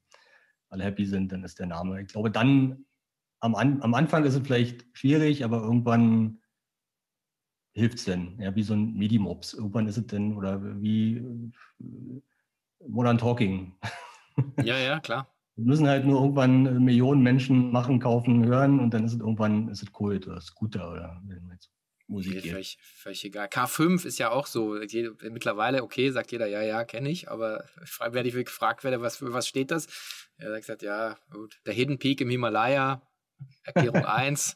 alle 0.70 0.84
happy 0.84 1.04
sind, 1.04 1.32
dann 1.32 1.44
ist 1.44 1.58
der 1.58 1.66
Name. 1.66 2.00
Ich 2.00 2.08
glaube, 2.08 2.30
dann 2.30 2.84
am, 3.40 3.54
am 3.54 3.94
Anfang 3.94 4.24
ist 4.24 4.34
es 4.34 4.42
vielleicht 4.42 4.86
schwierig, 4.92 5.44
aber 5.44 5.62
irgendwann 5.62 6.38
hilft 7.72 7.98
es 7.98 8.04
denn. 8.06 8.40
Ja, 8.40 8.54
wie 8.54 8.62
so 8.62 8.74
ein 8.74 8.94
Medimops. 8.94 9.52
Irgendwann 9.52 9.86
ist 9.86 9.98
es 9.98 10.06
denn, 10.06 10.36
oder 10.36 10.60
wie 10.80 11.18
äh, 11.18 12.22
Modern 12.88 13.18
Talking. 13.18 13.74
Ja, 14.62 14.78
ja, 14.78 15.00
klar. 15.00 15.35
Müssen 15.56 15.88
halt 15.88 16.04
nur 16.04 16.20
irgendwann 16.20 16.84
Millionen 16.84 17.22
Menschen 17.22 17.70
machen, 17.72 17.98
kaufen, 17.98 18.44
hören 18.46 18.78
und 18.78 18.92
dann 18.92 19.04
ist 19.04 19.14
es 19.14 19.20
irgendwann 19.20 19.68
ist 19.68 19.82
es 19.82 19.92
Colt 19.92 20.26
oder 20.26 20.40
Scooter 20.40 20.92
oder 20.92 21.22
Musik. 22.08 22.46
Völlig, 22.46 22.78
völlig 22.80 23.24
egal. 23.24 23.48
K5 23.48 24.06
ist 24.06 24.18
ja 24.18 24.30
auch 24.30 24.46
so. 24.46 24.78
Mittlerweile, 25.22 25.82
okay, 25.82 26.10
sagt 26.10 26.30
jeder, 26.30 26.46
ja, 26.46 26.62
ja, 26.62 26.84
kenne 26.84 27.10
ich, 27.10 27.28
aber 27.30 27.64
wenn 28.10 28.26
ich 28.26 28.34
gefragt 28.34 28.84
werde, 28.84 29.00
was, 29.00 29.16
für 29.16 29.32
was 29.32 29.48
steht 29.48 29.70
das? 29.70 29.88
Er 30.38 30.60
sagt, 30.62 30.82
ja, 30.82 31.18
gut, 31.30 31.58
der 31.66 31.74
Hidden 31.74 31.98
Peak 31.98 32.20
im 32.20 32.30
Himalaya, 32.30 33.02
Erklärung 33.64 34.04
1. 34.04 34.54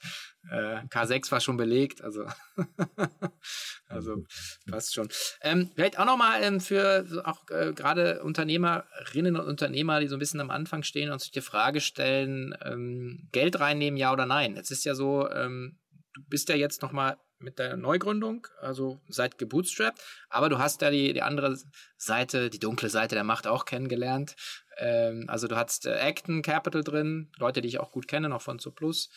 Äh, 0.50 0.86
K6 0.88 1.30
war 1.32 1.40
schon 1.40 1.56
belegt, 1.58 2.02
also, 2.02 2.24
also 3.88 4.24
passt 4.70 4.94
schon. 4.94 5.08
Ähm, 5.42 5.70
vielleicht 5.74 5.98
auch 5.98 6.06
nochmal 6.06 6.42
ähm, 6.42 6.60
für 6.60 7.04
auch 7.24 7.48
äh, 7.50 7.72
gerade 7.74 8.22
Unternehmerinnen 8.22 9.36
und 9.36 9.46
Unternehmer, 9.46 10.00
die 10.00 10.08
so 10.08 10.16
ein 10.16 10.18
bisschen 10.18 10.40
am 10.40 10.50
Anfang 10.50 10.82
stehen 10.82 11.10
und 11.10 11.20
sich 11.20 11.30
die 11.30 11.42
Frage 11.42 11.80
stellen, 11.80 12.54
ähm, 12.64 13.28
Geld 13.32 13.60
reinnehmen, 13.60 13.98
ja 13.98 14.12
oder 14.12 14.24
nein. 14.24 14.56
Es 14.56 14.70
ist 14.70 14.84
ja 14.84 14.94
so, 14.94 15.28
ähm, 15.30 15.78
du 16.14 16.22
bist 16.28 16.48
ja 16.48 16.56
jetzt 16.56 16.80
nochmal 16.80 17.18
mit 17.40 17.58
der 17.58 17.76
Neugründung, 17.76 18.46
also 18.60 19.00
seit 19.08 19.38
gebootstrapped, 19.38 20.00
aber 20.28 20.48
du 20.48 20.58
hast 20.58 20.82
ja 20.82 20.90
die, 20.90 21.12
die 21.12 21.22
andere 21.22 21.58
Seite, 21.96 22.50
die 22.50 22.58
dunkle 22.58 22.88
Seite 22.88 23.14
der 23.14 23.24
Macht 23.24 23.46
auch 23.46 23.64
kennengelernt. 23.64 24.36
Ähm, 24.78 25.24
also 25.28 25.48
du 25.48 25.56
hast 25.56 25.86
äh, 25.86 25.98
Acton 26.00 26.42
Capital 26.42 26.84
drin, 26.84 27.30
Leute, 27.38 27.60
die 27.60 27.68
ich 27.68 27.80
auch 27.80 27.92
gut 27.92 28.08
kenne, 28.08 28.28
noch 28.28 28.42
von 28.42 28.58
Zuplus. 28.58 29.10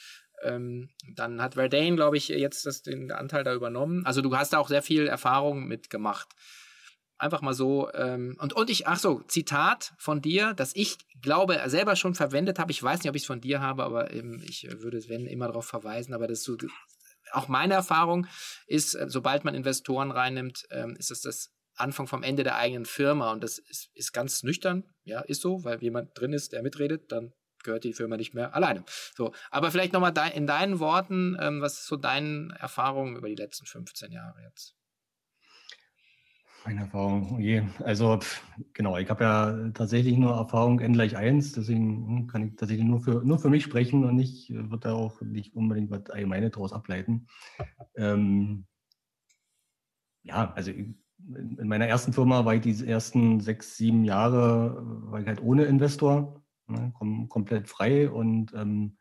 Ähm, 0.44 0.90
dann 1.16 1.42
hat 1.42 1.56
Verdane, 1.56 1.96
glaube 1.96 2.18
ich, 2.18 2.28
jetzt 2.28 2.66
das, 2.66 2.82
den 2.82 3.12
Anteil 3.12 3.44
da 3.44 3.54
übernommen. 3.54 4.06
Also 4.06 4.22
du 4.22 4.36
hast 4.36 4.54
da 4.54 4.58
auch 4.58 4.68
sehr 4.68 4.82
viel 4.82 5.08
Erfahrung 5.08 5.66
mitgemacht. 5.66 6.30
Einfach 7.18 7.42
mal 7.42 7.54
so. 7.54 7.90
Ähm, 7.94 8.36
und, 8.40 8.54
und 8.54 8.70
ich, 8.70 8.88
ach 8.88 9.00
so, 9.00 9.22
Zitat 9.28 9.94
von 9.98 10.22
dir, 10.22 10.54
das 10.54 10.76
ich 10.76 10.98
glaube, 11.22 11.62
selber 11.68 11.96
schon 11.96 12.16
verwendet 12.16 12.60
habe. 12.60 12.72
Ich 12.72 12.84
weiß 12.84 13.00
nicht, 13.00 13.10
ob 13.10 13.16
ich 13.16 13.22
es 13.22 13.28
von 13.28 13.40
dir 13.40 13.62
habe, 13.62 13.84
aber 13.84 14.12
ähm, 14.12 14.44
ich 14.46 14.68
würde, 14.82 15.00
wenn, 15.08 15.26
immer 15.28 15.48
darauf 15.48 15.66
verweisen. 15.66 16.14
Aber 16.14 16.28
das 16.28 16.40
ist 16.40 16.46
so, 16.46 16.58
auch 17.34 17.48
meine 17.48 17.74
Erfahrung 17.74 18.28
ist, 18.68 18.96
äh, 18.96 19.10
sobald 19.10 19.44
man 19.44 19.56
Investoren 19.56 20.12
reinnimmt, 20.12 20.66
ähm, 20.72 20.96
ist 20.98 21.12
es 21.12 21.22
das 21.22 21.54
Anfang 21.76 22.08
vom 22.08 22.24
Ende 22.24 22.44
der 22.44 22.56
eigenen 22.56 22.86
Firma. 22.86 23.32
Und 23.32 23.44
das 23.44 23.58
ist, 23.58 23.90
ist 23.94 24.14
ganz 24.14 24.44
nüchtern. 24.44 24.84
Ja, 25.04 25.22
ist 25.22 25.42
so, 25.42 25.64
weil 25.64 25.82
jemand 25.82 26.18
drin 26.20 26.34
ist, 26.34 26.54
der 26.54 26.62
mitredet, 26.62 27.12
dann 27.12 27.34
gehört 27.64 27.84
die 27.84 27.94
Firma 27.94 28.18
nicht 28.18 28.34
mehr 28.34 28.54
alleine. 28.56 28.84
So, 29.16 29.34
aber 29.50 29.72
vielleicht 29.72 29.94
nochmal 29.94 30.14
de 30.14 30.36
in 30.36 30.48
deinen 30.48 30.80
Worten, 30.80 31.38
ähm, 31.40 31.62
was 31.62 31.80
ist 31.80 31.88
so 31.88 31.96
deine 31.96 32.56
Erfahrung 32.60 33.16
über 33.16 33.30
die 33.30 33.36
letzten 33.36 33.66
15 33.66 34.12
Jahre 34.12 34.42
jetzt? 34.42 34.76
Meine 36.66 36.82
Erfahrung, 36.82 37.40
je. 37.40 37.64
Also 37.84 38.20
genau, 38.74 38.98
ich 38.98 39.10
habe 39.10 39.24
ja 39.24 39.70
tatsächlich 39.74 40.18
nur 40.18 40.34
Erfahrung 40.34 40.80
n 40.80 40.94
gleich 40.94 41.18
1, 41.18 41.52
deswegen 41.52 42.08
hm, 42.08 42.28
kann 42.28 42.48
ich 42.48 42.56
tatsächlich 42.56 42.86
nur 42.86 43.02
für, 43.02 43.22
nur 43.26 43.38
für 43.38 43.50
mich 43.50 43.64
sprechen 43.64 44.06
und 44.06 44.18
ich 44.20 44.50
äh, 44.50 44.70
würde 44.70 44.90
da 44.90 44.94
auch 44.94 45.20
nicht 45.22 45.56
unbedingt 45.56 45.92
was 45.92 46.10
Allgemeine 46.10 46.50
daraus 46.50 46.72
ableiten. 46.72 47.28
Ähm, 47.96 48.66
ja, 50.24 50.54
also 50.54 50.72
in 50.72 51.68
meiner 51.68 51.88
ersten 51.88 52.14
Firma 52.14 52.46
war 52.46 52.56
ich 52.56 52.62
die 52.62 52.88
ersten 52.88 53.40
sechs, 53.42 53.78
sieben 53.78 54.06
Jahre 54.06 54.78
war 55.12 55.20
ich 55.22 55.28
halt 55.28 55.42
ohne 55.42 55.66
Investor 55.66 56.44
ne, 56.68 56.92
kom 56.98 57.30
komplett 57.30 57.68
frei 57.68 58.10
und 58.10 58.54
ähm, 58.54 58.98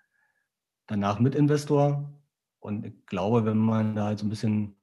danach 0.87 1.21
mit 1.21 1.35
Investor. 1.35 2.13
Und 2.61 2.87
ich 2.87 3.07
glaube, 3.07 3.45
wenn 3.45 3.59
man 3.59 3.97
da 3.97 4.07
halt 4.07 4.19
so 4.21 4.27
ein 4.27 4.31
bisschen 4.31 4.77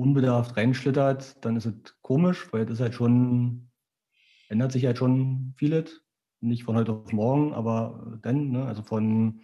unbedarft 0.00 0.56
reinschlittert, 0.56 1.44
dann 1.44 1.56
ist 1.56 1.66
es 1.66 1.74
komisch, 2.02 2.52
weil 2.52 2.64
es 2.64 2.70
ist 2.70 2.80
halt 2.80 2.94
schon, 2.94 3.70
ändert 4.48 4.72
sich 4.72 4.86
halt 4.86 4.98
schon 4.98 5.54
vieles. 5.56 6.02
Nicht 6.40 6.64
von 6.64 6.76
heute 6.76 6.92
auf 6.92 7.12
morgen, 7.12 7.52
aber 7.52 8.18
dann, 8.22 8.50
ne, 8.50 8.64
also 8.64 8.82
von, 8.82 9.42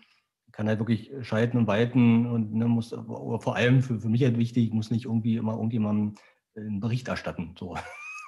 kann 0.53 0.69
halt 0.69 0.79
wirklich 0.79 1.13
schalten 1.21 1.59
und 1.59 1.67
walten 1.67 2.27
und 2.27 2.55
ne, 2.55 2.67
muss, 2.67 2.95
aber 2.95 3.39
vor 3.41 3.57
allem 3.57 3.83
für, 3.83 4.01
für 4.01 4.09
mich 4.09 4.23
halt 4.23 4.39
wichtig, 4.39 4.73
muss 4.73 4.91
nicht 4.91 5.05
irgendwie 5.05 5.37
immer 5.37 5.53
irgendjemandem 5.53 6.15
einen 6.57 6.81
Bericht 6.81 7.09
erstatten. 7.09 7.55
So. 7.59 7.77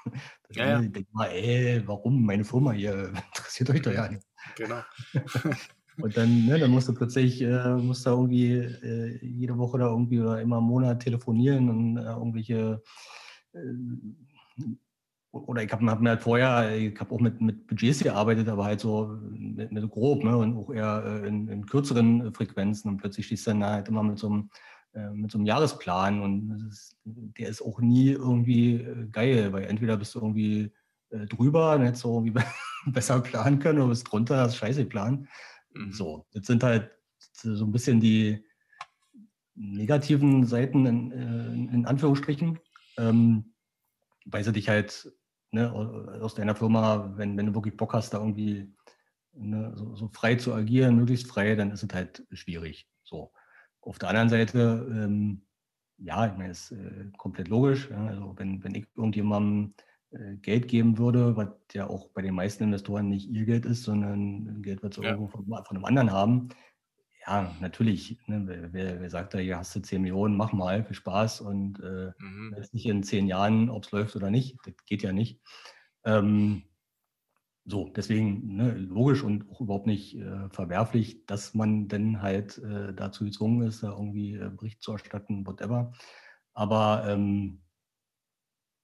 ja, 0.50 0.68
ja. 0.68 0.80
Ich 0.82 0.92
denke 0.92 1.08
mal, 1.12 1.28
ey, 1.28 1.82
warum 1.86 2.22
meine 2.24 2.44
Firma 2.44 2.72
hier? 2.72 3.08
Interessiert 3.34 3.70
euch 3.70 3.82
doch 3.82 3.92
ja 3.92 4.08
nicht. 4.08 4.26
Genau. 4.56 4.82
Und 6.00 6.16
dann, 6.16 6.46
ne, 6.46 6.58
dann 6.58 6.70
musst 6.70 6.88
du 6.88 6.94
plötzlich, 6.94 7.42
äh, 7.42 7.76
musst 7.76 8.06
du 8.06 8.10
irgendwie 8.10 8.52
äh, 8.52 9.18
jede 9.24 9.58
Woche 9.58 9.78
da 9.78 9.86
irgendwie 9.86 10.20
oder 10.20 10.40
immer 10.40 10.58
im 10.58 10.64
Monat 10.64 11.02
telefonieren 11.02 11.68
und 11.68 11.96
äh, 11.96 12.02
irgendwelche 12.02 12.82
äh, 13.52 13.58
oder 15.30 15.62
ich 15.62 15.70
habe 15.70 15.84
hab 15.86 16.00
mir 16.00 16.10
halt 16.10 16.22
vorher, 16.22 16.74
ich 16.76 16.98
habe 16.98 17.14
auch 17.14 17.20
mit, 17.20 17.40
mit 17.40 17.66
Budgets 17.66 18.02
gearbeitet, 18.02 18.48
aber 18.48 18.64
halt 18.64 18.80
so 18.80 19.18
mit, 19.30 19.70
mit 19.70 19.90
grob, 19.90 20.24
ne, 20.24 20.36
und 20.36 20.56
auch 20.56 20.72
eher 20.72 21.04
äh, 21.04 21.28
in, 21.28 21.48
in, 21.48 21.66
kürzeren 21.66 22.32
Frequenzen 22.32 22.88
und 22.90 22.96
plötzlich 22.98 23.26
stehst 23.26 23.46
du 23.46 23.50
dann 23.50 23.64
halt 23.64 23.88
immer 23.88 24.02
mit 24.02 24.18
so 24.18 24.28
einem 24.28 24.50
äh, 24.94 25.10
mit 25.10 25.30
so 25.30 25.38
einem 25.38 25.46
Jahresplan 25.46 26.22
und 26.22 26.68
ist, 26.70 26.96
der 27.04 27.48
ist 27.48 27.60
auch 27.60 27.80
nie 27.80 28.10
irgendwie 28.10 28.86
geil, 29.10 29.52
weil 29.52 29.64
entweder 29.64 29.96
bist 29.96 30.14
du 30.14 30.20
irgendwie 30.20 30.72
drüber, 31.10 31.72
dann 31.72 31.86
hättest 31.86 32.04
du 32.04 32.14
irgendwie 32.14 32.40
besser 32.86 33.20
planen 33.20 33.58
können 33.58 33.80
oder 33.80 33.88
bist 33.88 34.10
drunter, 34.10 34.38
hast 34.38 34.56
scheiße 34.56 34.84
geplant. 34.84 35.26
Mhm. 35.72 35.92
So, 35.92 36.26
das 36.32 36.46
sind 36.46 36.62
halt 36.62 36.90
so 37.18 37.64
ein 37.64 37.72
bisschen 37.72 38.00
die 38.00 38.44
negativen 39.54 40.46
Seiten 40.46 40.86
in, 40.86 41.12
äh, 41.12 41.74
in 41.74 41.86
Anführungsstrichen, 41.86 42.58
ähm, 42.96 43.54
weil 44.26 44.44
sie 44.44 44.52
dich 44.52 44.68
halt 44.68 45.12
ne, 45.50 45.72
aus 45.72 46.34
deiner 46.34 46.54
Firma, 46.54 47.12
wenn, 47.16 47.36
wenn 47.36 47.46
du 47.46 47.54
wirklich 47.54 47.76
Bock 47.76 47.94
hast, 47.94 48.14
da 48.14 48.18
irgendwie 48.18 48.72
ne, 49.32 49.72
so, 49.76 49.94
so, 49.96 50.08
frei 50.08 50.36
zu 50.36 50.54
agieren, 50.54 50.96
möglichst 50.96 51.26
frei, 51.26 51.54
dann 51.54 51.70
ist 51.70 51.82
es 51.82 51.94
halt 51.94 52.26
schwierig. 52.32 52.88
So. 53.02 53.32
Auf 53.80 53.98
der 53.98 54.10
anderen 54.10 54.28
Seite, 54.28 54.86
ähm, 54.90 55.42
ja, 55.98 56.26
ich 56.26 56.36
meine, 56.36 56.50
ist 56.50 56.72
äh, 56.72 57.10
komplett 57.16 57.48
logisch. 57.48 57.90
Ja, 57.90 58.06
also 58.06 58.34
wenn, 58.36 58.62
wenn 58.62 58.74
ich 58.74 58.86
irgendjemandem 58.96 59.74
Geld 60.10 60.68
geben 60.68 60.96
würde, 60.96 61.36
was 61.36 61.48
ja 61.72 61.88
auch 61.88 62.08
bei 62.10 62.22
den 62.22 62.34
meisten 62.34 62.64
Investoren 62.64 63.08
nicht 63.08 63.28
ihr 63.28 63.44
Geld 63.44 63.66
ist, 63.66 63.82
sondern 63.82 64.62
Geld, 64.62 64.82
was 64.82 64.94
sie 64.94 65.02
ja. 65.02 65.10
irgendwo 65.10 65.28
von, 65.28 65.44
von, 65.46 65.76
einem 65.76 65.84
anderen 65.84 66.12
haben. 66.12 66.48
Ja, 67.26 67.54
natürlich. 67.60 68.18
Ne, 68.26 68.70
wer, 68.72 69.00
wer, 69.00 69.10
sagt 69.10 69.34
da, 69.34 69.38
hier 69.38 69.58
hast 69.58 69.76
du 69.76 69.80
10 69.80 70.00
Millionen, 70.00 70.36
mach 70.36 70.54
mal, 70.54 70.82
viel 70.84 70.96
Spaß 70.96 71.42
und 71.42 71.78
äh, 71.80 72.12
mhm. 72.18 72.56
nicht 72.72 72.86
in 72.86 73.02
10 73.02 73.26
Jahren, 73.26 73.68
ob 73.68 73.84
es 73.84 73.92
läuft 73.92 74.16
oder 74.16 74.30
nicht. 74.30 74.56
Das 74.64 74.74
geht 74.86 75.02
ja 75.02 75.12
nicht. 75.12 75.42
Ähm, 76.04 76.62
so, 77.66 77.90
deswegen 77.94 78.56
ne, 78.56 78.72
logisch 78.72 79.22
und 79.22 79.50
auch 79.50 79.60
überhaupt 79.60 79.86
nicht 79.86 80.16
äh, 80.16 80.48
verwerflich, 80.48 81.26
dass 81.26 81.52
man 81.52 81.88
dann 81.88 82.22
halt 82.22 82.56
äh, 82.58 82.94
dazu 82.94 83.26
gezwungen 83.26 83.68
ist, 83.68 83.82
da 83.82 83.90
irgendwie 83.90 84.36
äh, 84.36 84.48
Bericht 84.48 84.82
zu 84.82 84.92
erstatten, 84.92 85.46
whatever. 85.46 85.92
Aber 86.54 87.04
ähm, 87.06 87.60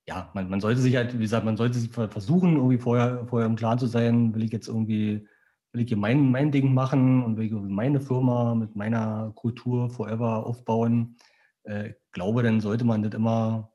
ja, 0.07 0.31
man, 0.35 0.51
man 0.51 0.61
sollte 0.61 0.81
sich 0.81 0.97
halt, 0.97 1.14
wie 1.14 1.23
gesagt, 1.23 1.45
man 1.45 1.57
sollte 1.57 1.79
sich 1.79 1.90
versuchen, 1.90 2.57
irgendwie 2.57 2.79
vorher, 2.79 3.27
vorher 3.27 3.47
im 3.47 3.57
Klaren 3.57 3.79
zu 3.79 3.87
sein, 3.87 4.35
will 4.35 4.45
ich 4.45 4.53
jetzt 4.53 4.69
irgendwie, 4.69 5.27
will 5.73 5.83
ich 5.83 5.88
hier 5.88 5.97
mein, 5.97 6.31
mein 6.31 6.53
Ding 6.53 6.75
machen 6.75 7.25
und 7.25 7.37
will 7.37 7.47
ich 7.47 7.53
meine 7.53 8.01
Firma 8.01 8.55
mit 8.55 8.77
meiner 8.77 9.33
Kultur 9.35 9.88
forever 9.88 10.47
aufbauen. 10.47 11.17
Äh, 11.64 11.95
glaube, 12.12 12.43
dann 12.43 12.61
sollte 12.61 12.85
man 12.85 13.03
das 13.03 13.14
immer 13.14 13.73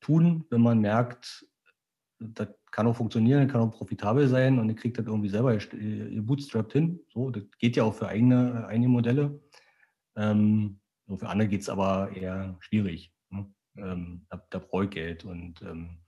tun, 0.00 0.44
wenn 0.50 0.60
man 0.60 0.80
merkt, 0.80 1.46
das 2.18 2.48
kann 2.70 2.86
auch 2.86 2.96
funktionieren, 2.96 3.48
kann 3.48 3.62
auch 3.62 3.70
profitabel 3.72 4.28
sein 4.28 4.58
und 4.58 4.68
ihr 4.68 4.76
kriegt 4.76 4.98
das 4.98 5.06
irgendwie 5.06 5.30
selber 5.30 5.54
ihr 5.54 6.22
bootstrapped 6.22 6.72
hin. 6.72 7.00
So, 7.12 7.30
das 7.30 7.44
geht 7.58 7.76
ja 7.76 7.84
auch 7.84 7.94
für 7.94 8.08
eigene, 8.08 8.66
eigene 8.66 8.88
Modelle. 8.88 9.40
Ähm, 10.16 10.80
für 11.16 11.28
andere 11.28 11.48
geht 11.48 11.62
es 11.62 11.68
aber 11.68 12.10
eher 12.14 12.56
schwierig 12.60 13.15
ähm, 13.78 14.26
da, 14.28 14.42
da 14.50 14.58
brauche 14.58 14.84
ich 14.84 14.90
Geld. 14.90 15.24
Und 15.24 15.62
ähm, 15.62 15.98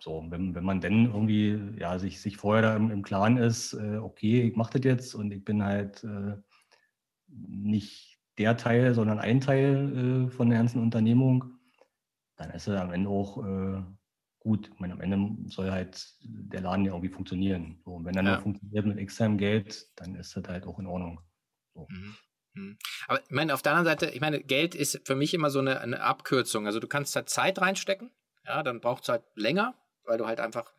so, 0.00 0.24
wenn, 0.28 0.54
wenn 0.54 0.64
man 0.64 0.80
dann 0.80 1.06
irgendwie 1.06 1.58
ja, 1.78 1.98
sich, 1.98 2.20
sich 2.20 2.36
vorher 2.36 2.62
da 2.62 2.76
im, 2.76 2.90
im 2.90 3.02
Klaren 3.02 3.36
ist, 3.36 3.74
äh, 3.74 3.96
okay, 3.96 4.42
ich 4.42 4.56
mache 4.56 4.78
das 4.78 4.84
jetzt 4.84 5.14
und 5.14 5.32
ich 5.32 5.44
bin 5.44 5.62
halt 5.62 6.04
äh, 6.04 6.36
nicht 7.28 8.18
der 8.38 8.56
Teil, 8.56 8.94
sondern 8.94 9.18
ein 9.18 9.40
Teil 9.40 10.26
äh, 10.28 10.30
von 10.30 10.50
der 10.50 10.58
ganzen 10.58 10.82
Unternehmung, 10.82 11.44
dann 12.36 12.50
ist 12.50 12.68
es 12.68 12.78
am 12.78 12.92
Ende 12.92 13.08
auch 13.08 13.44
äh, 13.44 13.82
gut. 14.40 14.70
Ich 14.72 14.78
meine, 14.78 14.92
am 14.92 15.00
Ende 15.00 15.50
soll 15.50 15.70
halt 15.70 16.14
der 16.22 16.60
Laden 16.60 16.84
ja 16.84 16.92
irgendwie 16.92 17.12
funktionieren. 17.12 17.80
So, 17.84 17.94
und 17.94 18.04
wenn 18.04 18.16
er 18.16 18.22
ja. 18.22 18.32
nur 18.32 18.40
funktioniert 18.40 18.86
mit 18.86 18.98
externem 18.98 19.38
Geld, 19.38 19.90
dann 19.96 20.14
ist 20.16 20.36
das 20.36 20.46
halt 20.46 20.66
auch 20.66 20.78
in 20.78 20.86
Ordnung. 20.86 21.20
So. 21.74 21.86
Mhm. 21.90 22.14
Hm. 22.56 22.78
Aber 23.06 23.20
ich 23.22 23.30
meine, 23.30 23.54
auf 23.54 23.62
der 23.62 23.72
anderen 23.72 23.86
Seite, 23.86 24.12
ich 24.14 24.20
meine, 24.20 24.40
Geld 24.42 24.74
ist 24.74 25.00
für 25.04 25.14
mich 25.14 25.34
immer 25.34 25.50
so 25.50 25.58
eine, 25.58 25.80
eine 25.80 26.00
Abkürzung. 26.00 26.66
Also 26.66 26.80
du 26.80 26.88
kannst 26.88 27.14
da 27.14 27.26
Zeit 27.26 27.60
reinstecken, 27.60 28.10
ja, 28.44 28.62
dann 28.62 28.80
braucht 28.80 29.02
es 29.02 29.10
halt 29.10 29.22
länger, 29.34 29.74
weil 30.04 30.18
du 30.18 30.26
halt 30.26 30.40
einfach 30.40 30.72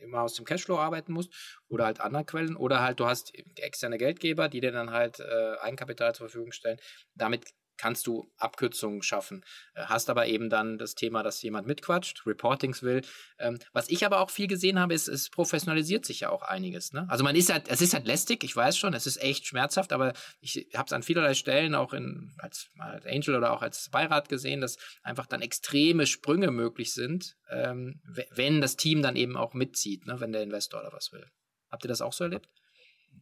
immer 0.00 0.22
aus 0.22 0.34
dem 0.34 0.44
Cashflow 0.44 0.78
arbeiten 0.78 1.12
musst 1.12 1.32
oder 1.68 1.86
halt 1.86 2.00
andere 2.00 2.24
Quellen 2.24 2.56
oder 2.56 2.80
halt 2.80 3.00
du 3.00 3.06
hast 3.06 3.32
externe 3.56 3.98
Geldgeber, 3.98 4.48
die 4.48 4.60
dir 4.60 4.72
dann 4.72 4.90
halt 4.90 5.18
äh, 5.18 5.56
Eigenkapital 5.60 6.14
zur 6.14 6.28
Verfügung 6.28 6.52
stellen. 6.52 6.78
Damit 7.14 7.52
kannst 7.76 8.06
du 8.06 8.30
Abkürzungen 8.38 9.02
schaffen. 9.02 9.44
Äh, 9.74 9.84
hast 9.86 10.10
aber 10.10 10.26
eben 10.26 10.50
dann 10.50 10.78
das 10.78 10.94
Thema, 10.94 11.22
dass 11.22 11.42
jemand 11.42 11.66
mitquatscht, 11.66 12.26
Reportings 12.26 12.82
will. 12.82 13.02
Ähm, 13.38 13.58
was 13.72 13.88
ich 13.88 14.04
aber 14.04 14.20
auch 14.20 14.30
viel 14.30 14.46
gesehen 14.46 14.78
habe, 14.78 14.94
ist, 14.94 15.08
es 15.08 15.30
professionalisiert 15.30 16.04
sich 16.04 16.20
ja 16.20 16.30
auch 16.30 16.42
einiges. 16.42 16.92
Ne? 16.92 17.06
Also 17.08 17.24
man 17.24 17.36
ist 17.36 17.52
halt, 17.52 17.68
es 17.68 17.80
ist 17.80 17.94
halt 17.94 18.06
lästig, 18.06 18.44
ich 18.44 18.54
weiß 18.54 18.76
schon, 18.76 18.94
es 18.94 19.06
ist 19.06 19.20
echt 19.22 19.46
schmerzhaft, 19.46 19.92
aber 19.92 20.12
ich 20.40 20.68
habe 20.74 20.86
es 20.86 20.92
an 20.92 21.02
vielerlei 21.02 21.34
Stellen 21.34 21.74
auch 21.74 21.92
in, 21.92 22.34
als, 22.38 22.68
als, 22.78 23.06
Angel 23.06 23.36
oder 23.36 23.52
auch 23.52 23.62
als 23.62 23.88
Beirat 23.90 24.28
gesehen, 24.28 24.60
dass 24.60 24.76
einfach 25.02 25.26
dann 25.26 25.42
extreme 25.42 26.06
Sprünge 26.06 26.50
möglich 26.50 26.92
sind, 26.92 27.36
ähm, 27.50 28.00
wenn 28.30 28.60
das 28.60 28.76
Team 28.76 29.02
dann 29.02 29.16
eben 29.16 29.36
auch 29.36 29.54
mitzieht, 29.54 30.06
ne? 30.06 30.20
wenn 30.20 30.32
der 30.32 30.42
Investor 30.42 30.80
oder 30.80 30.92
was 30.92 31.12
will. 31.12 31.26
Habt 31.70 31.84
ihr 31.84 31.88
das 31.88 32.00
auch 32.00 32.12
so 32.12 32.24
erlebt? 32.24 32.48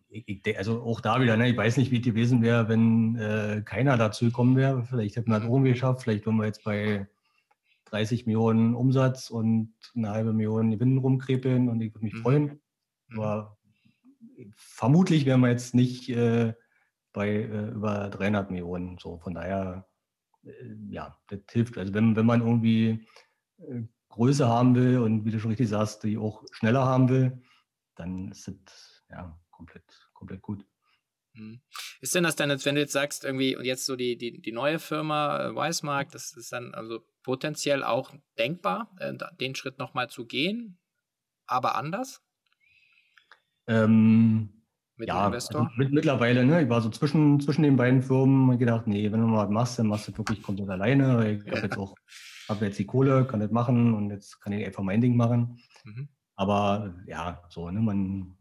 Ich, 0.08 0.56
also 0.56 0.82
auch 0.82 1.00
da 1.00 1.20
wieder, 1.20 1.36
ne, 1.36 1.50
ich 1.50 1.56
weiß 1.56 1.76
nicht, 1.76 1.90
wie 1.90 1.98
es 1.98 2.04
gewesen 2.04 2.42
wäre, 2.42 2.68
wenn 2.68 3.16
äh, 3.16 3.62
keiner 3.64 3.96
dazu 3.96 4.26
gekommen 4.26 4.56
wäre. 4.56 4.84
Vielleicht 4.84 5.16
hätten 5.16 5.30
wir 5.30 5.38
es 5.38 5.44
oben 5.44 5.64
geschafft, 5.64 6.02
vielleicht 6.02 6.26
würden 6.26 6.38
wir 6.38 6.46
jetzt 6.46 6.64
bei 6.64 7.08
30 7.86 8.26
Millionen 8.26 8.74
Umsatz 8.74 9.30
und 9.30 9.74
eine 9.94 10.10
halbe 10.10 10.32
Million 10.32 10.70
Gewinn 10.70 10.98
rumkrepeln 10.98 11.68
und 11.68 11.80
ich 11.80 11.94
würde 11.94 12.04
mich 12.04 12.14
mhm. 12.14 12.22
freuen. 12.22 12.60
Mhm. 13.08 13.20
Aber 13.20 13.58
vermutlich 14.54 15.26
wären 15.26 15.40
wir 15.40 15.50
jetzt 15.50 15.74
nicht 15.74 16.08
äh, 16.10 16.54
bei 17.12 17.28
äh, 17.28 17.68
über 17.70 18.08
300 18.10 18.50
Millionen. 18.50 18.98
So, 18.98 19.18
von 19.18 19.34
daher, 19.34 19.86
äh, 20.44 20.50
ja, 20.88 21.18
das 21.28 21.40
hilft. 21.50 21.78
Also 21.78 21.94
wenn, 21.94 22.16
wenn 22.16 22.26
man 22.26 22.40
irgendwie 22.40 23.06
äh, 23.58 23.82
Größe 24.08 24.48
haben 24.48 24.74
will 24.74 24.98
und 24.98 25.24
wie 25.24 25.30
du 25.30 25.40
schon 25.40 25.50
richtig 25.50 25.68
sagst, 25.68 26.04
die 26.04 26.18
auch 26.18 26.44
schneller 26.52 26.84
haben 26.84 27.08
will, 27.08 27.42
dann 27.96 28.30
ist 28.30 28.48
das 28.48 29.04
ja 29.10 29.38
komplett 29.56 29.84
komplett 30.12 30.42
gut. 30.42 30.64
Hm. 31.34 31.60
Ist 32.00 32.14
denn 32.14 32.24
das 32.24 32.36
dann, 32.36 32.50
wenn 32.50 32.74
du 32.74 32.80
jetzt 32.80 32.92
sagst, 32.92 33.24
irgendwie, 33.24 33.56
und 33.56 33.64
jetzt 33.64 33.86
so 33.86 33.96
die, 33.96 34.16
die, 34.16 34.40
die 34.40 34.52
neue 34.52 34.78
Firma 34.78 35.46
äh, 35.46 35.54
Weismark, 35.54 36.12
das 36.12 36.32
ist 36.32 36.52
dann 36.52 36.74
also 36.74 37.00
potenziell 37.22 37.82
auch 37.82 38.14
denkbar, 38.38 38.94
äh, 38.98 39.14
den 39.40 39.54
Schritt 39.54 39.78
nochmal 39.78 40.08
zu 40.08 40.26
gehen, 40.26 40.78
aber 41.46 41.74
anders? 41.74 42.22
Ähm, 43.66 44.64
mit 44.96 45.08
ja, 45.08 45.28
also 45.28 45.66
mit, 45.76 45.92
mittlerweile, 45.92 46.44
ne, 46.44 46.62
ich 46.62 46.68
war 46.68 46.80
so 46.80 46.88
zwischen, 46.88 47.40
zwischen 47.40 47.62
den 47.62 47.76
beiden 47.76 48.02
Firmen 48.02 48.48
und 48.48 48.58
gedacht, 48.58 48.86
nee, 48.86 49.10
wenn 49.10 49.20
du 49.20 49.26
mal 49.26 49.44
was 49.44 49.50
machst, 49.50 49.78
dann 49.78 49.88
machst 49.88 50.06
du 50.06 50.16
wirklich 50.16 50.40
komplett 50.40 50.68
alleine. 50.68 51.32
Ich 51.32 51.50
habe 51.50 51.62
jetzt 51.62 51.78
auch 51.78 51.94
habe 52.48 52.66
jetzt 52.66 52.78
die 52.78 52.86
Kohle, 52.86 53.26
kann 53.26 53.40
das 53.40 53.50
machen 53.50 53.94
und 53.94 54.10
jetzt 54.10 54.40
kann 54.40 54.52
ich 54.52 54.64
einfach 54.64 54.84
mein 54.84 55.00
Ding 55.00 55.16
machen. 55.16 55.58
Mhm. 55.82 56.08
Aber 56.36 56.94
ja, 57.06 57.42
so, 57.48 57.70
ne, 57.70 57.80
man, 57.80 58.36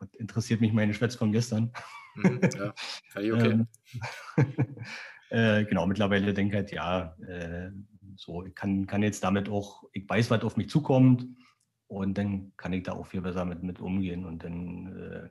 was 0.00 0.12
interessiert 0.14 0.60
mich 0.60 0.72
meine 0.72 0.94
Schwätze 0.94 1.18
von 1.18 1.32
gestern? 1.32 1.72
Mhm, 2.14 2.40
ja, 2.54 2.74
okay. 3.14 3.66
Ähm, 4.36 4.84
äh, 5.30 5.64
genau, 5.64 5.86
mittlerweile 5.86 6.32
denke 6.34 6.52
ich 6.52 6.56
halt, 6.56 6.72
ja, 6.72 7.16
äh, 7.26 7.70
so, 8.16 8.44
ich 8.44 8.54
kann, 8.54 8.86
kann 8.86 9.02
jetzt 9.02 9.22
damit 9.22 9.48
auch, 9.48 9.84
ich 9.92 10.08
weiß, 10.08 10.30
was 10.30 10.42
auf 10.42 10.56
mich 10.56 10.68
zukommt 10.68 11.26
und 11.86 12.16
dann 12.18 12.52
kann 12.56 12.72
ich 12.72 12.84
da 12.84 12.92
auch 12.92 13.06
viel 13.06 13.20
besser 13.20 13.44
mit, 13.44 13.62
mit 13.62 13.80
umgehen 13.80 14.24
und 14.24 14.44
dann, 14.44 14.96
äh, 14.96 15.30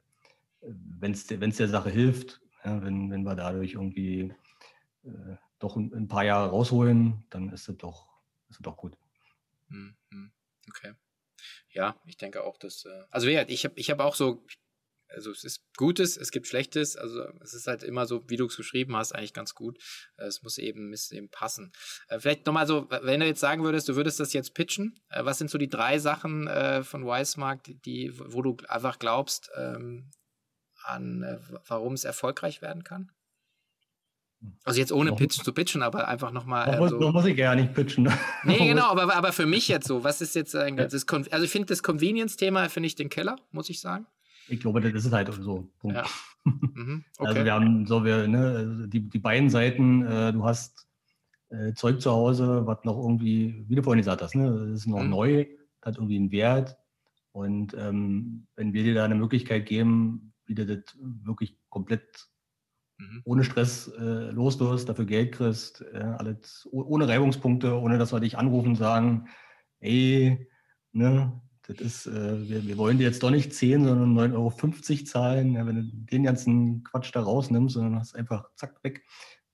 wenn 0.61 1.11
es 1.11 1.27
der 1.27 1.67
Sache 1.67 1.89
hilft, 1.89 2.41
ja, 2.63 2.81
wenn, 2.83 3.11
wenn 3.11 3.23
wir 3.23 3.35
dadurch 3.35 3.73
irgendwie 3.73 4.33
äh, 5.03 5.35
doch 5.59 5.75
ein, 5.75 5.93
ein, 5.93 6.07
paar 6.07 6.23
Jahre 6.23 6.49
rausholen, 6.49 7.25
dann 7.29 7.49
ist 7.49 7.67
es 7.67 7.77
doch, 7.77 8.07
ist 8.49 8.57
es 8.57 8.63
doch 8.63 8.77
gut. 8.77 8.97
Mhm, 9.69 9.95
mhm. 10.11 10.31
Okay 10.69 10.93
ja, 11.69 11.99
ich 12.05 12.17
denke 12.17 12.43
auch, 12.43 12.57
dass, 12.57 12.85
äh, 12.85 13.03
also 13.09 13.27
ja, 13.27 13.45
ich 13.47 13.65
habe 13.65 13.77
ich 13.77 13.89
hab 13.89 13.99
auch 13.99 14.15
so, 14.15 14.45
also 15.09 15.31
es 15.31 15.43
ist 15.43 15.61
Gutes, 15.77 16.17
es 16.17 16.31
gibt 16.31 16.47
Schlechtes, 16.47 16.97
also 16.97 17.23
es 17.41 17.53
ist 17.53 17.67
halt 17.67 17.83
immer 17.83 18.05
so, 18.05 18.29
wie 18.29 18.35
du 18.35 18.45
es 18.45 18.57
geschrieben 18.57 18.95
hast, 18.95 19.13
eigentlich 19.13 19.33
ganz 19.33 19.55
gut. 19.55 19.77
Äh, 20.17 20.25
es 20.25 20.41
muss 20.43 20.57
eben, 20.57 20.89
muss 20.89 21.11
eben 21.11 21.29
passen. 21.29 21.71
Äh, 22.07 22.19
vielleicht 22.19 22.45
nochmal 22.45 22.67
so, 22.67 22.89
wenn 22.89 23.19
du 23.19 23.25
jetzt 23.25 23.39
sagen 23.39 23.63
würdest, 23.63 23.87
du 23.89 23.95
würdest 23.95 24.19
das 24.19 24.33
jetzt 24.33 24.53
pitchen, 24.53 24.99
was 25.09 25.37
sind 25.37 25.49
so 25.49 25.57
die 25.57 25.69
drei 25.69 25.99
Sachen 25.99 26.47
von 26.83 27.05
Wisemark, 27.05 27.63
die, 27.63 28.11
wo 28.13 28.41
du 28.41 28.57
einfach 28.67 28.99
glaubst, 28.99 29.49
ähm, 29.55 30.11
an 30.83 31.39
warum 31.67 31.93
es 31.93 32.05
erfolgreich 32.05 32.61
werden 32.61 32.83
kann? 32.83 33.11
Also 34.63 34.79
jetzt 34.79 34.91
ohne 34.91 35.13
Pitch 35.13 35.41
zu 35.43 35.51
pitchen, 35.51 35.81
aber 35.81 36.07
einfach 36.07 36.31
nochmal. 36.31 36.77
Noch, 36.77 36.89
so. 36.89 36.99
noch 36.99 37.11
muss 37.11 37.25
ich 37.25 37.37
ja 37.37 37.55
nicht 37.55 37.73
pitchen. 37.73 38.07
Nee, 38.43 38.67
genau, 38.67 38.85
aber, 38.85 39.15
aber 39.15 39.33
für 39.33 39.45
mich 39.45 39.67
jetzt 39.67 39.87
so, 39.87 40.03
was 40.03 40.21
ist 40.21 40.35
jetzt 40.35 40.55
eigentlich, 40.55 40.89
das, 40.89 41.05
also 41.31 41.43
ich 41.43 41.51
finde 41.51 41.67
das 41.67 41.81
Convenience-Thema, 41.81 42.69
finde 42.69 42.87
ich 42.87 42.95
den 42.95 43.09
Keller, 43.09 43.37
muss 43.51 43.69
ich 43.69 43.79
sagen. 43.79 44.05
Ich 44.47 44.59
glaube, 44.59 44.79
das 44.79 45.05
ist 45.05 45.11
halt 45.11 45.33
so. 45.33 45.69
Punkt. 45.79 45.97
Ja. 45.97 46.05
Mhm, 46.47 47.03
okay. 47.17 47.27
Also 47.27 47.43
wir 47.43 47.53
haben 47.53 47.85
so, 47.85 48.05
wir, 48.05 48.25
ne, 48.25 48.55
also 48.55 48.87
die, 48.87 49.09
die 49.09 49.19
beiden 49.19 49.49
Seiten, 49.49 50.05
äh, 50.05 50.31
du 50.31 50.45
hast 50.45 50.87
äh, 51.49 51.73
Zeug 51.73 51.99
zu 51.99 52.09
Hause, 52.09 52.65
was 52.65 52.85
noch 52.85 52.97
irgendwie, 52.97 53.65
wie 53.67 53.75
du 53.75 53.83
vorhin 53.83 53.99
gesagt 53.99 54.21
hast, 54.21 54.33
ne, 54.33 54.49
das 54.69 54.79
ist 54.79 54.87
noch 54.87 55.03
mhm. 55.03 55.09
neu, 55.09 55.45
hat 55.81 55.95
irgendwie 55.95 56.15
einen 56.15 56.31
Wert. 56.31 56.77
Und 57.33 57.73
ähm, 57.73 58.47
wenn 58.55 58.71
wir 58.71 58.83
dir 58.83 58.93
da 58.93 59.03
eine 59.03 59.15
Möglichkeit 59.15 59.65
geben, 59.65 60.33
wie 60.45 60.55
du 60.55 60.65
das 60.65 60.95
wirklich 61.01 61.57
komplett 61.69 62.29
mhm. 62.97 63.21
ohne 63.25 63.43
Stress 63.43 63.87
äh, 63.87 64.31
loslässt, 64.31 64.89
dafür 64.89 65.05
Geld 65.05 65.33
kriegst, 65.33 65.81
äh, 65.93 65.97
alles 65.97 66.67
ohne 66.71 67.07
Reibungspunkte, 67.07 67.79
ohne 67.79 67.97
dass 67.97 68.13
wir 68.13 68.19
dich 68.19 68.37
anrufen 68.37 68.69
und 68.69 68.75
sagen, 68.75 69.27
ey, 69.79 70.47
ne, 70.91 71.41
das 71.67 71.77
ist, 71.79 72.07
äh, 72.07 72.49
wir, 72.49 72.65
wir, 72.65 72.77
wollen 72.77 72.97
dir 72.97 73.03
jetzt 73.03 73.23
doch 73.23 73.29
nicht 73.29 73.53
10, 73.53 73.85
sondern 73.85 74.17
9,50 74.33 74.35
Euro 74.35 75.03
zahlen. 75.05 75.53
Ja, 75.53 75.65
wenn 75.65 75.75
du 75.75 75.83
den 75.83 76.23
ganzen 76.23 76.83
Quatsch 76.83 77.11
da 77.13 77.21
rausnimmst, 77.21 77.73
sondern 77.73 77.99
hast 77.99 78.15
einfach 78.15 78.49
zack 78.55 78.83
weg, 78.83 79.03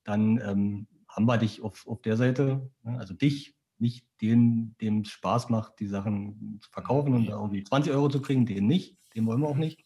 dann 0.03 0.39
ähm, 0.39 0.87
haben 1.07 1.25
wir 1.25 1.37
dich 1.37 1.61
auf, 1.61 1.87
auf 1.87 2.01
der 2.01 2.17
Seite, 2.17 2.69
ne, 2.83 2.99
also 2.99 3.13
dich, 3.13 3.55
nicht 3.79 4.05
den, 4.21 4.75
dem 4.79 5.01
es 5.01 5.09
Spaß 5.09 5.49
macht, 5.49 5.79
die 5.79 5.87
Sachen 5.87 6.59
zu 6.61 6.69
verkaufen 6.69 7.13
und 7.13 7.25
da 7.25 7.33
irgendwie 7.33 7.63
20 7.63 7.91
Euro 7.91 8.07
zu 8.07 8.21
kriegen, 8.21 8.45
den 8.45 8.67
nicht, 8.67 8.97
den 9.15 9.25
wollen 9.25 9.41
wir 9.41 9.49
auch 9.49 9.57
nicht. 9.57 9.83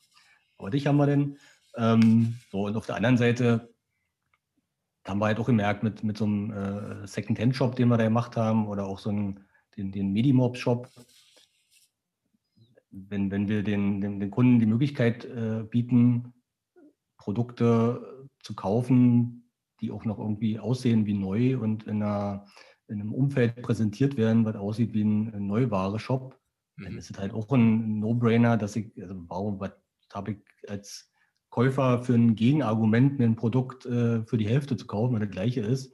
Aber 0.57 0.69
dich 0.69 0.87
haben 0.87 0.97
wir 0.97 1.05
denn. 1.05 1.37
Ähm, 1.77 2.35
so, 2.51 2.65
und 2.65 2.75
auf 2.75 2.85
der 2.85 2.95
anderen 2.95 3.17
Seite 3.17 3.73
haben 5.05 5.19
wir 5.19 5.27
halt 5.27 5.39
auch 5.39 5.45
gemerkt, 5.45 5.83
mit, 5.83 6.03
mit 6.03 6.17
so 6.17 6.25
einem 6.25 6.51
äh, 6.51 7.07
Second-Hand-Shop, 7.07 7.75
den 7.75 7.87
wir 7.87 7.97
da 7.97 8.03
gemacht 8.03 8.35
haben, 8.35 8.67
oder 8.67 8.85
auch 8.85 8.99
so 8.99 9.09
einen, 9.09 9.45
den, 9.77 9.91
den 9.91 10.11
Medimob-Shop, 10.11 10.89
wenn, 12.89 13.31
wenn 13.31 13.47
wir 13.47 13.63
den, 13.63 14.01
den, 14.01 14.19
den 14.19 14.31
Kunden 14.31 14.59
die 14.59 14.65
Möglichkeit 14.65 15.25
äh, 15.25 15.63
bieten, 15.63 16.33
Produkte 17.17 18.27
zu 18.39 18.55
kaufen, 18.55 19.49
die 19.81 19.91
auch 19.91 20.05
noch 20.05 20.17
irgendwie 20.17 20.59
aussehen 20.59 21.05
wie 21.05 21.13
neu 21.13 21.57
und 21.57 21.83
in, 21.83 22.01
einer, 22.01 22.45
in 22.87 23.01
einem 23.01 23.13
Umfeld 23.13 23.61
präsentiert 23.61 24.17
werden, 24.17 24.45
was 24.45 24.55
aussieht 24.55 24.93
wie 24.93 25.03
ein, 25.03 25.33
ein 25.33 25.47
Neuware-Shop, 25.47 26.37
mhm. 26.77 26.83
dann 26.83 26.97
ist 26.97 27.11
es 27.11 27.19
halt 27.19 27.33
auch 27.33 27.51
ein 27.51 27.99
No-Brainer, 27.99 28.57
dass 28.57 28.75
ich, 28.75 28.91
also 29.01 29.15
warum, 29.27 29.59
was 29.59 29.71
habe 30.13 30.31
ich 30.31 30.69
als 30.69 31.11
Käufer 31.49 32.03
für 32.03 32.13
ein 32.13 32.35
Gegenargument, 32.35 33.19
mir 33.19 33.25
ein 33.25 33.35
Produkt 33.35 33.85
äh, 33.85 34.23
für 34.23 34.37
die 34.37 34.47
Hälfte 34.47 34.77
zu 34.77 34.85
kaufen, 34.85 35.13
wenn 35.13 35.21
das 35.21 35.31
gleiche 35.31 35.61
ist, 35.61 35.93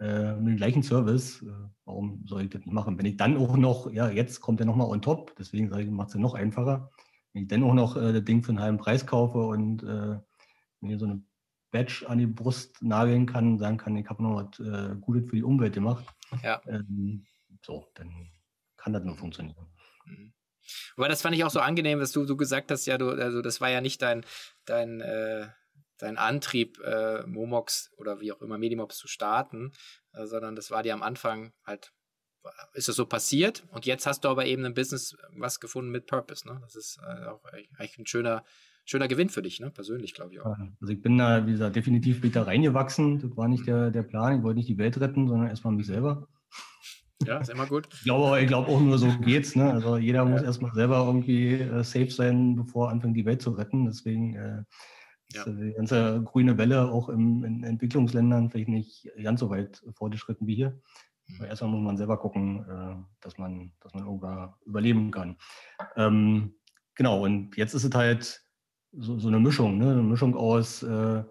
äh, 0.00 0.34
mit 0.36 0.46
dem 0.46 0.56
gleichen 0.56 0.82
Service. 0.82 1.42
Äh, 1.42 1.50
warum 1.84 2.24
soll 2.26 2.42
ich 2.42 2.50
das 2.50 2.60
nicht 2.60 2.72
machen? 2.72 2.98
Wenn 2.98 3.06
ich 3.06 3.16
dann 3.16 3.36
auch 3.36 3.56
noch, 3.56 3.90
ja, 3.92 4.08
jetzt 4.08 4.40
kommt 4.40 4.60
er 4.60 4.66
nochmal 4.66 4.88
on 4.88 5.02
top, 5.02 5.34
deswegen 5.38 5.68
sage 5.70 5.82
ich, 5.82 5.90
macht 5.90 6.08
es 6.08 6.14
ja 6.14 6.20
noch 6.20 6.34
einfacher. 6.34 6.90
Wenn 7.32 7.42
ich 7.42 7.48
dann 7.48 7.62
auch 7.64 7.74
noch 7.74 7.96
äh, 7.96 8.12
das 8.12 8.24
Ding 8.24 8.42
für 8.42 8.50
einen 8.50 8.60
halben 8.60 8.78
Preis 8.78 9.06
kaufe 9.06 9.38
und 9.38 9.82
äh, 9.82 10.18
mir 10.80 10.98
so 10.98 11.06
eine 11.06 11.22
Badge 11.70 12.04
an 12.08 12.18
die 12.18 12.26
Brust 12.26 12.82
nageln 12.82 13.26
kann, 13.26 13.58
sagen 13.58 13.76
kann, 13.76 13.96
ich 13.96 14.08
habe 14.08 14.22
noch 14.22 14.36
was 14.36 14.58
äh, 14.60 14.96
Gutes 15.00 15.28
für 15.28 15.36
die 15.36 15.42
Umwelt 15.42 15.74
gemacht, 15.74 16.04
ja. 16.42 16.60
ähm, 16.66 17.26
so, 17.62 17.86
dann 17.94 18.30
kann 18.76 18.92
das 18.92 19.04
nur 19.04 19.16
funktionieren. 19.16 19.66
Mhm. 20.06 20.32
Aber 20.96 21.08
das 21.08 21.22
fand 21.22 21.36
ich 21.36 21.44
auch 21.44 21.50
so 21.50 21.60
angenehm, 21.60 22.00
dass 22.00 22.12
du, 22.12 22.24
du 22.24 22.36
gesagt 22.36 22.70
hast, 22.70 22.86
ja, 22.86 22.98
du, 22.98 23.10
also 23.10 23.42
das 23.42 23.60
war 23.60 23.70
ja 23.70 23.80
nicht 23.80 24.02
dein, 24.02 24.24
dein, 24.66 25.00
äh, 25.00 25.48
dein 25.98 26.18
Antrieb, 26.18 26.78
äh, 26.80 27.26
Momox 27.26 27.90
oder 27.96 28.20
wie 28.20 28.32
auch 28.32 28.42
immer 28.42 28.58
Medimox 28.58 28.98
zu 28.98 29.08
starten, 29.08 29.72
äh, 30.12 30.26
sondern 30.26 30.56
das 30.56 30.70
war 30.70 30.82
dir 30.82 30.94
am 30.94 31.02
Anfang 31.02 31.52
halt, 31.64 31.92
ist 32.74 32.88
es 32.88 32.96
so 32.96 33.06
passiert 33.06 33.64
und 33.70 33.86
jetzt 33.86 34.06
hast 34.06 34.24
du 34.24 34.28
aber 34.28 34.46
eben 34.46 34.64
ein 34.64 34.74
Business 34.74 35.16
was 35.30 35.58
gefunden 35.58 35.90
mit 35.90 36.06
Purpose, 36.06 36.46
ne? 36.46 36.58
Das 36.62 36.76
ist 36.76 36.98
äh, 37.02 37.26
auch 37.26 37.44
eigentlich 37.44 37.98
ein 37.98 38.06
schöner, 38.06 38.44
schöner 38.84 39.08
Gewinn 39.08 39.30
für 39.30 39.42
dich, 39.42 39.58
ne? 39.58 39.70
Persönlich, 39.70 40.14
glaube 40.14 40.34
ich 40.34 40.40
auch. 40.40 40.56
Also 40.80 40.92
ich 40.92 41.00
bin 41.00 41.18
da, 41.18 41.44
wie 41.46 41.52
gesagt, 41.52 41.74
definitiv 41.74 42.22
wieder 42.22 42.46
reingewachsen. 42.46 43.20
Das 43.20 43.36
war 43.36 43.48
nicht 43.48 43.66
der, 43.66 43.90
der 43.90 44.04
Plan. 44.04 44.38
Ich 44.38 44.42
wollte 44.44 44.58
nicht 44.58 44.68
die 44.68 44.78
Welt 44.78 45.00
retten, 45.00 45.26
sondern 45.26 45.48
erstmal 45.48 45.74
mich 45.74 45.86
selber. 45.86 46.28
Ja, 47.24 47.38
ist 47.38 47.50
immer 47.50 47.66
gut. 47.66 47.88
Ich 47.92 48.04
glaube, 48.04 48.40
ich 48.40 48.46
glaube 48.46 48.68
auch 48.68 48.80
nur 48.80 48.98
so 48.98 49.08
geht's. 49.20 49.56
Ne? 49.56 49.72
Also 49.72 49.96
jeder 49.96 50.24
muss 50.24 50.42
erstmal 50.42 50.74
selber 50.74 51.04
irgendwie 51.06 51.54
äh, 51.54 51.82
safe 51.82 52.10
sein, 52.10 52.56
bevor 52.56 52.88
er 52.88 52.92
anfängt, 52.92 53.16
die 53.16 53.24
Welt 53.24 53.40
zu 53.40 53.50
retten. 53.50 53.86
Deswegen 53.86 54.34
äh, 54.34 54.62
ja. 55.32 55.42
ist 55.42 55.46
die 55.46 55.72
ganze 55.72 56.22
grüne 56.22 56.58
Welle 56.58 56.90
auch 56.90 57.08
im, 57.08 57.42
in 57.44 57.64
Entwicklungsländern 57.64 58.50
vielleicht 58.50 58.68
nicht 58.68 59.08
ganz 59.22 59.40
so 59.40 59.50
weit 59.50 59.82
fortgeschritten 59.94 60.46
wie 60.46 60.56
hier. 60.56 60.80
Mhm. 61.28 61.36
Aber 61.38 61.48
erstmal 61.48 61.70
muss 61.70 61.82
man 61.82 61.96
selber 61.96 62.18
gucken, 62.18 62.64
äh, 62.68 62.96
dass 63.20 63.38
man, 63.38 63.72
dass 63.80 63.94
man 63.94 64.04
irgendwann 64.04 64.52
überleben 64.64 65.10
kann. 65.10 65.36
Ähm, 65.96 66.54
genau, 66.94 67.24
und 67.24 67.56
jetzt 67.56 67.74
ist 67.74 67.84
es 67.84 67.94
halt 67.94 68.42
so, 68.92 69.18
so 69.18 69.28
eine 69.28 69.40
Mischung, 69.40 69.78
ne? 69.78 69.92
eine 69.92 70.02
Mischung 70.02 70.36
aus, 70.36 70.82
äh, 70.82 71.24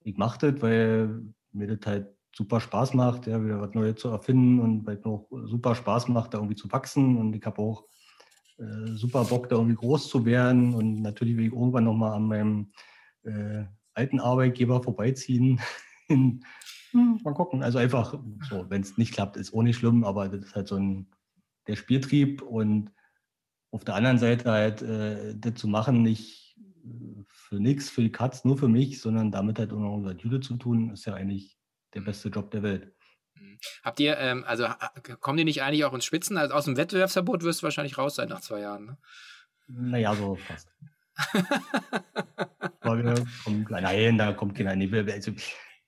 ich 0.00 0.16
mache 0.16 0.50
das, 0.50 0.62
weil 0.62 1.22
mir 1.52 1.66
das 1.66 1.86
halt 1.86 2.17
super 2.34 2.60
Spaß 2.60 2.94
macht, 2.94 3.26
ja, 3.26 3.42
wieder 3.44 3.60
was 3.60 3.74
Neues 3.74 3.96
zu 3.96 4.08
erfinden 4.08 4.60
und 4.60 4.86
weil 4.86 5.00
noch 5.04 5.28
super 5.44 5.74
Spaß 5.74 6.08
macht, 6.08 6.34
da 6.34 6.38
irgendwie 6.38 6.56
zu 6.56 6.70
wachsen. 6.70 7.16
Und 7.16 7.34
ich 7.34 7.44
habe 7.44 7.60
auch 7.60 7.84
äh, 8.58 8.92
super 8.94 9.24
Bock, 9.24 9.48
da 9.48 9.56
irgendwie 9.56 9.76
groß 9.76 10.08
zu 10.08 10.24
werden. 10.24 10.74
Und 10.74 11.02
natürlich 11.02 11.36
will 11.36 11.46
ich 11.46 11.52
irgendwann 11.52 11.84
nochmal 11.84 12.12
an 12.12 12.26
meinem 12.26 12.72
äh, 13.24 13.64
alten 13.94 14.20
Arbeitgeber 14.20 14.82
vorbeiziehen. 14.82 15.60
hm, 16.08 16.40
mal 16.92 17.34
gucken. 17.34 17.62
Also 17.62 17.78
einfach 17.78 18.14
so, 18.48 18.68
wenn 18.68 18.82
es 18.82 18.98
nicht 18.98 19.12
klappt, 19.12 19.36
ist 19.36 19.54
auch 19.54 19.62
nicht 19.62 19.76
schlimm, 19.76 20.04
aber 20.04 20.28
das 20.28 20.44
ist 20.44 20.54
halt 20.54 20.68
so 20.68 20.76
ein 20.76 21.08
der 21.66 21.76
Spieltrieb 21.76 22.42
und 22.42 22.90
auf 23.70 23.84
der 23.84 23.94
anderen 23.94 24.18
Seite 24.18 24.50
halt 24.50 24.82
äh, 24.82 25.34
das 25.36 25.54
zu 25.54 25.68
machen, 25.68 26.02
nicht 26.02 26.56
für 27.26 27.60
nichts, 27.60 27.90
für 27.90 28.02
die 28.02 28.12
Katz, 28.12 28.44
nur 28.44 28.56
für 28.56 28.68
mich, 28.68 29.00
sondern 29.00 29.30
damit 29.30 29.58
halt 29.58 29.72
auch 29.72 29.78
noch 29.78 29.94
unser 29.94 30.16
Jude 30.16 30.40
zu 30.40 30.56
tun, 30.56 30.90
ist 30.90 31.04
ja 31.04 31.14
eigentlich 31.14 31.57
der 31.94 32.00
beste 32.00 32.28
Job 32.28 32.50
der 32.50 32.62
Welt. 32.62 32.92
Mhm. 33.34 33.58
Habt 33.82 34.00
ihr, 34.00 34.18
ähm, 34.18 34.44
also 34.46 34.66
kommen 35.20 35.38
die 35.38 35.44
nicht 35.44 35.62
eigentlich 35.62 35.84
auch 35.84 35.94
ins 35.94 36.04
Spitzen? 36.04 36.36
Also 36.36 36.54
aus 36.54 36.64
dem 36.64 36.76
Wettbewerbsverbot 36.76 37.42
wirst 37.42 37.62
du 37.62 37.64
wahrscheinlich 37.64 37.98
raus 37.98 38.16
sein 38.16 38.28
nach 38.28 38.40
zwei 38.40 38.60
Jahren, 38.60 38.86
ne? 38.86 38.98
Naja, 39.68 40.14
so 40.14 40.36
fast. 40.36 40.70
kommt, 43.44 43.70
nein, 43.70 44.18
da 44.18 44.32
kommt 44.32 44.56
keiner. 44.56 44.74
Nee, 44.76 44.90
also, 45.12 45.32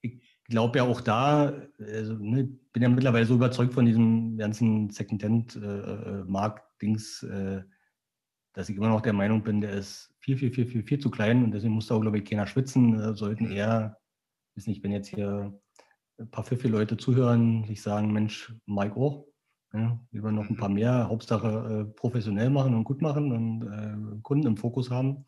ich 0.02 0.20
glaube 0.44 0.78
ja 0.78 0.84
auch 0.84 1.00
da, 1.00 1.52
also, 1.78 2.14
ne, 2.14 2.44
bin 2.72 2.82
ja 2.82 2.88
mittlerweile 2.88 3.26
so 3.26 3.36
überzeugt 3.36 3.72
von 3.72 3.86
diesem 3.86 4.36
ganzen 4.36 4.90
Secondhand-Markt-Dings, 4.90 7.22
äh, 7.22 7.56
äh, 7.56 7.62
dass 8.52 8.68
ich 8.68 8.76
immer 8.76 8.88
noch 8.88 9.00
der 9.00 9.12
Meinung 9.12 9.42
bin, 9.42 9.60
der 9.60 9.72
ist 9.72 10.12
viel, 10.18 10.36
viel, 10.36 10.52
viel, 10.52 10.66
viel, 10.66 10.82
viel 10.82 10.98
zu 10.98 11.10
klein 11.10 11.44
und 11.44 11.52
deswegen 11.52 11.74
muss 11.74 11.86
da 11.86 11.94
auch, 11.94 12.00
glaube 12.00 12.18
ich, 12.18 12.24
keiner 12.24 12.46
schwitzen. 12.46 13.00
Äh, 13.00 13.14
sollten 13.14 13.50
eher, 13.50 13.98
weiß 14.56 14.66
nicht, 14.66 14.82
wenn 14.82 14.92
jetzt 14.92 15.08
hier 15.08 15.58
ein 16.20 16.30
paar 16.30 16.44
pfiffige 16.44 16.68
Leute 16.72 16.96
zuhören, 16.96 17.64
sich 17.64 17.82
sagen, 17.82 18.12
Mensch, 18.12 18.54
Mike 18.66 18.96
auch, 18.96 19.26
ja, 19.72 19.98
lieber 20.10 20.32
noch 20.32 20.48
ein 20.48 20.56
paar 20.56 20.68
mehr, 20.68 21.08
Hauptsache 21.08 21.86
äh, 21.88 21.94
professionell 21.94 22.50
machen 22.50 22.74
und 22.74 22.84
gut 22.84 23.02
machen 23.02 23.32
und 23.32 23.62
äh, 23.62 24.20
Kunden 24.22 24.46
im 24.46 24.56
Fokus 24.56 24.90
haben. 24.90 25.24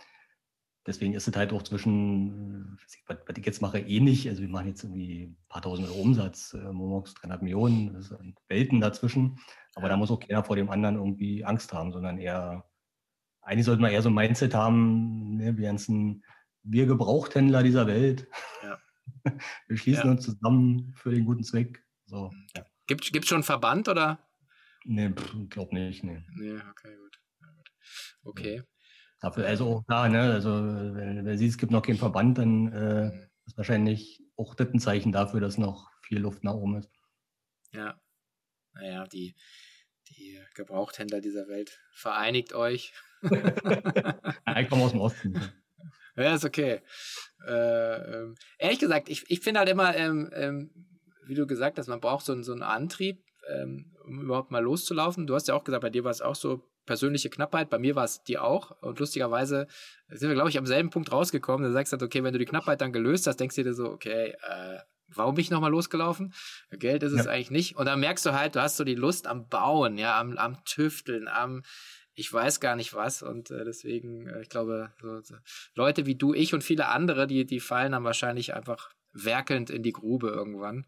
Deswegen 0.84 1.14
ist 1.14 1.28
es 1.28 1.36
halt 1.36 1.52
auch 1.52 1.62
zwischen, 1.62 2.76
was, 3.06 3.18
was 3.26 3.36
ich 3.36 3.46
jetzt 3.46 3.62
mache, 3.62 3.78
ähnlich. 3.78 4.28
Also 4.28 4.42
wir 4.42 4.48
machen 4.48 4.66
jetzt 4.66 4.82
irgendwie 4.82 5.26
ein 5.26 5.36
paar 5.48 5.62
tausend 5.62 5.88
Euro 5.88 6.00
Umsatz, 6.00 6.54
äh, 6.54 6.72
Momox 6.72 7.14
300 7.14 7.42
Millionen, 7.42 7.94
das 7.94 8.08
sind 8.08 8.36
Welten 8.48 8.80
dazwischen. 8.80 9.38
Aber 9.74 9.88
da 9.88 9.96
muss 9.96 10.10
auch 10.10 10.20
keiner 10.20 10.42
vor 10.42 10.56
dem 10.56 10.70
anderen 10.70 10.96
irgendwie 10.96 11.44
Angst 11.44 11.72
haben, 11.72 11.92
sondern 11.92 12.18
eher, 12.18 12.64
eigentlich 13.42 13.66
sollte 13.66 13.80
man 13.80 13.92
eher 13.92 14.02
so 14.02 14.10
ein 14.10 14.14
Mindset 14.14 14.54
haben, 14.54 15.36
ne, 15.36 15.56
wir 15.56 15.68
ganzen, 15.68 16.24
wir 16.64 16.86
Gebrauchthändler 16.86 17.62
dieser 17.62 17.86
Welt. 17.86 18.26
Ja. 18.64 18.78
Wir 19.68 19.76
schließen 19.76 20.04
ja. 20.04 20.10
uns 20.10 20.24
zusammen 20.24 20.92
für 20.94 21.10
den 21.10 21.24
guten 21.24 21.44
Zweck. 21.44 21.84
So, 22.06 22.30
ja. 22.56 22.64
Gibt 22.86 23.12
es 23.14 23.28
schon 23.28 23.36
einen 23.36 23.44
Verband 23.44 23.88
oder? 23.88 24.18
Nee, 24.84 25.12
glaub 25.48 25.72
nicht. 25.72 26.02
Nee. 26.02 26.24
nee 26.36 26.54
okay, 26.54 26.96
gut. 26.96 27.20
Okay. 28.24 28.62
Dafür, 29.20 29.46
also 29.46 29.66
auch 29.68 29.84
da, 29.86 30.08
ne, 30.08 30.32
also 30.32 30.50
wenn, 30.50 31.24
wenn 31.24 31.38
sie 31.38 31.46
es 31.46 31.58
gibt 31.58 31.70
noch 31.70 31.82
keinen 31.82 31.98
Verband, 31.98 32.38
dann 32.38 32.72
äh, 32.72 33.04
mhm. 33.04 33.30
ist 33.46 33.56
wahrscheinlich 33.56 34.20
auch 34.36 34.54
das 34.54 34.68
ein 34.72 34.80
Zeichen 34.80 35.12
dafür, 35.12 35.40
dass 35.40 35.58
noch 35.58 35.90
viel 36.02 36.18
Luft 36.18 36.42
nach 36.42 36.54
oben 36.54 36.78
ist. 36.78 36.90
Ja. 37.72 38.00
Naja, 38.74 39.06
die, 39.06 39.36
die 40.08 40.40
Gebrauchthändler 40.54 41.20
dieser 41.20 41.46
Welt, 41.46 41.80
vereinigt 41.92 42.52
euch. 42.52 42.94
ich 43.22 44.68
komme 44.68 44.82
aus 44.82 44.92
dem 44.92 45.00
Osten. 45.00 45.40
Ja, 46.16 46.34
ist 46.34 46.44
okay. 46.44 46.80
Äh, 47.46 47.94
ähm, 48.14 48.34
ehrlich 48.58 48.78
gesagt, 48.78 49.08
ich, 49.08 49.24
ich 49.28 49.40
finde 49.40 49.60
halt 49.60 49.68
immer, 49.68 49.96
ähm, 49.96 50.30
ähm, 50.34 50.70
wie 51.26 51.34
du 51.34 51.46
gesagt 51.46 51.78
hast, 51.78 51.88
man 51.88 52.00
braucht 52.00 52.24
so, 52.24 52.40
so 52.42 52.52
einen 52.52 52.62
Antrieb, 52.62 53.24
ähm, 53.48 53.92
um 54.04 54.20
überhaupt 54.22 54.50
mal 54.50 54.62
loszulaufen. 54.62 55.26
Du 55.26 55.34
hast 55.34 55.48
ja 55.48 55.54
auch 55.54 55.64
gesagt, 55.64 55.82
bei 55.82 55.90
dir 55.90 56.04
war 56.04 56.10
es 56.10 56.20
auch 56.20 56.34
so 56.34 56.68
persönliche 56.84 57.30
Knappheit, 57.30 57.70
bei 57.70 57.78
mir 57.78 57.94
war 57.94 58.04
es 58.04 58.22
die 58.24 58.38
auch. 58.38 58.72
Und 58.82 58.98
lustigerweise 58.98 59.66
sind 60.08 60.28
wir, 60.28 60.34
glaube 60.34 60.50
ich, 60.50 60.58
am 60.58 60.66
selben 60.66 60.90
Punkt 60.90 61.12
rausgekommen. 61.12 61.66
Du 61.66 61.72
sagst 61.72 61.92
halt, 61.92 62.02
okay, 62.02 62.22
wenn 62.24 62.32
du 62.32 62.38
die 62.38 62.44
Knappheit 62.44 62.80
dann 62.80 62.92
gelöst 62.92 63.26
hast, 63.26 63.38
denkst 63.38 63.56
du 63.56 63.64
dir 63.64 63.74
so, 63.74 63.86
okay, 63.86 64.34
äh, 64.42 64.78
warum 65.08 65.34
bin 65.34 65.42
ich 65.42 65.50
nochmal 65.50 65.70
losgelaufen? 65.70 66.32
Geld 66.70 67.02
ist 67.02 67.14
ja. 67.14 67.20
es 67.20 67.26
eigentlich 67.26 67.50
nicht. 67.50 67.76
Und 67.76 67.86
dann 67.86 68.00
merkst 68.00 68.26
du 68.26 68.32
halt, 68.32 68.56
du 68.56 68.62
hast 68.62 68.76
so 68.76 68.84
die 68.84 68.94
Lust 68.94 69.26
am 69.26 69.48
Bauen, 69.48 69.98
ja, 69.98 70.18
am, 70.18 70.36
am 70.36 70.64
Tüfteln, 70.64 71.28
am 71.28 71.62
ich 72.14 72.32
weiß 72.32 72.60
gar 72.60 72.76
nicht 72.76 72.94
was 72.94 73.22
und 73.22 73.50
äh, 73.50 73.64
deswegen, 73.64 74.26
äh, 74.26 74.42
ich 74.42 74.48
glaube, 74.48 74.92
so, 75.00 75.20
so 75.20 75.34
Leute 75.74 76.06
wie 76.06 76.14
du, 76.14 76.34
ich 76.34 76.54
und 76.54 76.62
viele 76.62 76.88
andere, 76.88 77.26
die, 77.26 77.46
die 77.46 77.60
fallen 77.60 77.92
dann 77.92 78.04
wahrscheinlich 78.04 78.54
einfach 78.54 78.92
werkelnd 79.12 79.70
in 79.70 79.82
die 79.82 79.92
Grube 79.92 80.28
irgendwann, 80.28 80.86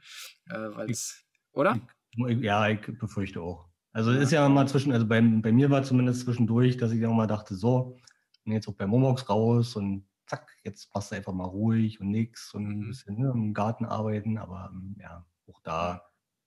äh, 0.49 0.55
weil 0.55 0.91
es, 0.91 1.25
oder? 1.53 1.81
Ja, 2.17 2.69
ich 2.69 2.81
befürchte 2.99 3.41
auch. 3.41 3.69
Also 3.93 4.11
es 4.11 4.25
ist 4.25 4.33
ja 4.33 4.49
mal 4.49 4.69
zwischen, 4.69 4.93
also 4.93 5.07
bei, 5.07 5.21
bei 5.21 5.53
mir 5.53 5.71
war 5.71 5.83
zumindest 5.83 6.23
zwischendurch, 6.23 6.77
dass 6.77 6.93
ich 6.93 7.01
dann 7.01 7.17
mal 7.17 7.27
dachte, 7.27 7.55
so, 7.55 7.97
bin 8.45 8.53
jetzt 8.53 8.69
auch 8.69 8.75
bei 8.75 8.87
Momox 8.87 9.29
raus 9.29 9.77
und 9.77 10.07
zack, 10.27 10.51
jetzt 10.65 10.91
passt 10.91 11.13
du 11.13 11.17
einfach 11.17 11.33
mal 11.33 11.45
ruhig 11.45 12.01
und 12.01 12.11
nix 12.11 12.55
und 12.55 12.67
ein 12.67 12.79
mhm. 12.81 12.89
bisschen 12.89 13.19
ne, 13.19 13.31
im 13.35 13.55
Garten 13.55 13.85
arbeiten, 13.85 14.39
aber 14.39 14.73
ja, 14.99 15.25
auch 15.49 15.61
da, 15.63 16.03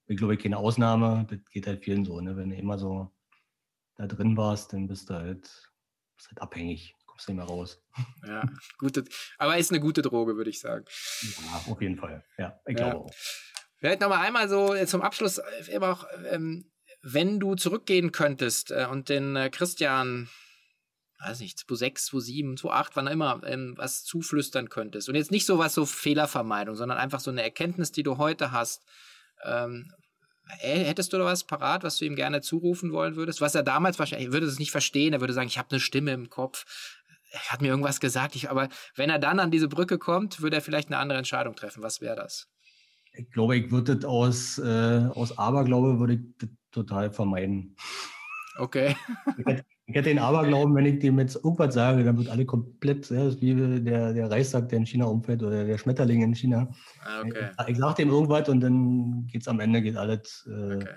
ich 0.06 0.16
glaube 0.16 0.34
ich, 0.34 0.40
keine 0.40 0.58
Ausnahme, 0.58 1.26
das 1.28 1.38
geht 1.50 1.66
halt 1.66 1.84
vielen 1.84 2.04
so, 2.04 2.20
ne, 2.20 2.36
wenn 2.36 2.50
du 2.50 2.56
immer 2.56 2.78
so 2.78 3.10
da 3.98 4.06
drin 4.06 4.36
warst, 4.36 4.72
dann 4.72 4.86
bist 4.86 5.10
du 5.10 5.14
halt, 5.14 5.42
bist 6.16 6.28
halt 6.28 6.40
abhängig, 6.40 6.94
kommst 7.04 7.28
nicht 7.28 7.36
mehr 7.36 7.44
raus. 7.44 7.82
Ja, 8.26 8.44
gute, 8.78 9.04
aber 9.36 9.58
ist 9.58 9.70
eine 9.70 9.80
gute 9.80 10.02
Droge, 10.02 10.36
würde 10.36 10.50
ich 10.50 10.60
sagen. 10.60 10.84
Ja, 11.22 11.72
auf 11.72 11.82
jeden 11.82 11.96
Fall, 11.96 12.24
ja, 12.38 12.58
ich 12.66 12.76
glaube 12.76 12.96
auch. 12.96 13.10
Vielleicht 13.78 14.00
nochmal 14.00 14.26
einmal 14.26 14.48
so 14.48 14.74
zum 14.86 15.02
Abschluss 15.02 15.38
äh, 15.38 15.70
immer 15.70 15.90
auch, 15.90 16.06
ähm, 16.30 16.70
wenn 17.02 17.38
du 17.38 17.54
zurückgehen 17.54 18.12
könntest 18.12 18.70
äh, 18.70 18.86
und 18.90 19.08
den 19.08 19.36
äh, 19.36 19.50
Christian, 19.50 20.28
weiß 21.20 21.40
nicht, 21.40 21.58
2006, 21.58 22.06
2007, 22.06 22.56
2008, 22.56 22.96
wann 22.96 23.06
immer, 23.06 23.42
ähm, 23.46 23.74
was 23.76 24.04
zuflüstern 24.04 24.68
könntest. 24.68 25.08
Und 25.08 25.14
jetzt 25.14 25.30
nicht 25.30 25.46
so 25.46 25.58
was 25.58 25.74
so 25.74 25.86
Fehlervermeidung, 25.86 26.74
sondern 26.74 26.98
einfach 26.98 27.20
so 27.20 27.30
eine 27.30 27.42
Erkenntnis, 27.42 27.92
die 27.92 28.02
du 28.02 28.18
heute 28.18 28.52
hast. 28.52 28.84
Ähm, 29.44 29.92
hättest 30.48 31.12
du 31.12 31.18
da 31.18 31.24
was 31.24 31.44
parat, 31.44 31.82
was 31.84 31.98
du 31.98 32.04
ihm 32.04 32.16
gerne 32.16 32.40
zurufen 32.40 32.92
wollen 32.92 33.16
würdest? 33.16 33.40
Was 33.40 33.54
er 33.54 33.62
damals 33.62 33.98
wahrscheinlich, 33.98 34.28
er 34.28 34.32
würde 34.32 34.46
es 34.46 34.58
nicht 34.58 34.70
verstehen, 34.70 35.12
er 35.12 35.20
würde 35.20 35.32
sagen, 35.32 35.48
ich 35.48 35.58
habe 35.58 35.70
eine 35.70 35.80
Stimme 35.80 36.12
im 36.12 36.30
Kopf, 36.30 36.64
er 37.30 37.40
hat 37.52 37.60
mir 37.60 37.68
irgendwas 37.68 38.00
gesagt, 38.00 38.34
ich, 38.36 38.50
aber 38.50 38.68
wenn 38.94 39.10
er 39.10 39.18
dann 39.18 39.38
an 39.40 39.50
diese 39.50 39.68
Brücke 39.68 39.98
kommt, 39.98 40.40
würde 40.40 40.56
er 40.56 40.62
vielleicht 40.62 40.88
eine 40.88 40.98
andere 40.98 41.18
Entscheidung 41.18 41.54
treffen. 41.54 41.82
Was 41.82 42.00
wäre 42.00 42.16
das? 42.16 42.48
Ich 43.12 43.30
glaube, 43.30 43.56
ich 43.56 43.70
würde 43.70 43.96
das 43.96 44.04
aus, 44.04 44.58
äh, 44.58 45.08
aus 45.14 45.36
Aberglaube 45.36 45.98
würde 45.98 46.14
ich 46.14 46.20
das 46.38 46.50
total 46.70 47.10
vermeiden. 47.10 47.76
Okay. 48.56 48.96
Ich 49.88 49.94
hätte, 49.94 50.10
den 50.10 50.18
Aberglauben, 50.18 50.74
wenn 50.74 50.84
ich 50.84 50.98
dem 50.98 51.18
jetzt 51.18 51.36
irgendwas 51.36 51.72
sage, 51.72 52.04
dann 52.04 52.18
wird 52.18 52.28
alle 52.28 52.44
komplett, 52.44 53.08
ja, 53.08 53.40
wie 53.40 53.80
der, 53.80 54.12
der 54.12 54.30
Reissack, 54.30 54.68
der 54.68 54.80
in 54.80 54.86
China 54.86 55.06
umfällt 55.06 55.42
oder 55.42 55.64
der 55.64 55.78
Schmetterling 55.78 56.22
in 56.22 56.34
China. 56.34 56.70
Ah, 57.00 57.22
okay. 57.22 57.48
Ich, 57.62 57.68
ich 57.68 57.78
sage 57.78 57.94
dem 57.94 58.10
irgendwas 58.10 58.50
und 58.50 58.60
dann 58.60 59.26
geht 59.28 59.40
es 59.40 59.48
am 59.48 59.60
Ende, 59.60 59.80
geht 59.80 59.96
alles, 59.96 60.46
äh, 60.46 60.74
okay. 60.76 60.94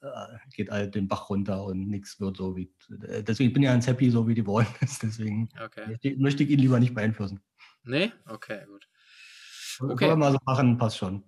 Äh, 0.00 0.38
geht 0.54 0.70
alles 0.70 0.92
den 0.92 1.08
Bach 1.08 1.28
runter 1.28 1.62
und 1.64 1.88
nichts 1.88 2.18
wird 2.18 2.38
so 2.38 2.56
wie. 2.56 2.72
Deswegen 2.88 3.52
bin 3.52 3.64
ich 3.64 3.68
ganz 3.68 3.86
happy, 3.86 4.10
so 4.10 4.26
wie 4.26 4.34
die 4.34 4.46
wollen. 4.46 4.66
Deswegen 5.02 5.50
okay. 5.62 6.16
möchte 6.16 6.42
ich 6.42 6.48
ihn 6.48 6.58
lieber 6.58 6.80
nicht 6.80 6.94
beeinflussen. 6.94 7.40
Nee? 7.84 8.12
Okay, 8.26 8.64
gut. 8.66 8.88
Okay. 9.78 9.94
Können 9.94 10.12
wir 10.12 10.16
mal 10.16 10.32
so 10.32 10.38
machen, 10.46 10.78
passt 10.78 10.96
schon. 10.96 11.22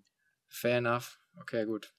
Fair 0.48 0.78
enough. 0.78 1.18
Okay, 1.38 1.66
gut. 1.66 1.92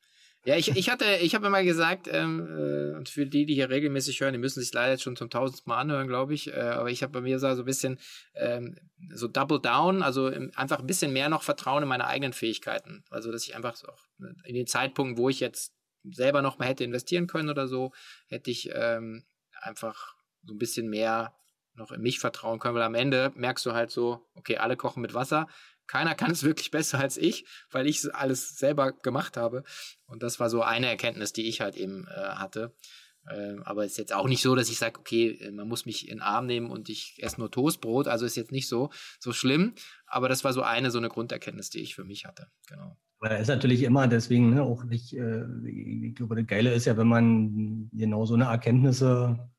Ja, 0.45 0.55
ich, 0.55 0.69
ich 0.69 0.89
hatte, 0.89 1.05
ich 1.21 1.35
habe 1.35 1.47
immer 1.47 1.63
gesagt, 1.63 2.07
ähm, 2.09 2.47
äh, 2.47 2.95
und 2.95 3.09
für 3.09 3.25
die, 3.25 3.45
die 3.45 3.55
hier 3.55 3.69
regelmäßig 3.69 4.21
hören, 4.21 4.31
die 4.31 4.39
müssen 4.39 4.61
sich 4.61 4.73
leider 4.73 4.93
jetzt 4.93 5.03
schon 5.03 5.17
zum 5.17 5.29
tausendsten 5.29 5.69
Mal 5.69 5.79
anhören, 5.79 6.07
glaube 6.07 6.33
ich. 6.33 6.47
Äh, 6.47 6.59
aber 6.59 6.89
ich 6.89 7.03
habe 7.03 7.11
bei 7.11 7.21
mir 7.21 7.39
so, 7.39 7.47
ein 7.47 7.65
bisschen 7.65 7.99
ähm, 8.35 8.77
so 9.13 9.27
Double 9.27 9.59
Down, 9.59 10.01
also 10.01 10.29
im, 10.29 10.51
einfach 10.55 10.79
ein 10.79 10.87
bisschen 10.87 11.11
mehr 11.11 11.27
noch 11.27 11.43
Vertrauen 11.43 11.83
in 11.83 11.89
meine 11.89 12.07
eigenen 12.07 12.31
Fähigkeiten. 12.31 13.03
Also, 13.09 13.31
dass 13.31 13.43
ich 13.45 13.55
einfach 13.55 13.75
auch 13.83 14.05
in 14.45 14.55
den 14.55 14.65
Zeitpunkten, 14.65 15.17
wo 15.17 15.27
ich 15.27 15.41
jetzt 15.41 15.73
selber 16.03 16.41
noch 16.41 16.57
mal 16.57 16.67
hätte 16.67 16.85
investieren 16.85 17.27
können 17.27 17.49
oder 17.49 17.67
so, 17.67 17.91
hätte 18.27 18.49
ich 18.49 18.69
ähm, 18.73 19.25
einfach 19.61 20.15
so 20.43 20.53
ein 20.53 20.57
bisschen 20.57 20.87
mehr 20.87 21.35
noch 21.73 21.91
in 21.91 22.01
mich 22.01 22.19
vertrauen 22.19 22.59
können, 22.59 22.75
weil 22.75 22.83
am 22.83 22.95
Ende 22.95 23.31
merkst 23.35 23.65
du 23.65 23.73
halt 23.73 23.91
so, 23.91 24.25
okay, 24.35 24.57
alle 24.57 24.77
kochen 24.77 25.01
mit 25.01 25.13
Wasser, 25.13 25.47
keiner 25.89 26.13
kann 26.13 26.31
es 26.31 26.43
wirklich 26.43 26.71
besser 26.71 26.99
als 26.99 27.17
ich, 27.17 27.45
weil 27.71 27.87
ich 27.87 28.13
alles 28.13 28.55
selber 28.55 28.93
gemacht 28.93 29.37
habe. 29.37 29.63
Und 30.05 30.21
das 30.23 30.39
war 30.39 30.49
so 30.49 30.61
eine 30.61 30.87
Erkenntnis, 30.87 31.33
die 31.33 31.49
ich 31.49 31.61
halt 31.61 31.75
eben 31.75 32.05
äh, 32.07 32.11
hatte. 32.11 32.75
Äh, 33.27 33.55
aber 33.63 33.85
ist 33.85 33.97
jetzt 33.97 34.13
auch 34.13 34.27
nicht 34.27 34.41
so, 34.41 34.55
dass 34.55 34.69
ich 34.69 34.77
sage, 34.77 34.99
okay, 34.99 35.31
äh, 35.41 35.51
man 35.51 35.67
muss 35.67 35.87
mich 35.87 36.07
in 36.07 36.17
den 36.17 36.21
Arm 36.21 36.45
nehmen 36.45 36.69
und 36.69 36.89
ich 36.89 37.17
esse 37.17 37.39
nur 37.39 37.49
Toastbrot. 37.49 38.07
Also 38.07 38.25
ist 38.25 38.37
jetzt 38.37 38.51
nicht 38.51 38.69
so, 38.69 38.91
so 39.19 39.33
schlimm. 39.33 39.73
Aber 40.05 40.29
das 40.29 40.43
war 40.43 40.53
so 40.53 40.61
eine, 40.61 40.91
so 40.91 40.99
eine 40.99 41.09
Grunderkenntnis, 41.09 41.71
die 41.71 41.79
ich 41.79 41.95
für 41.95 42.05
mich 42.05 42.25
hatte. 42.25 42.47
Genau. 42.67 42.95
Aber 43.19 43.37
ist 43.37 43.47
natürlich 43.47 43.81
immer 43.81 44.07
deswegen 44.07 44.51
ne, 44.51 44.61
auch 44.61 44.83
nicht, 44.83 45.13
äh, 45.13 45.43
ich 45.65 46.15
glaube, 46.15 46.35
das 46.35 46.45
Geile 46.45 46.71
ist 46.71 46.85
ja, 46.85 46.97
wenn 46.97 47.07
man 47.07 47.89
genau 47.91 48.25
so 48.25 48.35
eine 48.35 48.45
Erkenntnisse 48.45 49.49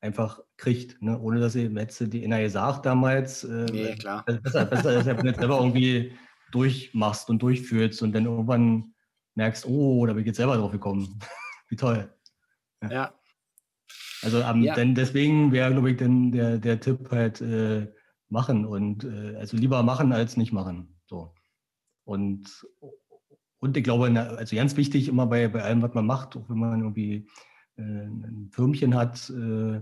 einfach 0.00 0.40
kriegt, 0.56 1.00
ne? 1.02 1.18
ohne 1.18 1.40
dass 1.40 1.54
sie 1.54 1.68
hätte 1.74 2.08
die 2.08 2.26
NRA 2.26 2.42
gesagt 2.42 2.86
damals. 2.86 3.44
Äh, 3.44 3.66
nee, 3.72 3.94
klar. 3.96 4.24
Besser, 4.24 4.64
besser 4.66 4.98
ist 4.98 5.06
wenn 5.06 5.26
jetzt 5.26 5.40
selber 5.40 5.58
irgendwie 5.58 6.12
durchmachst 6.52 7.28
und 7.28 7.42
durchführst 7.42 8.02
und 8.02 8.12
dann 8.12 8.26
irgendwann 8.26 8.94
merkst, 9.34 9.66
oh, 9.66 10.06
da 10.06 10.12
bin 10.12 10.22
ich 10.22 10.26
jetzt 10.26 10.36
selber 10.36 10.56
drauf 10.56 10.72
gekommen. 10.72 11.18
Wie 11.68 11.76
toll. 11.76 12.12
Ja. 12.82 12.90
ja. 12.90 13.14
Also 14.22 14.42
um, 14.44 14.62
ja. 14.62 14.74
denn 14.74 14.94
deswegen 14.94 15.52
wäre, 15.52 15.72
glaube 15.72 15.90
ich, 15.90 15.96
denn 15.98 16.32
der, 16.32 16.58
der 16.58 16.80
Tipp 16.80 17.10
halt 17.10 17.40
äh, 17.40 17.92
machen 18.28 18.64
und 18.64 19.04
äh, 19.04 19.36
also 19.36 19.56
lieber 19.56 19.82
machen 19.82 20.12
als 20.12 20.36
nicht 20.36 20.52
machen. 20.52 20.98
So. 21.06 21.34
Und, 22.04 22.66
und 23.58 23.76
ich 23.76 23.84
glaube, 23.84 24.08
also 24.38 24.56
ganz 24.56 24.76
wichtig 24.76 25.08
immer 25.08 25.26
bei, 25.26 25.48
bei 25.48 25.62
allem, 25.62 25.82
was 25.82 25.94
man 25.94 26.06
macht, 26.06 26.36
auch 26.36 26.48
wenn 26.48 26.58
man 26.58 26.80
irgendwie 26.80 27.28
ein 27.82 28.48
Firmchen 28.50 28.94
hat, 28.94 29.30
äh, 29.30 29.80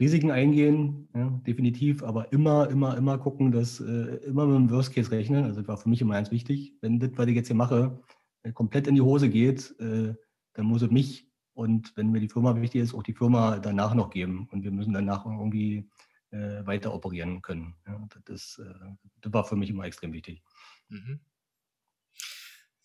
Risiken 0.00 0.30
eingehen, 0.30 1.08
ja, 1.14 1.28
definitiv, 1.46 2.02
aber 2.02 2.32
immer, 2.32 2.68
immer, 2.70 2.96
immer 2.96 3.18
gucken, 3.18 3.52
dass 3.52 3.78
äh, 3.80 4.16
immer 4.26 4.46
mit 4.46 4.56
dem 4.56 4.70
Worst 4.70 4.94
Case 4.94 5.10
rechnen. 5.10 5.44
Also 5.44 5.60
das 5.60 5.68
war 5.68 5.76
für 5.76 5.88
mich 5.88 6.00
immer 6.00 6.14
ganz 6.14 6.30
wichtig. 6.30 6.74
Wenn 6.80 6.98
das, 6.98 7.10
was 7.16 7.26
ich 7.28 7.36
jetzt 7.36 7.46
hier 7.48 7.56
mache, 7.56 8.02
äh, 8.42 8.52
komplett 8.52 8.86
in 8.86 8.94
die 8.94 9.00
Hose 9.00 9.28
geht, 9.28 9.74
äh, 9.78 10.14
dann 10.54 10.66
muss 10.66 10.82
es 10.82 10.90
mich 10.90 11.30
und 11.54 11.96
wenn 11.96 12.10
mir 12.10 12.20
die 12.20 12.28
Firma 12.28 12.58
wichtig 12.60 12.80
ist, 12.80 12.94
auch 12.94 13.02
die 13.02 13.12
Firma 13.12 13.58
danach 13.58 13.94
noch 13.94 14.10
geben. 14.10 14.48
Und 14.50 14.64
wir 14.64 14.70
müssen 14.70 14.92
danach 14.92 15.26
irgendwie 15.26 15.88
äh, 16.30 16.64
weiter 16.66 16.94
operieren 16.94 17.42
können. 17.42 17.74
Ja, 17.86 18.08
das, 18.24 18.56
ist, 18.56 18.58
äh, 18.58 18.74
das 19.20 19.32
war 19.32 19.44
für 19.44 19.56
mich 19.56 19.70
immer 19.70 19.84
extrem 19.84 20.12
wichtig. 20.12 20.42
Mhm. 20.88 21.20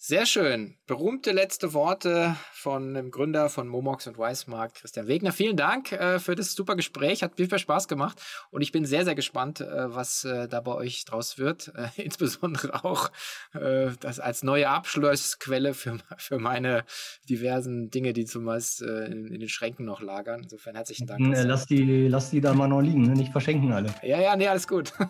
Sehr 0.07 0.25
schön. 0.25 0.75
Berühmte 0.87 1.33
letzte 1.33 1.73
Worte 1.73 2.37
von 2.53 2.93
dem 2.93 3.11
Gründer 3.11 3.49
von 3.49 3.67
Momox 3.67 4.07
und 4.07 4.17
Weismarkt, 4.17 4.77
Christian 4.77 5.09
Wegner. 5.09 5.33
Vielen 5.33 5.57
Dank 5.57 5.91
äh, 5.91 6.19
für 6.19 6.33
das 6.33 6.53
super 6.53 6.77
Gespräch. 6.77 7.23
Hat 7.23 7.35
viel, 7.35 7.49
viel 7.49 7.59
Spaß 7.59 7.89
gemacht. 7.89 8.21
Und 8.49 8.61
ich 8.61 8.71
bin 8.71 8.85
sehr, 8.85 9.03
sehr 9.03 9.15
gespannt, 9.15 9.59
äh, 9.59 9.93
was 9.93 10.23
äh, 10.23 10.47
da 10.47 10.61
bei 10.61 10.71
euch 10.71 11.03
draus 11.03 11.37
wird. 11.37 11.73
Äh, 11.75 11.89
insbesondere 12.01 12.85
auch 12.85 13.11
äh, 13.53 13.89
das 13.99 14.21
als 14.21 14.43
neue 14.43 14.69
Abschlussquelle 14.69 15.73
für, 15.73 15.97
für 16.17 16.39
meine 16.39 16.85
diversen 17.27 17.89
Dinge, 17.89 18.13
die 18.13 18.23
zumeist 18.23 18.83
äh, 18.83 19.07
in, 19.07 19.27
in, 19.27 19.41
den 19.41 19.49
Schränken 19.49 19.85
noch 19.85 19.99
lagern. 19.99 20.43
Insofern 20.43 20.75
herzlichen 20.75 21.07
Dank. 21.07 21.19
Lass 21.19 21.65
die, 21.65 22.07
lass 22.07 22.29
die 22.29 22.39
da 22.39 22.53
mal 22.53 22.69
noch 22.69 22.79
liegen, 22.79 23.01
ne? 23.01 23.11
nicht 23.11 23.33
verschenken 23.33 23.73
alle. 23.73 23.93
Ja, 24.03 24.21
ja, 24.21 24.37
nee, 24.37 24.47
alles 24.47 24.69
gut. 24.69 24.93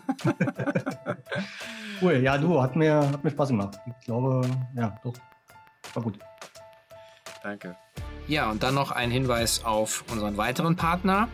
cool. 2.02 2.14
Ja, 2.14 2.36
du, 2.36 2.60
hat 2.60 2.76
mir, 2.76 2.94
hat 2.94 3.22
mir 3.22 3.30
Spaß 3.30 3.50
gemacht. 3.50 3.78
Ich 3.86 4.06
glaube, 4.06 4.42
ja, 4.74 4.87
doch. 5.02 5.14
War 5.94 6.02
gut. 6.02 6.18
Danke. 7.42 7.76
Ja, 8.26 8.50
und 8.50 8.62
dann 8.62 8.74
noch 8.74 8.90
ein 8.90 9.10
Hinweis 9.10 9.64
auf 9.64 10.04
unseren 10.10 10.36
weiteren 10.36 10.76
Partner, 10.76 11.28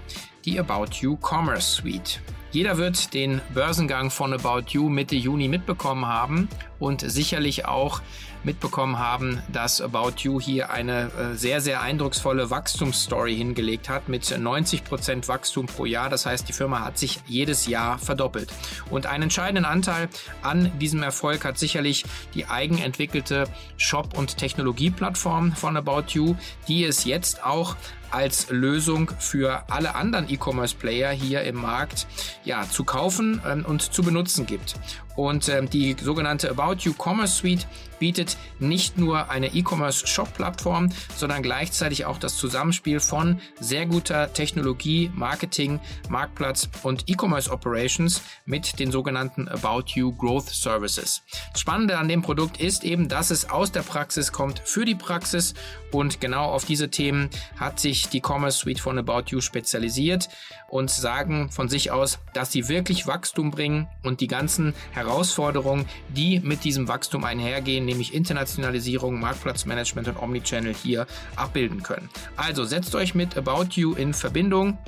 die 0.45 0.61
About 0.61 0.97
You 1.01 1.17
Commerce 1.21 1.83
Suite. 1.83 2.21
Jeder 2.53 2.77
wird 2.77 3.15
den 3.15 3.41
Börsengang 3.53 4.11
von 4.11 4.33
About 4.33 4.69
You 4.69 4.89
Mitte 4.89 5.17
Juni 5.17 5.49
mitbekommen 5.49 6.07
haben 6.07 6.49
und 6.79 7.01
sicherlich 7.01 7.67
auch 7.67 8.01
mitbekommen 8.45 8.99
haben, 8.99 9.43
dass 9.49 9.81
About 9.81 10.15
You 10.19 10.41
hier 10.41 10.71
eine 10.71 11.11
äh, 11.13 11.35
sehr, 11.35 11.61
sehr 11.61 11.81
eindrucksvolle 11.81 12.51
Wachstumsstory 12.51 13.37
hingelegt 13.37 13.89
hat 13.89 14.09
mit 14.09 14.37
90 14.37 14.85
Prozent 14.85 15.29
Wachstum 15.29 15.67
pro 15.67 15.85
Jahr. 15.85 16.11
Das 16.11 16.27
heißt, 16.27 16.49
die 16.49 16.53
Firma 16.53 16.81
hat 16.81 16.99
sich 16.99 17.21
jedes 17.27 17.67
Jahr 17.67 17.99
verdoppelt. 17.99 18.53
Und 18.91 19.07
einen 19.07 19.25
entscheidenden 19.25 19.65
Anteil 19.65 20.09
an 20.43 20.71
diesem 20.79 21.03
Erfolg 21.03 21.45
hat 21.45 21.59
sicherlich 21.59 22.05
die 22.35 22.47
eigenentwickelte 22.47 23.45
Shop- 23.77 24.17
und 24.17 24.37
Technologieplattform 24.37 25.53
von 25.53 25.77
About 25.77 26.05
You, 26.09 26.37
die 26.69 26.85
es 26.85 27.05
jetzt 27.05 27.45
auch 27.45 27.77
als 28.15 28.49
Lösung 28.51 29.11
für 29.19 29.65
alle 29.71 29.95
anderen 29.97 30.31
E-Commerce-Player 30.31 31.11
hier 31.11 31.43
im 31.43 31.57
Markt 31.57 32.07
ja, 32.45 32.63
zu 32.69 32.85
kaufen 32.85 33.43
ähm, 33.47 33.65
und 33.67 33.83
zu 33.83 34.03
benutzen 34.03 34.47
gibt. 34.47 34.77
Und 35.17 35.49
ähm, 35.49 35.71
die 35.71 35.97
sogenannte 36.01 36.51
About 36.51 36.77
You 36.81 36.93
Commerce 36.97 37.35
Suite 37.37 37.67
bietet 37.99 38.37
nicht 38.59 38.99
nur 38.99 39.31
eine 39.31 39.55
E-Commerce 39.55 40.07
Shop-Plattform, 40.07 40.91
sondern 41.17 41.43
gleichzeitig 41.43 42.05
auch 42.05 42.19
das 42.19 42.37
Zusammenspiel 42.37 43.01
von 43.01 43.41
sehr 43.61 43.87
guter 43.87 44.33
Technologie, 44.33 45.11
Marketing, 45.15 45.81
Marktplatz 46.09 46.69
und 46.83 47.09
E-Commerce 47.09 47.51
Operations 47.51 48.23
mit 48.45 48.79
den 48.79 48.91
sogenannten 48.91 49.49
About 49.49 49.85
You 49.95 50.13
Growth 50.13 50.49
Services. 50.49 51.23
Das 51.53 51.61
Spannende 51.61 51.97
an 51.97 52.09
dem 52.09 52.23
Produkt 52.23 52.61
ist 52.61 52.85
eben, 52.85 53.09
dass 53.09 53.31
es 53.31 53.49
aus 53.49 53.73
der 53.73 53.83
Praxis 53.83 54.33
kommt 54.33 54.61
für 54.65 54.85
die 54.85 54.97
Praxis 54.97 55.55
und 55.93 56.21
genau 56.21 56.47
auf 56.51 56.65
diese 56.65 56.91
Themen 56.91 57.31
hat 57.57 57.79
sich 57.79 58.04
die 58.09 58.21
Commerce 58.21 58.59
Suite 58.59 58.81
von 58.81 58.99
About 58.99 59.25
You 59.29 59.41
spezialisiert 59.41 60.29
und 60.69 60.91
sagen 60.91 61.51
von 61.51 61.69
sich 61.69 61.91
aus, 61.91 62.19
dass 62.33 62.53
sie 62.53 62.69
wirklich 62.69 63.07
Wachstum 63.07 63.51
bringen 63.51 63.89
und 64.03 64.21
die 64.21 64.27
ganzen 64.27 64.75
Herausforderungen, 64.93 65.87
die 66.09 66.41
mit 66.41 66.65
diesem 66.65 66.89
Wachstum 66.89 67.25
einhergehen, 67.25 67.85
nämlich 67.85 68.15
Internationalisierung, 68.15 69.21
Marktplatzmanagement 69.21 70.09
und 70.09 70.23
Omnichannel 70.23 70.75
hier 70.75 71.07
abbilden 71.37 71.83
können. 71.83 72.09
Also 72.37 72.65
setzt 72.65 72.95
euch 72.95 73.15
mit 73.15 73.37
About 73.37 73.69
You 73.73 73.95
in 73.95 74.15
Verbindung. 74.15 74.79